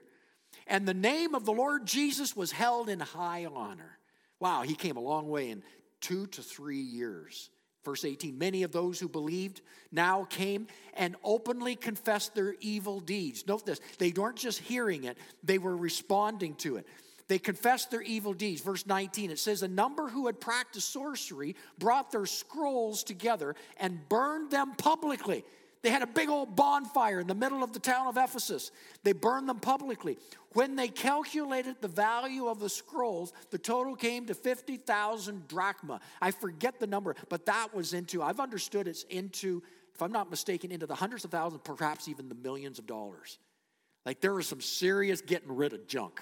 And 0.67 0.88
the 0.88 0.93
name 0.93 1.34
of 1.34 1.45
the 1.45 1.51
Lord 1.51 1.88
Jesus 1.88 2.36
was 2.36 2.51
held 2.51 2.89
in 2.89 2.99
high 2.99 3.45
honor. 3.45 3.97
Wow, 4.39 4.61
he 4.61 4.76
came 4.76 4.97
a 4.97 5.01
long 5.01 5.30
way 5.30 5.49
in 5.49 5.63
two 6.04 6.28
to 6.28 6.43
three 6.43 6.82
years. 6.82 7.49
Verse 7.84 8.06
18 8.06 8.38
Many 8.38 8.64
of 8.64 8.72
those 8.72 8.99
who 8.99 9.08
believed 9.08 9.62
now 9.91 10.26
came 10.26 10.68
and 10.93 11.16
openly 11.24 11.76
confessed 11.76 12.36
their 12.36 12.56
evil 12.60 12.99
deeds. 12.99 13.45
Note 13.47 13.66
this, 13.66 13.82
they 13.97 14.12
weren't 14.12 14.36
just 14.36 14.60
hearing 14.60 15.06
it, 15.06 15.18
they 15.43 15.58
were 15.58 15.76
responding 15.76 16.54
to 16.56 16.76
it. 16.76 16.86
They 17.30 17.39
confessed 17.39 17.89
their 17.89 18.01
evil 18.01 18.34
deeds. 18.34 18.62
Verse 18.62 18.86
19, 18.86 19.32
it 19.32 19.39
says, 19.39 19.64
A 19.64 19.68
number 19.68 20.10
who 20.10 20.26
had 20.28 20.41
practiced 20.41 20.91
sorcery 20.91 21.56
brought 21.80 22.12
their 22.12 22.26
scrolls 22.26 23.01
together 23.04 23.56
and 23.78 24.08
burned 24.10 24.51
them 24.51 24.74
publicly. 24.78 25.45
They 25.84 25.89
had 25.89 26.01
a 26.01 26.07
big 26.07 26.29
old 26.29 26.55
bonfire 26.55 27.19
in 27.19 27.27
the 27.27 27.36
middle 27.36 27.61
of 27.61 27.73
the 27.73 27.79
town 27.79 28.07
of 28.07 28.15
Ephesus. 28.15 28.71
They 29.03 29.11
burned 29.11 29.49
them 29.49 29.59
publicly. 29.59 30.17
When 30.53 30.77
they 30.77 30.88
calculated 30.88 31.75
the 31.81 31.89
value 31.89 32.47
of 32.47 32.59
the 32.59 32.69
scrolls, 32.69 33.34
the 33.51 33.57
total 33.57 33.95
came 33.95 34.25
to 34.27 34.34
50,000 34.34 35.47
drachma. 35.49 35.99
I 36.21 36.31
forget 36.31 36.79
the 36.79 36.88
number, 36.88 37.15
but 37.27 37.45
that 37.47 37.73
was 37.73 37.93
into, 37.93 38.23
I've 38.23 38.39
understood 38.39 38.88
it's 38.88 39.03
into, 39.03 39.61
if 39.93 40.01
I'm 40.01 40.13
not 40.13 40.31
mistaken, 40.31 40.71
into 40.71 40.88
the 40.88 40.95
hundreds 40.95 41.25
of 41.25 41.31
thousands, 41.31 41.61
perhaps 41.65 42.07
even 42.07 42.29
the 42.29 42.36
millions 42.36 42.79
of 42.79 42.88
dollars. 42.88 43.38
Like 44.05 44.21
there 44.21 44.34
was 44.34 44.47
some 44.47 44.61
serious 44.61 45.19
getting 45.19 45.53
rid 45.53 45.73
of 45.73 45.86
junk 45.88 46.21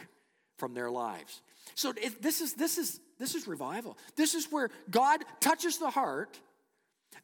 from 0.57 0.73
their 0.73 0.89
lives. 0.89 1.41
So 1.75 1.93
this 2.21 2.41
is 2.41 2.53
this 2.53 2.77
is 2.77 2.99
this 3.19 3.35
is 3.35 3.47
revival. 3.47 3.97
This 4.15 4.33
is 4.35 4.51
where 4.51 4.69
God 4.89 5.23
touches 5.39 5.77
the 5.77 5.89
heart 5.89 6.39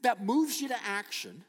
that 0.01 0.23
moves 0.23 0.61
you 0.61 0.67
to 0.69 0.77
action 0.85 1.43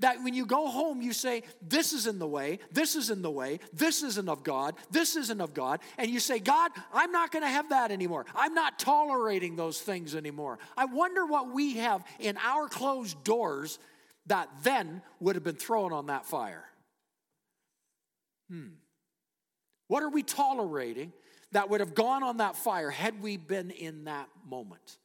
that 0.00 0.22
when 0.22 0.34
you 0.34 0.44
go 0.44 0.68
home, 0.68 1.00
you 1.00 1.12
say, 1.12 1.42
This 1.62 1.92
is 1.92 2.06
in 2.06 2.18
the 2.18 2.26
way, 2.26 2.58
this 2.72 2.96
is 2.96 3.10
in 3.10 3.22
the 3.22 3.30
way, 3.30 3.60
this 3.72 4.02
isn't 4.02 4.28
of 4.28 4.42
God, 4.42 4.74
this 4.90 5.16
isn't 5.16 5.40
of 5.40 5.54
God. 5.54 5.80
And 5.96 6.10
you 6.10 6.20
say, 6.20 6.38
God, 6.38 6.72
I'm 6.92 7.12
not 7.12 7.30
going 7.30 7.42
to 7.42 7.48
have 7.48 7.70
that 7.70 7.90
anymore. 7.90 8.26
I'm 8.34 8.54
not 8.54 8.78
tolerating 8.78 9.56
those 9.56 9.80
things 9.80 10.14
anymore. 10.14 10.58
I 10.76 10.86
wonder 10.86 11.24
what 11.24 11.52
we 11.52 11.76
have 11.76 12.04
in 12.18 12.36
our 12.38 12.68
closed 12.68 13.22
doors 13.24 13.78
that 14.26 14.48
then 14.62 15.02
would 15.20 15.36
have 15.36 15.44
been 15.44 15.56
thrown 15.56 15.92
on 15.92 16.06
that 16.06 16.26
fire. 16.26 16.64
Hmm. 18.50 18.68
What 19.88 20.02
are 20.02 20.08
we 20.08 20.22
tolerating 20.22 21.12
that 21.52 21.68
would 21.68 21.80
have 21.80 21.94
gone 21.94 22.22
on 22.22 22.38
that 22.38 22.56
fire 22.56 22.90
had 22.90 23.22
we 23.22 23.36
been 23.36 23.70
in 23.70 24.04
that 24.04 24.28
moment? 24.48 24.98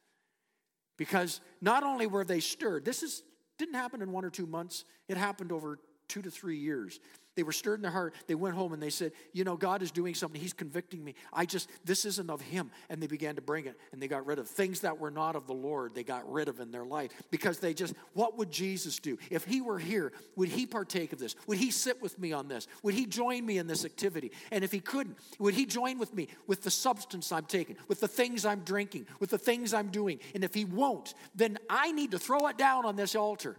Because 0.98 1.42
not 1.60 1.84
only 1.84 2.08
were 2.08 2.24
they 2.24 2.40
stirred, 2.40 2.86
this 2.86 3.04
is 3.04 3.24
didn't 3.58 3.76
happen 3.76 4.02
in 4.02 4.12
one 4.12 4.26
or 4.26 4.30
two 4.30 4.46
months, 4.46 4.86
it 5.08 5.18
happened 5.18 5.52
over 5.52 5.80
two 6.08 6.22
to 6.22 6.30
three 6.30 6.58
years. 6.58 7.00
They 7.36 7.44
were 7.44 7.52
stirred 7.52 7.76
in 7.76 7.82
their 7.82 7.92
heart. 7.92 8.16
They 8.28 8.36
went 8.36 8.56
home 8.56 8.72
and 8.72 8.82
they 8.82 8.90
said, 8.90 9.12
You 9.34 9.44
know, 9.44 9.58
God 9.58 9.82
is 9.82 9.92
doing 9.92 10.16
something. 10.16 10.40
He's 10.40 10.54
convicting 10.54 11.04
me. 11.04 11.16
I 11.34 11.46
just, 11.46 11.70
this 11.84 12.06
isn't 12.06 12.30
of 12.30 12.42
Him. 12.42 12.72
And 12.90 13.02
they 13.02 13.08
began 13.08 13.36
to 13.36 13.42
bring 13.42 13.66
it 13.66 13.78
and 13.92 14.02
they 14.02 14.08
got 14.08 14.26
rid 14.26 14.40
of 14.40 14.48
things 14.48 14.80
that 14.82 14.98
were 14.98 15.12
not 15.12 15.36
of 15.36 15.46
the 15.46 15.54
Lord, 15.54 15.94
they 15.94 16.04
got 16.04 16.32
rid 16.32 16.48
of 16.48 16.60
in 16.60 16.72
their 16.72 16.86
life 16.86 17.12
because 17.32 17.60
they 17.60 17.74
just, 17.74 17.94
what 18.14 18.38
would 18.38 18.52
Jesus 18.52 19.00
do? 19.00 19.18
If 19.30 19.44
He 19.44 19.60
were 19.60 19.78
here, 19.80 20.14
would 20.38 20.50
He 20.50 20.66
partake 20.66 21.12
of 21.12 21.20
this? 21.20 21.36
Would 21.48 21.58
He 21.58 21.72
sit 21.72 22.02
with 22.02 22.18
me 22.18 22.32
on 22.32 22.48
this? 22.48 22.68
Would 22.84 22.94
He 22.94 23.06
join 23.06 23.46
me 23.46 23.58
in 23.58 23.68
this 23.68 23.84
activity? 23.84 24.32
And 24.52 24.64
if 24.64 24.72
He 24.72 24.80
couldn't, 24.80 25.18
would 25.40 25.54
He 25.54 25.66
join 25.66 26.00
with 26.00 26.14
me 26.14 26.30
with 26.48 26.64
the 26.64 26.72
substance 26.72 27.32
I'm 27.32 27.46
taking, 27.46 27.76
with 27.90 28.00
the 28.00 28.08
things 28.08 28.46
I'm 28.46 28.62
drinking, 28.62 29.08
with 29.20 29.30
the 29.30 29.38
things 29.38 29.74
I'm 29.74 29.90
doing? 29.90 30.20
And 30.34 30.44
if 30.44 30.54
He 30.54 30.64
won't, 30.64 31.14
then 31.36 31.58
I 31.70 31.92
need 31.92 32.12
to 32.12 32.20
throw 32.20 32.48
it 32.48 32.58
down 32.58 32.86
on 32.86 32.96
this 32.96 33.14
altar 33.14 33.58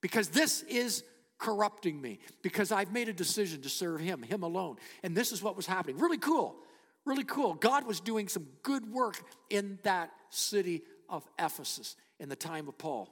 because 0.00 0.28
this 0.28 0.62
is 0.62 1.02
corrupting 1.38 2.00
me 2.00 2.18
because 2.42 2.72
I've 2.72 2.92
made 2.92 3.08
a 3.08 3.12
decision 3.12 3.62
to 3.62 3.68
serve 3.68 4.00
Him, 4.00 4.22
Him 4.22 4.42
alone. 4.42 4.76
And 5.02 5.16
this 5.16 5.32
is 5.32 5.42
what 5.42 5.56
was 5.56 5.66
happening. 5.66 5.98
Really 5.98 6.18
cool. 6.18 6.56
Really 7.04 7.24
cool. 7.24 7.54
God 7.54 7.86
was 7.86 8.00
doing 8.00 8.28
some 8.28 8.46
good 8.62 8.92
work 8.92 9.16
in 9.48 9.78
that 9.82 10.10
city 10.30 10.82
of 11.08 11.26
Ephesus 11.38 11.96
in 12.18 12.28
the 12.28 12.36
time 12.36 12.68
of 12.68 12.76
Paul. 12.76 13.08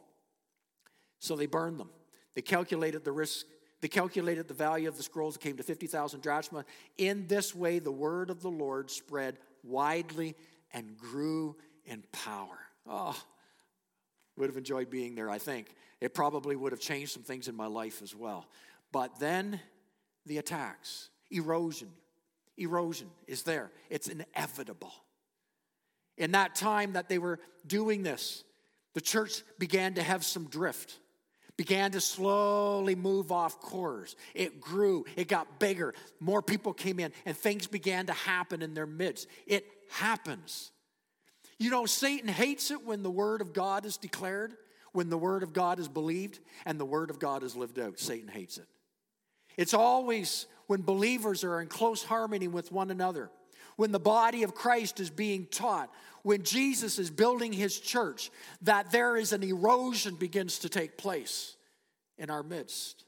So 1.19 1.37
they 1.37 1.47
burned 1.47 1.81
them. 1.81 1.91
They 2.35 2.43
calculated 2.43 3.05
the 3.05 3.13
risk. 3.13 3.47
They 3.81 3.89
calculated 3.89 4.49
the 4.49 4.55
value 4.55 4.89
of 4.89 4.97
the 4.97 5.03
scrolls. 5.03 5.37
It 5.37 5.41
came 5.41 5.57
to 5.57 5.63
50,000 5.63 6.21
drachma. 6.21 6.65
In 6.99 7.27
this 7.27 7.55
way, 7.55 7.79
the 7.79 7.93
word 7.93 8.29
of 8.29 8.43
the 8.43 8.51
Lord 8.51 8.91
spread 8.91 9.39
widely 9.63 10.35
and 10.73 10.97
grew 10.99 11.57
in 11.87 12.03
power. 12.13 12.59
Oh, 12.87 13.19
would 14.37 14.49
have 14.49 14.57
enjoyed 14.57 14.91
being 14.91 15.15
there, 15.15 15.31
I 15.31 15.39
think. 15.39 15.75
It 16.01 16.15
probably 16.15 16.57
would 16.57 16.73
have 16.73 16.81
changed 16.81 17.13
some 17.13 17.23
things 17.23 17.49
in 17.49 17.55
my 17.55 17.67
life 17.67 18.03
as 18.03 18.15
well. 18.15 18.47
But 18.93 19.19
then 19.19 19.61
the 20.27 20.39
attacks, 20.39 21.09
erosion. 21.31 21.91
Erosion 22.59 23.11
is 23.27 23.43
there, 23.43 23.71
it's 23.91 24.09
inevitable. 24.09 24.93
In 26.17 26.33
that 26.33 26.55
time 26.55 26.95
that 26.95 27.09
they 27.09 27.19
were 27.19 27.39
doing 27.67 28.03
this, 28.03 28.45
the 28.95 29.01
church 29.03 29.43
began 29.59 29.95
to 29.95 30.03
have 30.03 30.25
some 30.25 30.47
drift, 30.47 30.99
began 31.59 31.91
to 31.91 32.01
slowly 32.01 32.95
move 32.95 33.31
off 33.31 33.61
course. 33.61 34.17
It 34.35 34.59
grew, 34.59 35.05
it 35.17 35.29
got 35.29 35.61
bigger, 35.61 35.93
more 36.19 36.41
people 36.41 36.73
came 36.73 36.99
in, 36.99 37.13
and 37.27 37.37
things 37.37 37.67
began 37.67 38.07
to 38.07 38.15
happen 38.15 38.63
in 38.63 38.73
their 38.73 38.87
midst. 38.87 39.29
It 39.47 39.67
happens. 39.91 40.71
You 41.59 41.71
know, 41.71 41.87
Satan 41.87 42.29
hates 42.29 42.71
it 42.71 42.85
when 42.85 43.03
the 43.03 43.11
word 43.11 43.41
of 43.41 43.53
God 43.53 43.85
is 43.85 43.97
declared 43.97 44.55
when 44.97 45.11
the 45.11 45.19
Word 45.19 45.43
of 45.43 45.53
God 45.53 45.79
is 45.79 45.89
believed 45.89 46.41
and 46.65 46.81
the 46.81 46.87
Word 46.87 47.11
of 47.11 47.19
God 47.19 47.43
is 47.43 47.55
lived 47.55 47.79
out. 47.79 48.01
Satan 48.01 48.29
hates 48.29 48.57
it. 48.57 48.67
It's 49.59 49.75
always 49.75 50.47
when 50.69 50.81
believers 50.81 51.45
are 51.45 51.61
in 51.61 51.69
close 51.69 52.03
harmony 52.03 52.49
with 52.49 52.73
one 52.73 52.91
another, 52.91 53.31
when 53.77 53.93
the 53.93 54.01
body 54.01 54.43
of 54.43 54.55
Christ 54.55 54.99
is 54.99 55.11
being 55.11 55.47
taught, 55.47 55.93
when 56.23 56.45
Jesus 56.45 56.99
is 56.99 57.11
building 57.11 57.53
his 57.53 57.79
church, 57.79 58.31
that 58.63 58.91
there 58.91 59.19
is 59.19 59.35
an 59.35 59.43
erosion 59.43 60.15
begins 60.15 60.61
to 60.61 60.71
take 60.71 60.97
place 60.97 61.57
in 62.17 62.31
our 62.31 62.43
midst. 62.43 63.05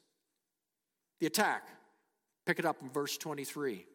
The 1.21 1.27
attack, 1.27 1.67
pick 2.45 2.59
it 2.59 2.67
up 2.67 2.83
in 2.83 2.91
verse 2.91 3.17
23. 3.17 3.87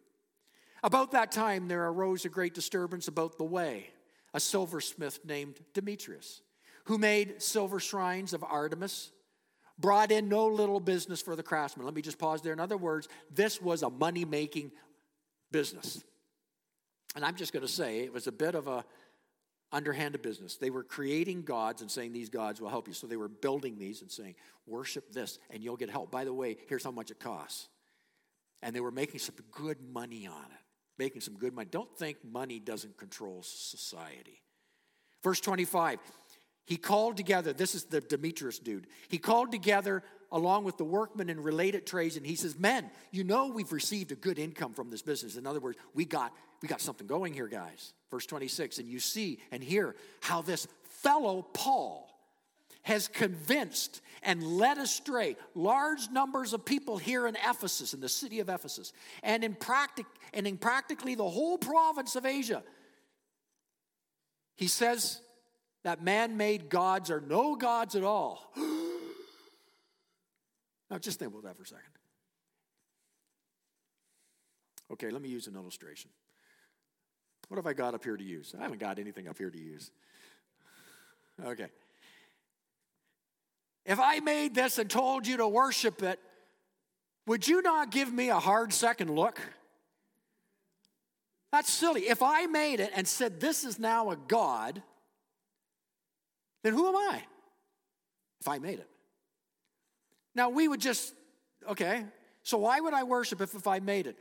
About 0.82 1.12
that 1.12 1.32
time, 1.32 1.68
there 1.68 1.88
arose 1.88 2.26
a 2.26 2.30
great 2.30 2.56
disturbance 2.56 3.08
about 3.08 3.38
the 3.38 3.44
way. 3.44 3.92
A 4.34 4.40
silversmith 4.40 5.20
named 5.24 5.60
Demetrius 5.74 6.42
who 6.86 6.98
made 6.98 7.42
silver 7.42 7.80
shrines 7.80 8.34
of 8.34 8.44
Artemis, 8.44 9.12
brought 9.80 10.12
in 10.12 10.30
no 10.30 10.48
little 10.48 10.80
business 10.80 11.22
for 11.22 11.36
the 11.36 11.44
craftsmen. 11.44 11.86
Let 11.86 11.96
me 11.96 12.02
just 12.02 12.20
pause 12.20 12.42
there. 12.42 12.54
In 12.54 12.60
other 12.60 12.78
words, 12.78 13.08
this 13.34 13.62
was 13.62 13.84
a 13.84 13.90
money 13.90 14.26
making 14.26 14.72
business. 15.52 16.04
And 17.16 17.24
I'm 17.24 17.36
just 17.36 17.54
going 17.54 17.66
to 17.66 17.72
say 17.72 18.02
it 18.02 18.14
was 18.14 18.28
a 18.28 18.32
bit 18.32 18.56
of 18.56 18.68
a 18.68 18.84
underhanded 19.72 20.22
business. 20.22 20.58
They 20.58 20.70
were 20.70 20.84
creating 20.84 21.44
gods 21.44 21.82
and 21.82 21.90
saying 21.90 22.14
these 22.14 22.30
gods 22.30 22.62
will 22.62 22.70
help 22.70 22.88
you. 22.88 22.94
So 22.94 23.08
they 23.08 23.18
were 23.18 23.30
building 23.30 23.78
these 23.80 24.02
and 24.02 24.12
saying, 24.12 24.36
worship 24.68 25.12
this 25.12 25.40
and 25.50 25.64
you'll 25.64 25.78
get 25.78 25.90
help. 25.90 26.12
By 26.12 26.26
the 26.26 26.34
way, 26.34 26.58
here's 26.68 26.84
how 26.84 26.92
much 26.92 27.10
it 27.10 27.20
costs. 27.20 27.70
And 28.62 28.76
they 28.76 28.82
were 28.82 28.92
making 28.92 29.20
some 29.20 29.36
good 29.52 29.78
money 29.82 30.28
on 30.28 30.46
it. 30.46 30.63
Making 30.98 31.22
some 31.22 31.36
good 31.36 31.54
money. 31.54 31.68
Don't 31.72 31.96
think 31.98 32.18
money 32.24 32.60
doesn't 32.60 32.98
control 32.98 33.42
society. 33.44 34.42
Verse 35.24 35.40
25 35.40 36.00
he 36.66 36.78
called 36.78 37.18
together, 37.18 37.52
this 37.52 37.76
is 37.76 37.86
the 37.86 38.00
Demetrius 38.00 38.60
dude. 38.60 38.88
He 39.10 39.18
called 39.18 39.52
together 39.52 40.02
along 40.32 40.64
with 40.64 40.78
the 40.78 40.86
workmen 40.86 41.30
and 41.30 41.44
related 41.44 41.86
trades, 41.86 42.16
and 42.16 42.26
he 42.26 42.36
says, 42.36 42.58
Men, 42.58 42.90
you 43.12 43.24
know 43.24 43.48
we've 43.48 43.72
received 43.72 44.12
a 44.12 44.16
good 44.16 44.40
income 44.40 44.74
from 44.74 44.90
this 44.90 45.02
business. 45.02 45.36
In 45.36 45.46
other 45.46 45.60
words, 45.60 45.78
we 45.94 46.06
got 46.06 46.34
we 46.62 46.70
got 46.70 46.80
something 46.80 47.06
going 47.06 47.34
here, 47.34 47.48
guys. 47.48 47.94
Verse 48.10 48.26
26, 48.26 48.78
and 48.78 48.88
you 48.88 49.00
see 49.00 49.40
and 49.52 49.62
hear 49.62 49.98
how 50.22 50.42
this 50.42 50.66
fellow 50.84 51.42
Paul 51.54 52.10
has 52.84 53.08
convinced 53.08 54.02
and 54.22 54.44
led 54.44 54.78
astray 54.78 55.36
large 55.56 56.10
numbers 56.12 56.54
of 56.54 56.64
people 56.66 56.98
here 56.98 57.28
in 57.28 57.36
Ephesus, 57.36 57.94
in 57.94 58.00
the 58.00 58.10
city 58.10 58.40
of 58.40 58.50
Ephesus, 58.50 58.94
and 59.22 59.44
in 59.44 59.56
practic 59.56 60.06
and 60.34 60.48
in 60.48 60.58
practically 60.58 61.16
the 61.16 61.28
whole 61.28 61.58
province 61.58 62.16
of 62.16 62.26
Asia. 62.26 62.64
He 64.56 64.68
says 64.68 65.20
that 65.84 66.04
man 66.04 66.38
made 66.38 66.70
gods 66.70 67.10
are 67.10 67.22
no 67.22 67.56
gods 67.56 67.96
at 67.96 68.04
all. 68.04 68.52
now, 70.90 70.98
just 71.00 71.20
think 71.20 71.32
about 71.32 71.44
that 71.44 71.58
for 71.58 71.64
a 71.64 71.68
second. 71.68 71.84
Okay, 74.92 75.10
let 75.10 75.22
me 75.22 75.30
use 75.30 75.48
an 75.48 75.56
illustration. 75.56 76.12
What 77.48 77.58
have 77.58 77.68
I 77.68 77.74
got 77.74 77.94
up 77.94 78.04
here 78.04 78.16
to 78.16 78.24
use? 78.24 78.54
I 78.58 78.62
haven't 78.62 78.80
got 78.80 79.00
anything 79.00 79.28
up 79.28 79.38
here 79.38 79.50
to 79.50 79.60
use. 79.60 79.92
Okay. 81.44 81.68
If 83.86 84.00
I 84.00 84.20
made 84.20 84.56
this 84.56 84.78
and 84.78 84.90
told 84.90 85.28
you 85.28 85.38
to 85.38 85.48
worship 85.48 86.02
it, 86.04 86.20
would 87.28 87.48
you 87.48 87.62
not 87.62 87.92
give 87.92 88.12
me 88.12 88.30
a 88.30 88.40
hard 88.40 88.74
second 88.74 89.10
look? 89.10 89.40
That's 91.52 91.72
silly. 91.72 92.02
If 92.02 92.22
I 92.22 92.48
made 92.48 92.80
it 92.80 92.92
and 92.96 93.08
said, 93.08 93.40
This 93.40 93.64
is 93.64 93.78
now 93.80 94.10
a 94.12 94.16
God, 94.16 94.82
then 96.64 96.74
who 96.74 96.88
am 96.88 96.96
I 96.96 97.24
if 98.42 98.48
I 98.48 98.60
made 98.60 98.80
it? 98.80 98.90
Now, 100.36 100.50
we 100.50 100.68
would 100.68 100.82
just, 100.82 101.14
okay, 101.70 102.06
so 102.42 102.58
why 102.58 102.80
would 102.80 102.94
I 102.94 103.04
worship 103.04 103.40
if, 103.40 103.54
if 103.54 103.68
I 103.68 103.80
made 103.80 104.08
it? 104.08 104.18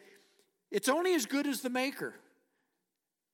It's 0.70 0.88
only 0.88 1.14
as 1.14 1.26
good 1.26 1.46
as 1.46 1.60
the 1.60 1.70
maker. 1.70 2.14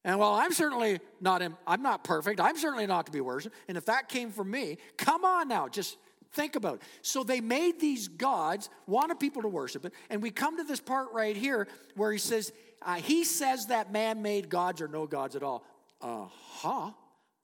And 0.05 0.18
well, 0.18 0.35
I'm 0.35 0.53
certainly 0.53 1.01
not 1.20 1.43
I'm 1.66 1.83
not 1.83 2.05
perfect. 2.05 2.41
I'm 2.41 2.57
certainly 2.57 2.87
not 2.87 3.07
to 3.07 3.12
be 3.12 3.20
worshiped. 3.20 3.55
And 3.66 3.76
if 3.76 3.87
that 3.87 4.09
came 4.09 4.31
from 4.31 4.51
me, 4.51 4.79
come 4.97 5.24
on 5.24 5.49
now, 5.49 5.68
just 5.68 5.97
think 6.33 6.57
about 6.57 6.76
it. 6.76 6.83
So 7.03 7.22
they 7.22 7.41
made 7.41 7.81
these 7.81 8.09
gods, 8.09 8.68
wanted 8.87 9.18
people 9.18 9.43
to 9.43 9.49
worship 9.49 9.85
it. 9.85 9.93
And 10.11 10.22
we 10.22 10.31
come 10.31 10.57
to 10.59 10.64
this 10.64 10.81
part 10.81 11.09
right 11.12 11.37
here 11.37 11.68
where 11.97 12.12
he 12.12 12.18
says, 12.18 12.53
uh, 12.83 12.95
he 12.95 13.24
says 13.24 13.66
that 13.66 13.93
man 13.93 14.22
made 14.22 14.49
gods 14.49 14.81
are 14.81 14.89
no 14.89 15.07
gods 15.07 15.37
at 15.37 15.43
all. 15.43 15.64
Uh 16.01 16.26
huh. 16.31 16.91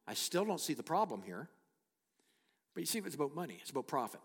I 0.07 0.15
still 0.15 0.45
don't 0.45 0.61
see 0.61 0.75
the 0.75 0.83
problem 0.83 1.23
here. 1.25 1.49
But 2.75 2.83
you 2.83 2.87
see, 2.87 2.99
it's 2.99 3.15
about 3.15 3.35
money, 3.35 3.59
it's 3.61 3.71
about 3.71 3.87
profit. 3.87 4.21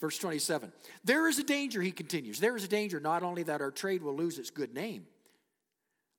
Verse 0.00 0.18
27 0.18 0.72
There 1.04 1.28
is 1.28 1.38
a 1.38 1.44
danger, 1.44 1.80
he 1.82 1.92
continues. 1.92 2.40
There 2.40 2.56
is 2.56 2.64
a 2.64 2.68
danger 2.68 3.00
not 3.00 3.22
only 3.22 3.42
that 3.44 3.60
our 3.60 3.70
trade 3.70 4.02
will 4.02 4.16
lose 4.16 4.38
its 4.38 4.50
good 4.50 4.74
name, 4.74 5.06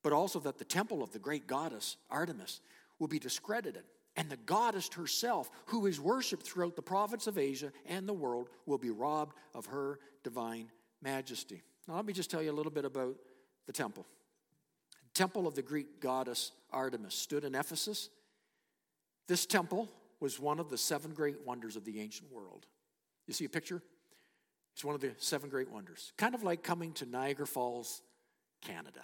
but 0.03 0.13
also 0.13 0.39
that 0.39 0.57
the 0.57 0.65
temple 0.65 1.03
of 1.03 1.11
the 1.11 1.19
great 1.19 1.47
goddess 1.47 1.97
Artemis 2.09 2.61
will 2.99 3.07
be 3.07 3.19
discredited. 3.19 3.83
And 4.15 4.29
the 4.29 4.37
goddess 4.37 4.89
herself, 4.93 5.49
who 5.67 5.85
is 5.85 5.99
worshiped 5.99 6.43
throughout 6.43 6.75
the 6.75 6.81
province 6.81 7.27
of 7.27 7.37
Asia 7.37 7.71
and 7.85 8.07
the 8.07 8.13
world, 8.13 8.49
will 8.65 8.77
be 8.77 8.89
robbed 8.89 9.35
of 9.53 9.67
her 9.67 9.99
divine 10.23 10.69
majesty. 11.01 11.63
Now, 11.87 11.95
let 11.95 12.05
me 12.05 12.13
just 12.13 12.29
tell 12.29 12.41
you 12.41 12.51
a 12.51 12.53
little 12.53 12.71
bit 12.71 12.85
about 12.85 13.15
the 13.67 13.73
temple. 13.73 14.05
The 15.13 15.17
temple 15.17 15.47
of 15.47 15.55
the 15.55 15.61
Greek 15.61 16.01
goddess 16.01 16.51
Artemis 16.71 17.15
stood 17.15 17.43
in 17.43 17.55
Ephesus. 17.55 18.09
This 19.27 19.45
temple 19.45 19.89
was 20.19 20.39
one 20.39 20.59
of 20.59 20.69
the 20.69 20.77
seven 20.77 21.13
great 21.13 21.45
wonders 21.45 21.75
of 21.75 21.85
the 21.85 21.99
ancient 21.99 22.31
world. 22.31 22.65
You 23.27 23.33
see 23.33 23.45
a 23.45 23.49
picture? 23.49 23.81
It's 24.73 24.85
one 24.85 24.95
of 24.95 25.01
the 25.01 25.11
seven 25.17 25.49
great 25.49 25.69
wonders. 25.69 26.13
Kind 26.17 26.35
of 26.35 26.43
like 26.43 26.63
coming 26.63 26.93
to 26.93 27.05
Niagara 27.05 27.47
Falls, 27.47 28.01
Canada. 28.61 29.03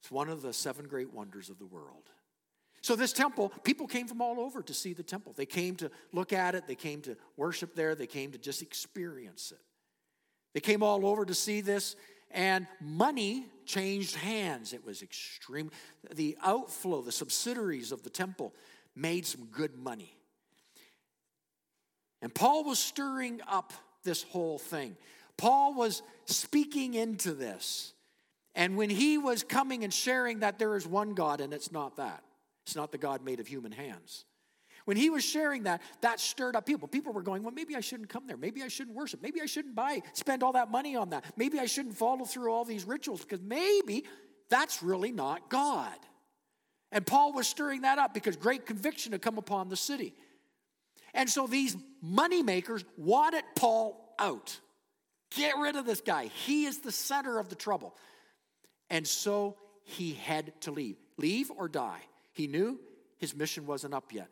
It's 0.00 0.10
one 0.10 0.28
of 0.28 0.42
the 0.42 0.52
seven 0.52 0.86
great 0.86 1.12
wonders 1.12 1.48
of 1.48 1.58
the 1.58 1.66
world. 1.66 2.10
So, 2.84 2.96
this 2.96 3.14
temple, 3.14 3.50
people 3.62 3.86
came 3.86 4.06
from 4.06 4.20
all 4.20 4.38
over 4.38 4.60
to 4.60 4.74
see 4.74 4.92
the 4.92 5.02
temple. 5.02 5.32
They 5.34 5.46
came 5.46 5.74
to 5.76 5.90
look 6.12 6.34
at 6.34 6.54
it, 6.54 6.66
they 6.66 6.74
came 6.74 7.00
to 7.00 7.16
worship 7.34 7.74
there, 7.74 7.94
they 7.94 8.06
came 8.06 8.32
to 8.32 8.38
just 8.38 8.60
experience 8.60 9.52
it. 9.52 9.60
They 10.52 10.60
came 10.60 10.82
all 10.82 11.06
over 11.06 11.24
to 11.24 11.32
see 11.32 11.62
this, 11.62 11.96
and 12.30 12.66
money 12.82 13.46
changed 13.64 14.16
hands. 14.16 14.74
It 14.74 14.84
was 14.84 15.00
extreme. 15.00 15.70
The 16.14 16.36
outflow, 16.44 17.00
the 17.00 17.10
subsidiaries 17.10 17.90
of 17.90 18.02
the 18.02 18.10
temple 18.10 18.52
made 18.94 19.24
some 19.24 19.46
good 19.46 19.78
money. 19.78 20.14
And 22.20 22.34
Paul 22.34 22.64
was 22.64 22.78
stirring 22.78 23.40
up 23.48 23.72
this 24.02 24.24
whole 24.24 24.58
thing. 24.58 24.98
Paul 25.38 25.72
was 25.72 26.02
speaking 26.26 26.92
into 26.92 27.32
this. 27.32 27.94
And 28.54 28.76
when 28.76 28.90
he 28.90 29.16
was 29.16 29.42
coming 29.42 29.84
and 29.84 29.92
sharing 29.92 30.40
that 30.40 30.58
there 30.58 30.76
is 30.76 30.86
one 30.86 31.14
God 31.14 31.40
and 31.40 31.54
it's 31.54 31.72
not 31.72 31.96
that, 31.96 32.23
it's 32.64 32.76
not 32.76 32.92
the 32.92 32.98
God 32.98 33.24
made 33.24 33.40
of 33.40 33.46
human 33.46 33.72
hands. 33.72 34.24
When 34.84 34.96
he 34.96 35.08
was 35.08 35.24
sharing 35.24 35.62
that, 35.62 35.80
that 36.02 36.20
stirred 36.20 36.56
up 36.56 36.66
people. 36.66 36.88
People 36.88 37.12
were 37.12 37.22
going, 37.22 37.42
well, 37.42 37.52
maybe 37.52 37.74
I 37.74 37.80
shouldn't 37.80 38.10
come 38.10 38.26
there. 38.26 38.36
Maybe 38.36 38.62
I 38.62 38.68
shouldn't 38.68 38.94
worship. 38.94 39.22
Maybe 39.22 39.40
I 39.40 39.46
shouldn't 39.46 39.74
buy, 39.74 40.02
spend 40.12 40.42
all 40.42 40.52
that 40.52 40.70
money 40.70 40.94
on 40.94 41.10
that. 41.10 41.24
Maybe 41.36 41.58
I 41.58 41.66
shouldn't 41.66 41.96
follow 41.96 42.24
through 42.24 42.52
all 42.52 42.64
these 42.64 42.84
rituals 42.84 43.22
because 43.22 43.40
maybe 43.40 44.04
that's 44.50 44.82
really 44.82 45.10
not 45.10 45.48
God. 45.48 45.96
And 46.92 47.06
Paul 47.06 47.32
was 47.32 47.48
stirring 47.48 47.82
that 47.82 47.98
up 47.98 48.12
because 48.12 48.36
great 48.36 48.66
conviction 48.66 49.12
had 49.12 49.22
come 49.22 49.38
upon 49.38 49.68
the 49.68 49.76
city. 49.76 50.14
And 51.14 51.30
so 51.30 51.46
these 51.46 51.76
money 52.02 52.42
makers 52.42 52.84
wanted 52.96 53.44
Paul 53.56 54.14
out. 54.18 54.58
Get 55.34 55.56
rid 55.56 55.76
of 55.76 55.86
this 55.86 56.00
guy. 56.00 56.26
He 56.26 56.66
is 56.66 56.78
the 56.78 56.92
center 56.92 57.38
of 57.38 57.48
the 57.48 57.54
trouble. 57.54 57.96
And 58.90 59.06
so 59.06 59.56
he 59.82 60.12
had 60.12 60.60
to 60.62 60.70
leave. 60.70 60.96
Leave 61.16 61.50
or 61.50 61.68
die. 61.68 62.00
He 62.34 62.46
knew 62.46 62.78
his 63.16 63.34
mission 63.34 63.66
wasn't 63.66 63.94
up 63.94 64.12
yet. 64.12 64.28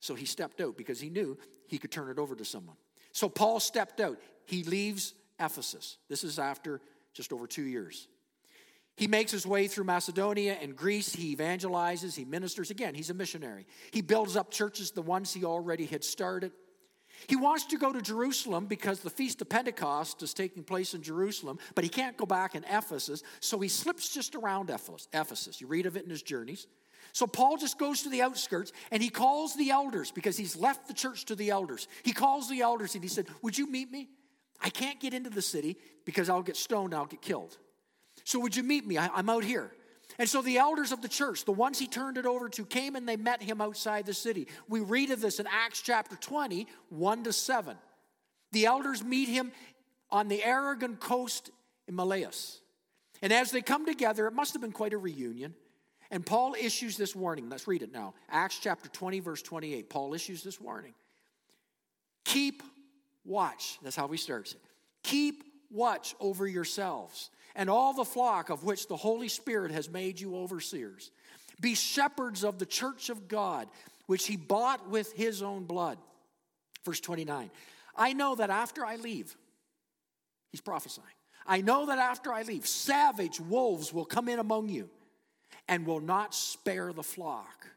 So 0.00 0.14
he 0.14 0.26
stepped 0.26 0.60
out 0.60 0.76
because 0.76 1.00
he 1.00 1.08
knew 1.08 1.38
he 1.68 1.78
could 1.78 1.90
turn 1.90 2.10
it 2.10 2.18
over 2.18 2.34
to 2.34 2.44
someone. 2.44 2.76
So 3.12 3.28
Paul 3.28 3.60
stepped 3.60 4.00
out. 4.00 4.18
He 4.44 4.64
leaves 4.64 5.14
Ephesus. 5.38 5.96
This 6.08 6.24
is 6.24 6.38
after 6.38 6.80
just 7.14 7.32
over 7.32 7.46
two 7.46 7.62
years. 7.62 8.08
He 8.96 9.06
makes 9.06 9.32
his 9.32 9.46
way 9.46 9.66
through 9.66 9.84
Macedonia 9.84 10.58
and 10.60 10.76
Greece. 10.76 11.14
He 11.14 11.34
evangelizes, 11.34 12.14
he 12.14 12.24
ministers. 12.24 12.70
Again, 12.70 12.94
he's 12.94 13.08
a 13.08 13.14
missionary. 13.14 13.66
He 13.92 14.02
builds 14.02 14.36
up 14.36 14.50
churches, 14.50 14.90
the 14.90 15.00
ones 15.00 15.32
he 15.32 15.44
already 15.44 15.86
had 15.86 16.04
started. 16.04 16.52
He 17.26 17.36
wants 17.36 17.66
to 17.66 17.78
go 17.78 17.92
to 17.92 18.00
Jerusalem 18.00 18.66
because 18.66 19.00
the 19.00 19.10
Feast 19.10 19.40
of 19.42 19.48
Pentecost 19.48 20.22
is 20.22 20.34
taking 20.34 20.64
place 20.64 20.94
in 20.94 21.02
Jerusalem, 21.02 21.58
but 21.74 21.84
he 21.84 21.90
can't 21.90 22.16
go 22.16 22.26
back 22.26 22.54
in 22.54 22.64
Ephesus, 22.64 23.22
so 23.40 23.58
he 23.58 23.68
slips 23.68 24.12
just 24.12 24.34
around 24.34 24.70
Ephesus. 24.70 25.60
You 25.60 25.66
read 25.66 25.86
of 25.86 25.96
it 25.96 26.04
in 26.04 26.10
his 26.10 26.22
journeys. 26.22 26.66
So 27.12 27.26
Paul 27.26 27.56
just 27.56 27.78
goes 27.78 28.02
to 28.02 28.08
the 28.08 28.22
outskirts 28.22 28.72
and 28.90 29.02
he 29.02 29.08
calls 29.08 29.56
the 29.56 29.70
elders 29.70 30.10
because 30.10 30.36
he's 30.36 30.56
left 30.56 30.86
the 30.86 30.94
church 30.94 31.24
to 31.26 31.34
the 31.34 31.50
elders. 31.50 31.88
He 32.02 32.12
calls 32.12 32.48
the 32.48 32.60
elders 32.60 32.94
and 32.94 33.02
he 33.02 33.08
said, 33.08 33.26
Would 33.42 33.58
you 33.58 33.66
meet 33.66 33.90
me? 33.90 34.08
I 34.60 34.70
can't 34.70 35.00
get 35.00 35.14
into 35.14 35.30
the 35.30 35.42
city 35.42 35.76
because 36.04 36.28
I'll 36.28 36.42
get 36.42 36.56
stoned, 36.56 36.94
I'll 36.94 37.06
get 37.06 37.22
killed. 37.22 37.56
So 38.24 38.38
would 38.40 38.54
you 38.54 38.62
meet 38.62 38.86
me? 38.86 38.98
I, 38.98 39.18
am 39.18 39.30
out 39.30 39.44
here. 39.44 39.72
And 40.18 40.28
so 40.28 40.42
the 40.42 40.58
elders 40.58 40.92
of 40.92 41.02
the 41.02 41.08
church, 41.08 41.44
the 41.44 41.52
ones 41.52 41.78
he 41.78 41.86
turned 41.86 42.18
it 42.18 42.26
over 42.26 42.48
to, 42.50 42.64
came 42.66 42.96
and 42.96 43.08
they 43.08 43.16
met 43.16 43.42
him 43.42 43.60
outside 43.60 44.06
the 44.06 44.14
city. 44.14 44.48
We 44.68 44.80
read 44.80 45.10
of 45.10 45.20
this 45.20 45.40
in 45.40 45.46
Acts 45.46 45.80
chapter 45.80 46.16
20, 46.16 46.66
1 46.90 47.24
to 47.24 47.32
7. 47.32 47.76
The 48.52 48.66
elders 48.66 49.02
meet 49.02 49.28
him 49.28 49.52
on 50.10 50.28
the 50.28 50.42
Aragon 50.44 50.96
coast 50.96 51.50
in 51.88 51.94
Miletus. 51.94 52.60
And 53.22 53.32
as 53.32 53.50
they 53.50 53.62
come 53.62 53.86
together, 53.86 54.26
it 54.26 54.34
must 54.34 54.52
have 54.54 54.62
been 54.62 54.72
quite 54.72 54.92
a 54.92 54.98
reunion. 54.98 55.54
And 56.10 56.26
Paul 56.26 56.56
issues 56.60 56.96
this 56.96 57.14
warning. 57.14 57.48
Let's 57.48 57.68
read 57.68 57.82
it 57.82 57.92
now. 57.92 58.14
Acts 58.28 58.58
chapter 58.58 58.88
20, 58.88 59.20
verse 59.20 59.42
28. 59.42 59.88
Paul 59.88 60.12
issues 60.14 60.42
this 60.42 60.60
warning. 60.60 60.94
Keep 62.24 62.62
watch. 63.24 63.78
That's 63.82 63.96
how 63.96 64.08
he 64.08 64.16
starts 64.16 64.52
it. 64.52 64.60
Keep 65.04 65.44
watch 65.70 66.14
over 66.20 66.46
yourselves 66.46 67.30
and 67.54 67.70
all 67.70 67.92
the 67.92 68.04
flock 68.04 68.50
of 68.50 68.64
which 68.64 68.88
the 68.88 68.96
Holy 68.96 69.28
Spirit 69.28 69.70
has 69.70 69.88
made 69.88 70.20
you 70.20 70.36
overseers. 70.36 71.10
Be 71.60 71.74
shepherds 71.74 72.44
of 72.44 72.58
the 72.58 72.66
church 72.66 73.10
of 73.10 73.28
God, 73.28 73.68
which 74.06 74.26
he 74.26 74.36
bought 74.36 74.88
with 74.88 75.12
his 75.12 75.42
own 75.42 75.64
blood. 75.64 75.98
Verse 76.84 77.00
29. 77.00 77.50
I 77.96 78.12
know 78.12 78.34
that 78.34 78.50
after 78.50 78.84
I 78.84 78.96
leave, 78.96 79.36
he's 80.50 80.60
prophesying. 80.60 81.06
I 81.46 81.60
know 81.60 81.86
that 81.86 81.98
after 81.98 82.32
I 82.32 82.42
leave, 82.42 82.66
savage 82.66 83.40
wolves 83.40 83.92
will 83.92 84.04
come 84.04 84.28
in 84.28 84.38
among 84.38 84.68
you 84.68 84.88
and 85.70 85.86
will 85.86 86.00
not 86.00 86.34
spare 86.34 86.92
the 86.92 87.02
flock. 87.02 87.68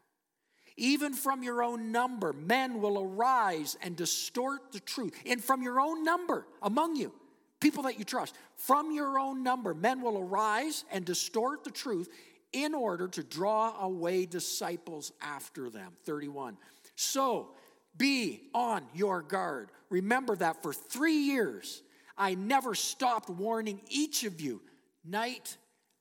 Even 0.76 1.14
from 1.14 1.44
your 1.44 1.62
own 1.62 1.92
number, 1.92 2.32
men 2.32 2.82
will 2.82 3.00
arise 3.00 3.76
and 3.80 3.94
distort 3.94 4.72
the 4.72 4.80
truth. 4.80 5.16
And 5.24 5.42
from 5.42 5.62
your 5.62 5.80
own 5.80 6.02
number 6.02 6.44
among 6.60 6.96
you, 6.96 7.12
people 7.60 7.84
that 7.84 7.96
you 7.96 8.04
trust, 8.04 8.34
from 8.56 8.90
your 8.90 9.16
own 9.16 9.44
number, 9.44 9.72
men 9.72 10.02
will 10.02 10.18
arise 10.18 10.84
and 10.90 11.04
distort 11.04 11.62
the 11.62 11.70
truth 11.70 12.08
in 12.52 12.74
order 12.74 13.06
to 13.06 13.22
draw 13.22 13.80
away 13.80 14.26
disciples 14.26 15.12
after 15.22 15.70
them. 15.70 15.92
31. 16.04 16.56
So 16.96 17.50
be 17.96 18.48
on 18.52 18.82
your 18.92 19.22
guard. 19.22 19.70
Remember 19.88 20.34
that 20.34 20.64
for 20.64 20.72
three 20.72 21.18
years, 21.18 21.82
I 22.18 22.34
never 22.34 22.74
stopped 22.74 23.30
warning 23.30 23.80
each 23.88 24.24
of 24.24 24.40
you 24.40 24.62
night 25.04 25.56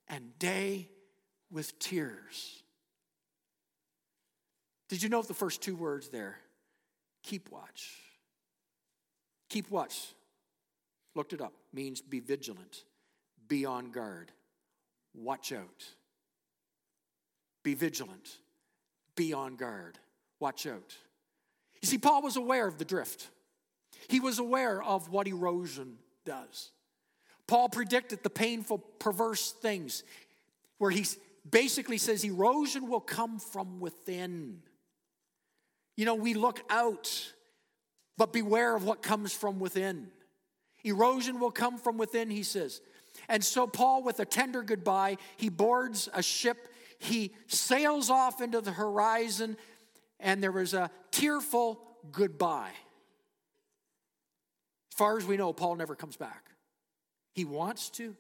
and 0.08 0.38
day 0.40 0.90
with 1.54 1.78
tears. 1.80 2.64
Did 4.90 5.02
you 5.02 5.10
note 5.10 5.28
the 5.28 5.34
first 5.34 5.62
two 5.62 5.76
words 5.76 6.10
there? 6.10 6.38
Keep 7.24 7.52
watch. 7.52 7.92
Keep 9.50 9.70
watch. 9.70 10.08
Looked 11.16 11.34
it 11.34 11.42
up. 11.42 11.54
Means 11.72 12.02
be 12.02 12.20
vigilant, 12.20 12.84
be 13.48 13.66
on 13.66 13.92
guard, 13.92 14.32
watch 15.14 15.52
out. 15.52 15.86
Be 17.64 17.76
vigilant, 17.76 18.40
be 19.16 19.32
on 19.32 19.56
guard, 19.56 19.98
watch 20.40 20.68
out. 20.68 20.98
You 21.82 21.88
see, 21.88 21.98
Paul 21.98 22.22
was 22.22 22.36
aware 22.36 22.68
of 22.68 22.78
the 22.78 22.86
drift, 22.86 23.30
he 24.10 24.20
was 24.20 24.40
aware 24.40 24.82
of 24.82 25.10
what 25.10 25.28
erosion 25.28 25.98
does. 26.26 26.72
Paul 27.48 27.70
predicted 27.70 28.24
the 28.24 28.30
painful, 28.30 28.78
perverse 28.78 29.52
things 29.52 30.04
where 30.78 30.92
he's 30.92 31.18
basically 31.50 31.98
says 31.98 32.24
erosion 32.24 32.88
will 32.88 33.02
come 33.02 33.40
from 33.40 33.80
within. 33.80 34.62
You 35.96 36.06
know, 36.06 36.16
we 36.16 36.34
look 36.34 36.62
out, 36.70 37.34
but 38.18 38.34
beware 38.34 38.76
of 38.76 38.84
what 38.84 39.02
comes 39.02 39.34
from 39.34 39.60
within. 39.60 40.08
Erosion 40.84 41.40
will 41.40 41.52
come 41.52 41.78
from 41.78 41.98
within, 41.98 42.30
he 42.30 42.44
says. 42.44 42.82
And 43.30 43.44
so, 43.44 43.68
Paul, 43.68 44.04
with 44.04 44.20
a 44.20 44.26
tender 44.26 44.64
goodbye, 44.64 45.18
he 45.38 45.50
boards 45.50 46.10
a 46.14 46.24
ship, 46.24 46.70
he 47.00 47.34
sails 47.48 48.10
off 48.10 48.42
into 48.42 48.60
the 48.60 48.72
horizon, 48.72 49.58
and 50.20 50.42
there 50.42 50.52
was 50.52 50.74
a 50.74 50.90
tearful 51.12 51.80
goodbye. 52.12 52.72
As 54.92 54.98
far 54.98 55.18
as 55.18 55.26
we 55.26 55.38
know, 55.38 55.54
Paul 55.54 55.76
never 55.76 55.96
comes 55.96 56.18
back. 56.18 56.52
He 57.34 57.46
wants 57.46 57.90
to, 57.92 58.16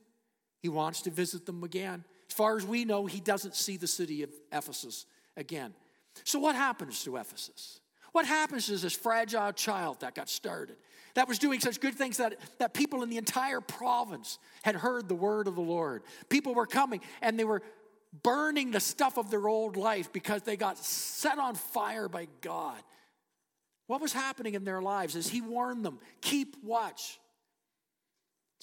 He 0.61 0.69
wants 0.69 1.01
to 1.03 1.11
visit 1.11 1.45
them 1.45 1.63
again. 1.63 2.03
As 2.33 2.35
far 2.35 2.57
as 2.57 2.65
we 2.65 2.83
know, 2.83 3.05
he 3.05 3.19
doesn't 3.19 3.53
see 3.53 3.77
the 3.77 3.85
city 3.85 4.23
of 4.23 4.31
Ephesus 4.51 5.05
again. 5.37 5.71
So, 6.23 6.39
what 6.39 6.55
happens 6.55 7.03
to 7.03 7.17
Ephesus? 7.17 7.79
What 8.11 8.25
happens 8.25 8.65
to 8.65 8.75
this 8.75 8.95
fragile 8.95 9.51
child 9.51 9.99
that 9.99 10.15
got 10.15 10.29
started, 10.29 10.77
that 11.13 11.27
was 11.27 11.37
doing 11.37 11.59
such 11.59 11.79
good 11.79 11.93
things 11.93 12.17
that, 12.17 12.39
that 12.57 12.73
people 12.73 13.03
in 13.03 13.11
the 13.11 13.17
entire 13.17 13.61
province 13.61 14.39
had 14.63 14.73
heard 14.73 15.07
the 15.07 15.13
word 15.13 15.47
of 15.47 15.53
the 15.53 15.61
Lord? 15.61 16.01
People 16.27 16.55
were 16.55 16.65
coming 16.65 17.01
and 17.21 17.37
they 17.37 17.43
were 17.43 17.61
burning 18.23 18.71
the 18.71 18.79
stuff 18.79 19.19
of 19.19 19.29
their 19.29 19.47
old 19.47 19.77
life 19.77 20.11
because 20.11 20.41
they 20.41 20.57
got 20.57 20.79
set 20.79 21.37
on 21.37 21.53
fire 21.53 22.09
by 22.09 22.27
God. 22.41 22.81
What 23.85 24.01
was 24.01 24.11
happening 24.11 24.55
in 24.55 24.63
their 24.63 24.81
lives 24.81 25.15
as 25.15 25.27
He 25.27 25.41
warned 25.41 25.85
them 25.85 25.99
keep 26.19 26.55
watch. 26.63 27.19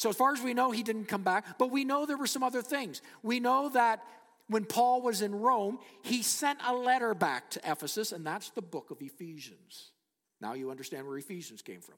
So, 0.00 0.08
as 0.08 0.16
far 0.16 0.32
as 0.32 0.40
we 0.40 0.54
know, 0.54 0.70
he 0.70 0.82
didn't 0.82 1.08
come 1.08 1.22
back, 1.22 1.58
but 1.58 1.70
we 1.70 1.84
know 1.84 2.06
there 2.06 2.16
were 2.16 2.26
some 2.26 2.42
other 2.42 2.62
things. 2.62 3.02
We 3.22 3.38
know 3.38 3.68
that 3.68 4.02
when 4.46 4.64
Paul 4.64 5.02
was 5.02 5.20
in 5.20 5.34
Rome, 5.34 5.78
he 6.00 6.22
sent 6.22 6.58
a 6.66 6.74
letter 6.74 7.12
back 7.12 7.50
to 7.50 7.60
Ephesus, 7.70 8.10
and 8.10 8.26
that's 8.26 8.48
the 8.48 8.62
book 8.62 8.90
of 8.90 9.02
Ephesians. 9.02 9.90
Now 10.40 10.54
you 10.54 10.70
understand 10.70 11.06
where 11.06 11.18
Ephesians 11.18 11.60
came 11.60 11.82
from. 11.82 11.96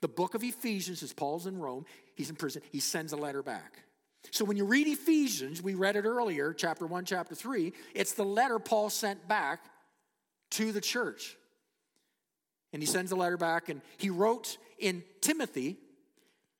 The 0.00 0.08
book 0.08 0.34
of 0.34 0.42
Ephesians 0.42 1.00
is 1.04 1.12
Paul's 1.12 1.46
in 1.46 1.58
Rome, 1.58 1.86
he's 2.16 2.28
in 2.28 2.34
prison, 2.34 2.60
he 2.72 2.80
sends 2.80 3.12
a 3.12 3.16
letter 3.16 3.44
back. 3.44 3.84
So 4.32 4.44
when 4.44 4.56
you 4.56 4.64
read 4.64 4.88
Ephesians, 4.88 5.62
we 5.62 5.76
read 5.76 5.94
it 5.94 6.06
earlier, 6.06 6.52
chapter 6.52 6.88
1, 6.88 7.04
chapter 7.04 7.36
3, 7.36 7.72
it's 7.94 8.14
the 8.14 8.24
letter 8.24 8.58
Paul 8.58 8.90
sent 8.90 9.28
back 9.28 9.60
to 10.50 10.72
the 10.72 10.80
church. 10.80 11.36
And 12.72 12.82
he 12.82 12.86
sends 12.86 13.12
a 13.12 13.16
letter 13.16 13.36
back, 13.36 13.68
and 13.68 13.80
he 13.96 14.10
wrote 14.10 14.58
in 14.80 15.04
Timothy, 15.20 15.78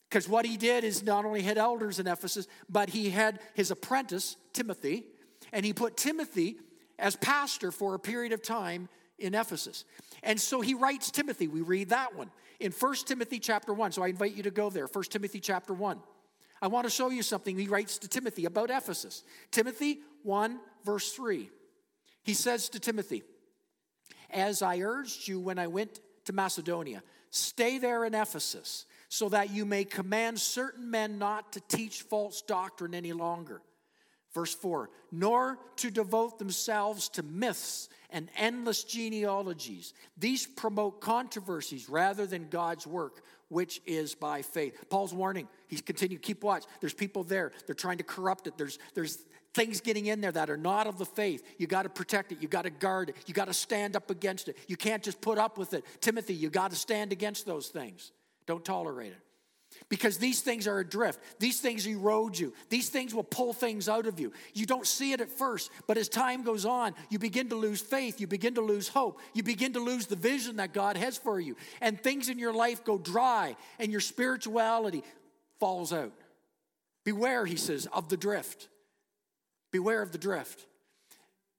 because 0.09 0.29
what 0.29 0.47
he 0.47 0.57
did 0.57 0.85
is 0.85 1.03
not 1.03 1.25
only 1.25 1.43
had 1.43 1.59
elders 1.59 1.99
in 1.99 2.07
Ephesus, 2.07 2.47
but 2.69 2.89
he 2.89 3.11
had 3.11 3.41
his 3.55 3.71
apprentice, 3.71 4.37
Timothy, 4.53 5.05
and 5.53 5.65
he 5.67 5.73
put 5.73 5.97
Timothy 5.97 6.57
as 6.99 7.17
pastor 7.17 7.71
for 7.71 7.95
a 7.95 7.99
period 7.99 8.33
of 8.33 8.43
time 8.43 8.89
in 9.19 9.35
Ephesus. 9.35 9.85
And 10.23 10.41
so 10.41 10.61
he 10.61 10.75
writes 10.75 11.11
Timothy. 11.11 11.47
We 11.47 11.61
read 11.61 11.91
that 11.91 12.17
one 12.17 12.31
in 12.59 12.73
1 12.73 12.95
Timothy 13.07 13.39
chapter 13.39 13.75
1. 13.75 13.93
So 13.93 14.03
I 14.03 14.09
invite 14.09 14.35
you 14.35 14.43
to 14.45 14.51
go 14.51 14.71
there, 14.71 14.87
1 14.87 15.05
Timothy 15.05 15.41
chapter 15.41 15.75
1. 15.75 15.99
I 16.61 16.67
want 16.67 16.87
to 16.87 16.91
show 16.91 17.11
you 17.11 17.23
something 17.23 17.57
he 17.57 17.69
writes 17.69 17.99
to 17.99 18.09
Timothy 18.09 18.47
about 18.47 18.71
Ephesus. 18.71 19.23
Timothy 19.51 20.01
1, 20.23 20.59
verse 20.85 21.13
3. 21.13 21.51
He 22.25 22.35
says 22.35 22.69
to 22.71 22.81
Timothy, 22.81 23.23
As 24.31 24.63
I 24.63 24.81
urged 24.81 25.29
you 25.29 25.39
when 25.39 25.59
I 25.59 25.67
went 25.67 26.01
to 26.25 26.33
Macedonia, 26.33 27.03
stay 27.31 27.79
there 27.79 28.05
in 28.05 28.15
Ephesus 28.15 28.87
so 29.09 29.29
that 29.31 29.51
you 29.51 29.65
may 29.65 29.85
command 29.85 30.39
certain 30.39 30.91
men 30.91 31.19
not 31.19 31.53
to 31.53 31.61
teach 31.69 32.03
false 32.03 32.43
doctrine 32.43 32.95
any 32.95 33.13
longer. 33.13 33.63
Verse 34.35 34.55
4 34.55 34.91
Nor 35.11 35.59
to 35.77 35.91
devote 35.91 36.39
themselves 36.39 37.09
to 37.11 37.23
myths 37.23 37.89
and 38.11 38.29
endless 38.37 38.85
genealogies. 38.85 39.95
These 40.17 40.47
promote 40.47 41.01
controversies 41.01 41.89
rather 41.89 42.27
than 42.27 42.49
God's 42.49 42.87
work, 42.87 43.23
which 43.49 43.81
is 43.87 44.15
by 44.15 44.43
faith. 44.43 44.85
Paul's 44.91 45.15
warning, 45.15 45.49
he's 45.67 45.81
continued, 45.81 46.23
keep 46.23 46.43
watch. 46.43 46.65
There's 46.81 46.95
people 46.95 47.25
there, 47.25 47.53
they're 47.67 47.75
trying 47.75 47.99
to 47.99 48.05
corrupt 48.05 48.47
it. 48.47 48.57
There's, 48.57 48.79
there's 48.95 49.19
things 49.55 49.81
getting 49.81 50.07
in 50.07 50.21
there 50.21 50.33
that 50.33 50.51
are 50.51 50.57
not 50.57 50.87
of 50.87 50.99
the 50.99 51.05
faith. 51.07 51.43
You 51.59 51.67
got 51.67 51.83
to 51.83 51.89
protect 51.89 52.33
it. 52.33 52.39
You 52.41 52.49
got 52.49 52.63
to 52.63 52.71
guard 52.71 53.09
it. 53.09 53.17
You 53.27 53.35
got 53.35 53.47
to 53.47 53.55
stand 53.55 53.97
up 53.97 54.11
against 54.11 54.49
it. 54.49 54.57
You 54.69 54.77
can't 54.77 55.03
just 55.03 55.21
put 55.21 55.39
up 55.39 55.59
with 55.59 55.73
it. 55.75 55.85
Timothy, 56.01 56.35
you 56.35 56.51
got 56.51 56.71
to 56.71 56.77
stand 56.77 57.13
against 57.13 57.47
those 57.47 57.69
things. 57.69 58.13
Don't 58.49 58.65
tolerate 58.65 59.13
it. 59.13 59.19
Because 59.91 60.17
these 60.17 60.41
things 60.41 60.67
are 60.67 60.79
adrift. 60.79 61.21
These 61.39 61.61
things 61.61 61.87
erode 61.87 62.39
you. 62.39 62.55
These 62.71 62.89
things 62.89 63.15
will 63.15 63.23
pull 63.23 63.53
things 63.53 63.91
out 63.91 64.07
of 64.07 64.19
you. 64.19 64.33
You 64.55 64.65
don't 64.65 64.87
see 64.87 65.13
it 65.13 65.21
at 65.21 65.31
first, 65.31 65.71
but 65.87 65.99
as 65.99 66.09
time 66.09 66.43
goes 66.43 66.65
on, 66.65 66.95
you 67.11 67.19
begin 67.19 67.51
to 67.51 67.55
lose 67.55 67.83
faith. 67.83 68.23
You 68.23 68.27
begin 68.27 68.55
to 68.55 68.63
lose 68.63 68.89
hope. 68.89 69.21
You 69.35 69.43
begin 69.43 69.75
to 69.75 69.81
lose 69.81 70.07
the 70.07 70.17
vision 70.17 70.57
that 70.57 70.73
God 70.73 70.97
has 70.97 71.19
for 71.19 71.39
you. 71.39 71.57
And 71.83 72.01
things 72.01 72.31
in 72.31 72.39
your 72.39 72.55
life 72.55 72.85
go 72.85 72.97
dry, 72.97 73.55
and 73.79 73.93
your 73.93 74.01
spirituality 74.01 75.05
falls 75.61 75.93
out. 75.93 76.13
Beware, 77.05 77.45
he 77.45 77.57
says, 77.57 77.87
of 77.93 78.09
the 78.09 78.17
drift. 78.17 78.69
Beware 79.73 80.01
of 80.01 80.13
the 80.13 80.19
drift. 80.19 80.65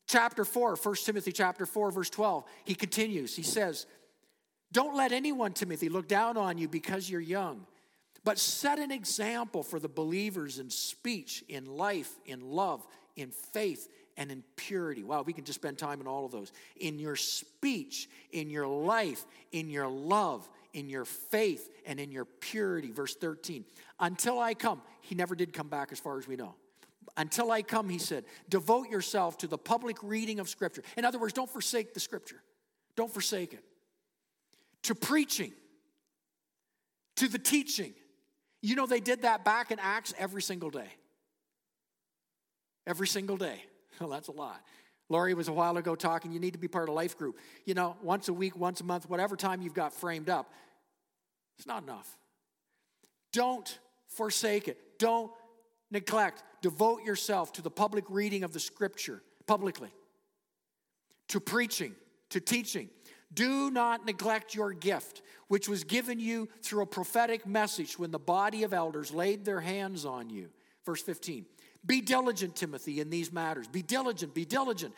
Chapter 0.08 0.44
4, 0.44 0.76
1 0.76 0.96
Timothy 1.06 1.32
chapter 1.32 1.68
4, 1.68 1.92
verse 1.92 2.10
12, 2.10 2.44
he 2.66 2.74
continues. 2.74 3.36
He 3.36 3.44
says, 3.44 3.86
don't 4.72 4.96
let 4.96 5.12
anyone, 5.12 5.54
Timothy, 5.54 5.90
look 5.90 6.08
down 6.08 6.38
on 6.38 6.58
you 6.58 6.68
because 6.68 7.10
you're 7.10 7.22
young, 7.22 7.66
but 8.24 8.38
set 8.38 8.78
an 8.78 8.92
example 8.92 9.64
for 9.64 9.80
the 9.80 9.88
believers 9.88 10.60
in 10.60 10.70
speech, 10.70 11.44
in 11.50 11.66
life, 11.66 12.12
in 12.26 12.42
love, 12.42 12.86
in 13.16 13.32
faith, 13.32 13.88
and 14.16 14.32
in 14.32 14.44
purity. 14.58 15.04
Wow, 15.04 15.24
we 15.24 15.34
can 15.34 15.46
just 15.46 15.60
spend 15.60 15.78
time 15.78 16.02
in 16.02 16.08
all 16.08 16.26
of 16.26 16.32
those. 16.32 16.52
In 16.78 17.00
your 17.00 17.16
speech, 17.16 18.10
in 18.32 18.50
your 18.50 18.68
life, 18.68 19.26
in 19.52 19.70
your 19.70 19.88
love, 19.88 20.48
in 20.74 20.90
your 20.90 21.06
faith, 21.06 21.70
and 21.86 22.00
in 22.00 22.12
your 22.12 22.26
purity. 22.26 22.92
Verse 22.92 23.16
13. 23.16 23.64
Until 24.00 24.40
I 24.40 24.54
come, 24.54 24.82
he 25.02 25.16
never 25.16 25.36
did 25.36 25.54
come 25.54 25.70
back 25.70 25.92
as 25.92 26.00
far 26.00 26.20
as 26.20 26.28
we 26.28 26.36
know. 26.36 26.54
Until 27.18 27.52
I 27.52 27.64
come, 27.64 27.90
he 27.90 27.98
said, 27.98 28.26
devote 28.50 28.90
yourself 28.90 29.38
to 29.40 29.48
the 29.48 29.58
public 29.58 29.98
reading 30.04 30.40
of 30.40 30.48
Scripture. 30.48 30.84
In 30.96 31.06
other 31.06 31.18
words, 31.18 31.34
don't 31.34 31.50
forsake 31.50 31.94
the 31.94 32.00
Scripture. 32.00 32.42
Don't 32.96 33.12
forsake 33.12 33.54
it 33.54 33.64
to 34.84 34.96
preaching, 34.96 35.54
to 37.18 37.28
the 37.28 37.40
teaching. 37.40 37.94
You 38.62 38.76
know, 38.76 38.86
they 38.86 39.00
did 39.00 39.24
that 39.24 39.46
back 39.46 39.72
in 39.72 39.80
Acts 39.80 40.14
every 40.18 40.42
single 40.42 40.70
day. 40.70 40.90
Every 42.88 43.08
single 43.08 43.38
day. 43.38 43.64
Well, 44.00 44.08
that's 44.08 44.30
a 44.30 44.32
lot. 44.32 44.62
Lori 45.10 45.34
was 45.34 45.50
a 45.50 45.52
while 45.52 45.76
ago 45.76 45.94
talking, 45.94 46.32
you 46.32 46.40
need 46.40 46.54
to 46.54 46.58
be 46.58 46.70
part 46.70 46.88
of 46.88 46.94
a 46.94 46.96
life 46.96 47.18
group. 47.18 47.38
You 47.66 47.74
know, 47.74 47.98
once 48.02 48.30
a 48.30 48.34
week, 48.34 48.56
once 48.56 48.80
a 48.80 48.86
month, 48.86 49.10
whatever 49.10 49.36
time 49.36 49.62
you've 49.62 49.74
got 49.74 49.92
framed 49.94 50.30
up, 50.30 50.54
it's 51.58 51.68
not 51.68 51.84
enough. 51.84 52.18
Don't 53.34 53.78
forsake 54.08 54.70
it. 54.70 54.78
Don't 55.00 55.32
neglect. 55.92 56.44
Devote 56.62 57.04
yourself 57.04 57.52
to 57.54 57.62
the 57.62 57.70
public 57.70 58.06
reading 58.08 58.44
of 58.44 58.54
the 58.54 58.60
scripture 58.60 59.22
publicly, 59.48 59.90
to 61.28 61.40
preaching, 61.40 61.94
to 62.30 62.40
teaching, 62.40 62.90
do 63.34 63.70
not 63.70 64.06
neglect 64.06 64.56
your 64.56 64.74
gift, 64.74 65.22
which 65.48 65.70
was 65.70 65.84
given 65.84 66.20
you 66.20 66.50
through 66.62 66.82
a 66.82 66.88
prophetic 66.88 67.46
message 67.46 68.00
when 68.00 68.12
the 68.12 68.20
body 68.20 68.64
of 68.64 68.74
elders 68.74 69.12
laid 69.12 69.46
their 69.46 69.62
hands 69.62 70.06
on 70.06 70.30
you. 70.30 70.50
Verse 70.86 71.02
15. 71.02 71.46
Be 71.86 72.02
diligent, 72.02 72.56
Timothy, 72.56 73.00
in 73.00 73.10
these 73.10 73.32
matters. 73.32 73.68
Be 73.68 73.82
diligent, 73.82 74.34
be 74.34 74.46
diligent. 74.46 74.94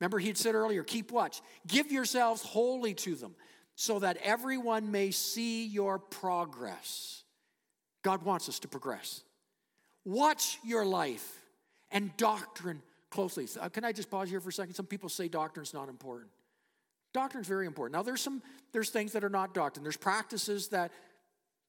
Remember, 0.00 0.18
he 0.18 0.28
had 0.28 0.38
said 0.38 0.54
earlier, 0.54 0.84
keep 0.84 1.10
watch. 1.10 1.40
Give 1.66 1.90
yourselves 1.90 2.42
wholly 2.42 2.94
to 2.94 3.14
them, 3.14 3.34
so 3.74 3.98
that 3.98 4.18
everyone 4.22 4.90
may 4.90 5.10
see 5.10 5.66
your 5.66 5.98
progress. 5.98 7.24
God 8.02 8.22
wants 8.22 8.48
us 8.48 8.58
to 8.60 8.68
progress. 8.68 9.22
Watch 10.04 10.58
your 10.62 10.84
life 10.84 11.40
and 11.90 12.16
doctrine 12.16 12.82
closely. 13.10 13.48
Uh, 13.60 13.68
can 13.68 13.84
I 13.84 13.92
just 13.92 14.10
pause 14.10 14.28
here 14.28 14.40
for 14.40 14.50
a 14.50 14.52
second? 14.52 14.74
Some 14.74 14.86
people 14.86 15.08
say 15.08 15.26
doctrine's 15.28 15.74
not 15.74 15.88
important. 15.88 16.30
Doctrine 17.16 17.40
is 17.40 17.48
very 17.48 17.66
important. 17.66 17.94
Now, 17.94 18.02
there's 18.02 18.20
some 18.20 18.42
there's 18.72 18.90
things 18.90 19.12
that 19.12 19.24
are 19.24 19.30
not 19.30 19.54
doctrine. 19.54 19.82
There's 19.82 19.96
practices 19.96 20.68
that 20.68 20.92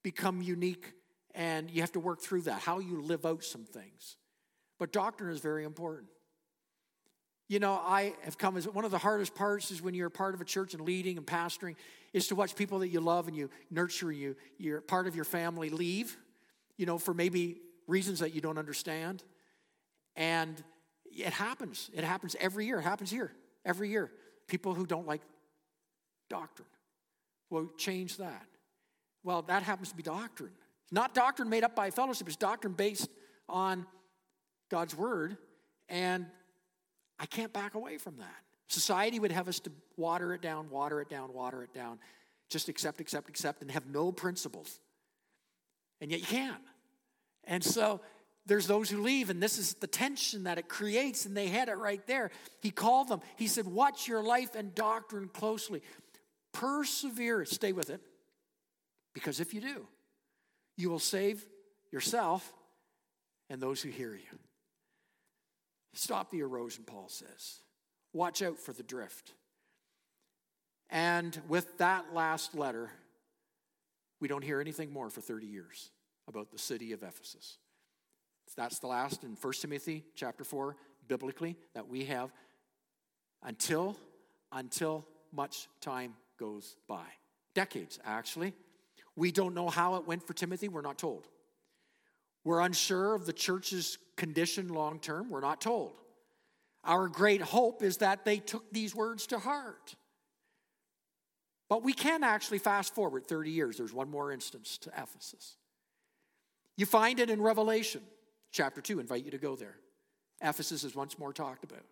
become 0.04 0.41
unique, 0.41 0.91
and 1.34 1.72
you 1.72 1.80
have 1.80 1.93
to 1.93 2.02
work 2.02 2.20
through 2.20 2.41
that. 2.41 2.60
How 2.60 2.80
you 2.80 3.02
live 3.02 3.26
out 3.26 3.45
some 3.45 3.64
things, 3.64 4.18
but 4.78 4.91
doctrine 4.91 5.32
is 5.32 5.39
very 5.39 5.64
important. 5.64 6.10
You 7.48 7.60
know, 7.60 7.80
I 7.82 8.14
have 8.24 8.38
come 8.38 8.58
as 8.58 8.68
one 8.68 8.84
of 8.84 8.91
the 8.91 8.98
hardest 8.98 9.36
parts 9.36 9.72
is 9.72 9.82
when 9.82 9.93
you're 9.93 10.10
part 10.10 10.36
of 10.36 10.41
a 10.41 10.43
church 10.43 10.74
and 10.74 10.84
leading 10.84 11.16
and 11.16 11.26
pastoring, 11.26 11.78
is 12.12 12.28
to 12.28 12.36
watch 12.36 12.54
people 12.54 12.80
that 12.80 12.89
you 12.89 13.00
love 13.00 13.30
and 13.30 13.38
you 13.38 13.50
nurture 13.72 14.12
you, 14.12 14.36
you're 14.58 14.82
part 14.82 15.08
of 15.08 15.16
your 15.16 15.24
family 15.24 15.70
leave, 15.70 16.18
you 16.76 16.86
know, 16.86 16.98
for 16.98 17.14
maybe 17.14 17.62
reasons 17.88 18.20
that 18.20 18.36
you 18.36 18.41
don't 18.41 18.58
understand. 18.58 19.24
And 20.18 20.62
it 21.06 21.32
happens. 21.32 21.89
It 21.93 22.04
happens 22.04 22.36
every 22.38 22.66
year. 22.66 22.80
It 22.80 22.84
happens 22.84 23.10
here 23.10 23.32
every 23.64 23.89
year. 23.89 24.12
People 24.50 24.74
who 24.74 24.86
don't 24.86 25.08
like 25.08 25.22
doctrine. 26.30 26.67
Well, 27.49 27.69
change 27.78 28.17
that. 28.17 28.45
Well, 29.23 29.41
that 29.43 29.63
happens 29.63 29.89
to 29.89 29.95
be 29.95 30.03
doctrine. 30.03 30.51
It's 30.84 30.91
not 30.91 31.13
doctrine 31.13 31.49
made 31.49 31.63
up 31.63 31.75
by 31.75 31.91
fellowship, 31.91 32.28
it's 32.28 32.36
doctrine 32.36 32.73
based 32.73 33.09
on 33.49 33.86
God's 34.69 34.95
word, 34.95 35.38
and 35.89 36.25
I 37.19 37.25
can't 37.25 37.51
back 37.53 37.73
away 37.73 37.97
from 37.97 38.17
that. 38.17 38.36
Society 38.67 39.19
would 39.19 39.32
have 39.32 39.47
us 39.47 39.59
to 39.61 39.71
water 39.95 40.34
it 40.34 40.41
down, 40.41 40.69
water 40.69 41.01
it 41.01 41.09
down, 41.09 41.34
water 41.34 41.63
it 41.63 41.73
down, 41.73 41.99
just 42.49 42.69
accept, 42.69 42.99
accept, 42.99 43.30
accept, 43.30 43.61
and 43.61 43.71
have 43.71 43.88
no 43.88 44.11
principles. 44.11 44.80
And 46.01 46.11
yet 46.11 46.19
you 46.19 46.25
can't. 46.25 46.61
And 47.45 47.63
so 47.63 48.01
there's 48.45 48.67
those 48.67 48.89
who 48.89 49.01
leave, 49.01 49.30
and 49.30 49.41
this 49.41 49.57
is 49.57 49.73
the 49.75 49.88
tension 49.88 50.43
that 50.43 50.57
it 50.57 50.69
creates, 50.69 51.25
and 51.25 51.36
they 51.36 51.47
had 51.47 51.69
it 51.69 51.78
right 51.78 52.05
there. 52.07 52.32
He 52.61 52.71
called 52.71 53.09
them. 53.09 53.21
He 53.36 53.47
said, 53.47 53.67
Watch 53.67 54.07
your 54.07 54.21
life 54.21 54.55
and 54.55 54.73
doctrine 54.75 55.30
closely. 55.30 55.82
Persevere, 56.60 57.45
stay 57.45 57.72
with 57.72 57.91
it, 57.91 58.01
because 59.14 59.39
if 59.39 59.53
you 59.53 59.62
do, 59.62 59.86
you 60.76 60.89
will 60.89 60.97
save 60.97 61.45
yourself 61.91 62.51
and 63.49 63.62
those 63.62 63.80
who 63.80 63.89
hear 63.89 64.16
you. 64.16 64.39
Stop 65.93 66.32
the 66.32 66.39
erosion, 66.39 66.84
Paul 66.84 67.10
says. 67.10 67.60
Watch 68.12 68.41
out 68.41 68.58
for 68.58 68.74
the 68.74 68.82
drift. 68.82 69.34
And 70.89 71.39
with 71.47 71.78
that 71.78 72.14
last 72.14 72.55
letter, 72.55 72.89
we 74.20 74.28
don't 74.28 74.43
hear 74.43 74.60
anything 74.60 74.91
more 74.91 75.12
for 75.12 75.22
30 75.22 75.45
years 75.45 75.91
about 76.28 76.51
the 76.51 76.58
city 76.58 76.91
of 76.91 77.03
Ephesus. 77.03 77.60
That's 78.55 78.80
the 78.80 78.88
last 78.88 79.24
in 79.24 79.38
1 79.39 79.53
Timothy 79.62 80.05
chapter 80.16 80.43
4, 80.43 80.76
biblically, 81.08 81.55
that 81.76 81.88
we 81.88 82.05
have 82.05 82.32
until, 83.43 83.95
until 84.51 85.05
much 85.32 85.68
time 85.82 86.14
goes 86.38 86.76
by. 86.88 87.06
Decades, 87.54 88.00
actually. 88.06 88.54
We 89.16 89.32
don't 89.32 89.54
know 89.54 89.70
how 89.70 89.96
it 89.96 90.08
went 90.08 90.26
for 90.26 90.34
Timothy, 90.34 90.68
we're 90.68 90.82
not 90.82 90.98
told. 90.98 91.28
We're 92.44 92.62
unsure 92.62 93.16
of 93.16 93.26
the 93.26 93.34
church's 93.34 93.98
condition 94.16 94.70
long 94.70 95.00
term, 95.00 95.30
we're 95.30 95.42
not 95.42 95.60
told. 95.60 95.94
Our 96.84 97.10
great 97.10 97.42
hope 97.42 97.84
is 97.84 97.98
that 97.98 98.24
they 98.24 98.38
took 98.38 98.72
these 98.72 98.96
words 98.96 99.28
to 99.28 99.40
heart. 99.40 99.96
But 101.70 101.84
we 101.84 101.92
can 101.92 102.24
actually 102.24 102.60
fast 102.60 102.96
forward 102.96 103.28
30 103.28 103.52
years. 103.52 103.78
There's 103.78 103.92
one 103.92 104.10
more 104.10 104.32
instance 104.32 104.78
to 104.80 104.90
Ephesus. 104.90 105.58
You 106.78 106.86
find 106.86 107.20
it 107.20 107.30
in 107.30 107.42
Revelation 107.42 108.02
chapter 108.52 108.80
2. 108.80 109.00
I 109.00 109.02
invite 109.02 109.26
you 109.26 109.32
to 109.32 109.38
go 109.38 109.56
there. 109.56 109.76
Ephesus 110.42 110.84
is 110.84 110.96
once 110.96 111.20
more 111.20 111.34
talked 111.34 111.64
about. 111.64 111.84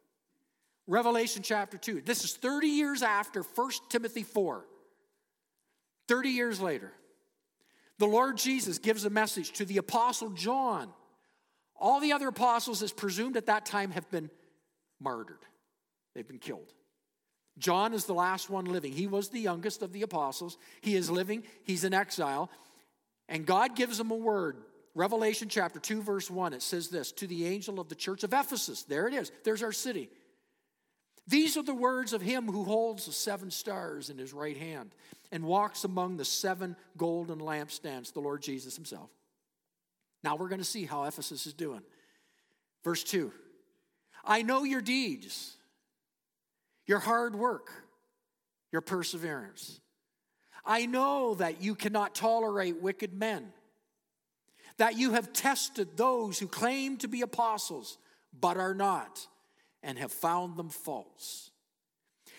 Revelation 0.88 1.42
chapter 1.42 1.78
2. 1.78 2.02
This 2.06 2.24
is 2.24 2.36
30 2.36 2.68
years 2.68 3.02
after 3.02 3.42
1 3.42 3.72
Timothy 3.90 4.24
4. 4.24 4.66
30 6.08 6.30
years 6.30 6.62
later, 6.62 6.92
the 7.98 8.06
Lord 8.06 8.38
Jesus 8.38 8.78
gives 8.78 9.06
a 9.06 9.10
message 9.10 9.52
to 9.54 9.66
the 9.66 9.78
apostle 9.78 10.30
John. 10.30 10.90
All 11.76 12.00
the 12.00 12.14
other 12.14 12.28
apostles, 12.28 12.84
as 12.84 12.92
presumed 12.92 13.38
at 13.38 13.48
that 13.48 13.66
time, 13.66 13.92
have 13.92 14.10
been 14.12 14.30
martyred, 15.00 15.40
they've 16.14 16.28
been 16.28 16.40
killed. 16.40 16.72
John 17.58 17.94
is 17.94 18.06
the 18.06 18.14
last 18.14 18.50
one 18.50 18.66
living. 18.66 18.92
He 18.92 19.08
was 19.08 19.30
the 19.30 19.40
youngest 19.40 19.82
of 19.82 19.94
the 19.94 20.02
apostles. 20.02 20.58
He 20.82 20.96
is 20.96 21.10
living, 21.10 21.44
he's 21.64 21.86
in 21.86 21.94
exile. 21.94 22.52
And 23.30 23.46
God 23.46 23.76
gives 23.76 24.00
him 24.00 24.12
a 24.12 24.16
word. 24.16 24.58
Revelation 24.94 25.50
chapter 25.50 25.80
2, 25.80 26.02
verse 26.02 26.30
1, 26.30 26.54
it 26.54 26.62
says 26.62 26.90
this 26.90 27.12
To 27.14 27.28
the 27.28 27.46
angel 27.48 27.80
of 27.80 27.90
the 27.90 27.96
church 27.96 28.24
of 28.24 28.34
Ephesus, 28.34 28.84
there 28.84 29.08
it 29.08 29.14
is, 29.14 29.32
there's 29.44 29.64
our 29.64 29.72
city. 29.72 30.10
These 31.28 31.58
are 31.58 31.64
the 31.64 31.74
words 31.74 32.14
of 32.14 32.22
him 32.22 32.48
who 32.48 32.64
holds 32.64 33.06
the 33.06 33.12
seven 33.12 33.50
stars 33.50 34.10
in 34.10 34.18
his 34.18 34.34
right 34.34 34.58
hand 34.58 34.94
and 35.32 35.44
walks 35.44 35.84
among 35.84 36.18
the 36.18 36.26
seven 36.26 36.76
golden 36.98 37.40
lampstands, 37.40 38.14
the 38.14 38.20
Lord 38.20 38.42
Jesus 38.42 38.76
himself. 38.76 39.10
Now 40.24 40.36
we're 40.36 40.50
going 40.50 40.60
to 40.60 40.66
see 40.66 40.86
how 40.86 41.04
Ephesus 41.04 41.48
is 41.48 41.54
doing. 41.54 41.82
Verse 42.84 43.04
2 43.04 43.32
I 44.24 44.42
know 44.42 44.64
your 44.64 44.82
deeds 44.82 45.58
your 46.86 47.00
hard 47.00 47.36
work, 47.36 47.72
your 48.72 48.82
perseverance. 48.82 49.80
I 50.64 50.86
know 50.86 51.36
that 51.36 51.62
you 51.62 51.76
cannot 51.76 52.16
tolerate 52.16 52.82
wicked 52.82 53.14
men, 53.14 53.52
that 54.78 54.98
you 54.98 55.14
have 55.14 55.34
tested 55.34 55.96
those 55.96 56.40
who 56.40 56.48
claim 56.48 56.98
to 56.98 57.08
be 57.08 57.22
apostles 57.22 57.98
but 58.40 58.58
are 58.58 58.74
not, 58.74 59.28
and 59.86 59.98
have 60.00 60.12
found 60.12 60.58
them 60.58 60.70
false. 60.70 61.52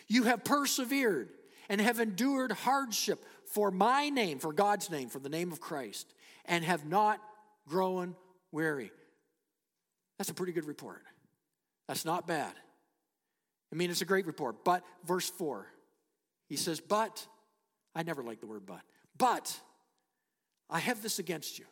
You 0.09 0.25
have 0.25 0.45
persevered 0.45 1.31
and 1.71 1.81
have 1.81 2.01
endured 2.01 2.53
hardship 2.53 3.25
for 3.47 3.71
my 3.71 4.11
name, 4.11 4.41
for 4.41 4.53
God's 4.53 4.91
name, 4.91 5.09
for 5.09 5.21
the 5.21 5.29
name 5.29 5.53
of 5.53 5.61
Christ, 5.61 6.13
and 6.45 6.65
have 6.65 6.85
not 6.85 7.21
grown 7.67 8.17
weary. 8.53 8.91
That's 10.19 10.29
a 10.29 10.35
pretty 10.35 10.53
good 10.53 10.67
report. 10.67 11.03
That's 11.87 12.05
not 12.05 12.27
bad. 12.27 12.53
I 13.73 13.77
mean, 13.77 13.91
it's 13.91 14.03
a 14.03 14.07
great 14.07 14.27
report. 14.27 14.65
But, 14.65 14.83
verse 15.05 15.31
4, 15.31 15.67
he 16.49 16.57
says, 16.57 16.81
But, 16.81 17.25
I 17.95 18.03
never 18.03 18.23
like 18.23 18.41
the 18.41 18.47
word 18.47 18.67
but, 18.67 18.83
but 19.17 19.59
I 20.69 20.81
have 20.81 21.03
this 21.03 21.19
against 21.21 21.59
you. 21.59 21.65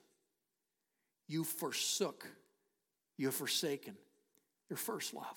You 1.26 1.42
forsook, 1.42 2.26
you 3.16 3.26
have 3.26 3.34
forsaken 3.34 3.96
your 4.68 4.76
first 4.76 5.14
love. 5.14 5.36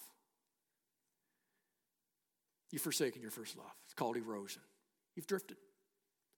You've 2.71 2.81
forsaken 2.81 3.21
your 3.21 3.31
first 3.31 3.57
love. 3.57 3.73
It's 3.85 3.93
called 3.93 4.17
erosion. 4.17 4.61
You've 5.15 5.27
drifted. 5.27 5.57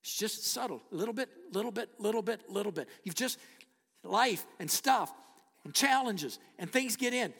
It's 0.01 0.15
just 0.15 0.45
subtle, 0.45 0.81
a 0.91 0.95
little 0.95 1.13
bit, 1.13 1.29
little 1.51 1.71
bit, 1.71 1.89
little 1.99 2.21
bit, 2.21 2.49
little 2.49 2.71
bit. 2.71 2.87
You've 3.03 3.15
just, 3.15 3.37
life 4.03 4.45
and 4.59 4.69
stuff 4.69 5.11
and 5.63 5.73
challenges 5.73 6.39
and 6.57 6.71
things 6.71 6.95
get 6.95 7.13
in. 7.13 7.33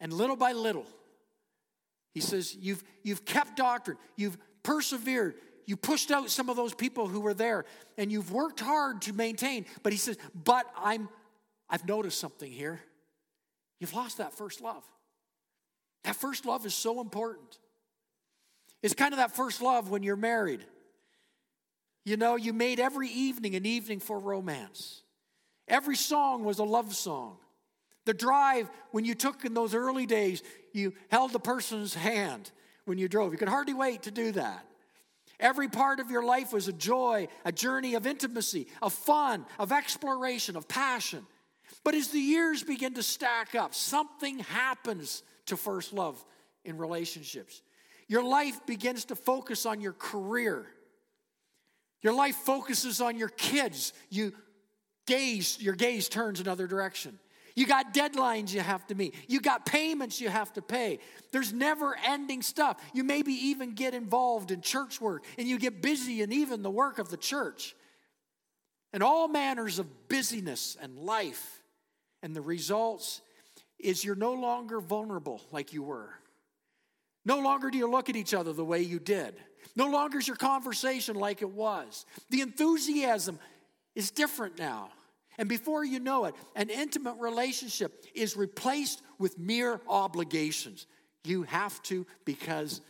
And 0.00 0.12
little 0.12 0.36
by 0.36 0.52
little, 0.52 0.86
he 2.12 2.20
says, 2.20 2.54
You've, 2.54 2.82
you've 3.02 3.24
kept 3.24 3.56
doctrine, 3.56 3.96
you've 4.16 4.36
persevered, 4.62 5.34
you 5.66 5.76
pushed 5.76 6.10
out 6.10 6.30
some 6.30 6.48
of 6.48 6.56
those 6.56 6.74
people 6.74 7.06
who 7.06 7.20
were 7.20 7.34
there, 7.34 7.64
and 7.96 8.10
you've 8.10 8.32
worked 8.32 8.60
hard 8.60 9.02
to 9.02 9.12
maintain. 9.12 9.66
But 9.82 9.92
he 9.92 9.98
says, 9.98 10.18
But 10.34 10.66
I'm, 10.76 11.08
I've 11.68 11.86
noticed 11.86 12.18
something 12.18 12.50
here. 12.50 12.80
You've 13.80 13.94
lost 13.94 14.18
that 14.18 14.32
first 14.32 14.60
love. 14.60 14.84
That 16.04 16.16
first 16.16 16.44
love 16.44 16.66
is 16.66 16.74
so 16.74 17.00
important. 17.00 17.58
It's 18.84 18.92
kind 18.92 19.14
of 19.14 19.18
that 19.18 19.34
first 19.34 19.62
love 19.62 19.88
when 19.88 20.02
you're 20.02 20.14
married. 20.14 20.62
You 22.04 22.18
know, 22.18 22.36
you 22.36 22.52
made 22.52 22.78
every 22.78 23.08
evening 23.08 23.54
an 23.54 23.64
evening 23.64 23.98
for 23.98 24.18
romance. 24.18 25.00
Every 25.66 25.96
song 25.96 26.44
was 26.44 26.58
a 26.58 26.64
love 26.64 26.94
song. 26.94 27.38
The 28.04 28.12
drive 28.12 28.68
when 28.90 29.06
you 29.06 29.14
took 29.14 29.46
in 29.46 29.54
those 29.54 29.74
early 29.74 30.04
days, 30.04 30.42
you 30.74 30.92
held 31.10 31.32
the 31.32 31.40
person's 31.40 31.94
hand 31.94 32.50
when 32.84 32.98
you 32.98 33.08
drove. 33.08 33.32
You 33.32 33.38
could 33.38 33.48
hardly 33.48 33.72
wait 33.72 34.02
to 34.02 34.10
do 34.10 34.32
that. 34.32 34.66
Every 35.40 35.68
part 35.68 35.98
of 35.98 36.10
your 36.10 36.22
life 36.22 36.52
was 36.52 36.68
a 36.68 36.72
joy, 36.74 37.28
a 37.46 37.52
journey 37.52 37.94
of 37.94 38.06
intimacy, 38.06 38.66
of 38.82 38.92
fun, 38.92 39.46
of 39.58 39.72
exploration, 39.72 40.56
of 40.56 40.68
passion. 40.68 41.26
But 41.84 41.94
as 41.94 42.08
the 42.08 42.20
years 42.20 42.62
begin 42.62 42.92
to 42.94 43.02
stack 43.02 43.54
up, 43.54 43.74
something 43.74 44.40
happens 44.40 45.22
to 45.46 45.56
first 45.56 45.94
love 45.94 46.22
in 46.66 46.76
relationships. 46.76 47.62
Your 48.08 48.24
life 48.24 48.64
begins 48.66 49.06
to 49.06 49.16
focus 49.16 49.66
on 49.66 49.80
your 49.80 49.92
career. 49.92 50.66
Your 52.02 52.12
life 52.12 52.36
focuses 52.36 53.00
on 53.00 53.16
your 53.16 53.30
kids. 53.30 53.92
You 54.10 54.32
gaze, 55.06 55.58
your 55.60 55.74
gaze 55.74 56.08
turns 56.08 56.40
another 56.40 56.66
direction. 56.66 57.18
You 57.56 57.66
got 57.66 57.94
deadlines 57.94 58.52
you 58.52 58.60
have 58.60 58.86
to 58.88 58.94
meet. 58.94 59.14
You 59.28 59.40
got 59.40 59.64
payments 59.64 60.20
you 60.20 60.28
have 60.28 60.52
to 60.54 60.62
pay. 60.62 60.98
There's 61.30 61.52
never 61.52 61.96
ending 62.04 62.42
stuff. 62.42 62.82
You 62.92 63.04
maybe 63.04 63.32
even 63.32 63.74
get 63.74 63.94
involved 63.94 64.50
in 64.50 64.60
church 64.60 65.00
work 65.00 65.24
and 65.38 65.46
you 65.46 65.58
get 65.58 65.80
busy 65.80 66.20
in 66.20 66.32
even 66.32 66.62
the 66.62 66.70
work 66.70 66.98
of 66.98 67.10
the 67.10 67.16
church. 67.16 67.76
And 68.92 69.02
all 69.02 69.28
manners 69.28 69.78
of 69.78 70.08
busyness 70.08 70.76
and 70.80 70.98
life. 70.98 71.62
And 72.22 72.34
the 72.34 72.40
results 72.40 73.20
is 73.78 74.04
you're 74.04 74.14
no 74.14 74.32
longer 74.32 74.80
vulnerable 74.80 75.40
like 75.52 75.72
you 75.72 75.82
were. 75.82 76.10
No 77.24 77.38
longer 77.38 77.70
do 77.70 77.78
you 77.78 77.90
look 77.90 78.10
at 78.10 78.16
each 78.16 78.34
other 78.34 78.52
the 78.52 78.64
way 78.64 78.80
you 78.80 78.98
did. 78.98 79.34
No 79.76 79.88
longer 79.88 80.18
is 80.18 80.28
your 80.28 80.36
conversation 80.36 81.16
like 81.16 81.42
it 81.42 81.50
was. 81.50 82.06
The 82.30 82.42
enthusiasm 82.42 83.38
is 83.94 84.10
different 84.10 84.58
now. 84.58 84.90
And 85.38 85.48
before 85.48 85.84
you 85.84 85.98
know 85.98 86.26
it, 86.26 86.34
an 86.54 86.70
intimate 86.70 87.16
relationship 87.18 88.04
is 88.14 88.36
replaced 88.36 89.02
with 89.18 89.38
mere 89.38 89.80
obligations. 89.88 90.86
You 91.24 91.42
have 91.44 91.82
to 91.84 92.06
because 92.24 92.80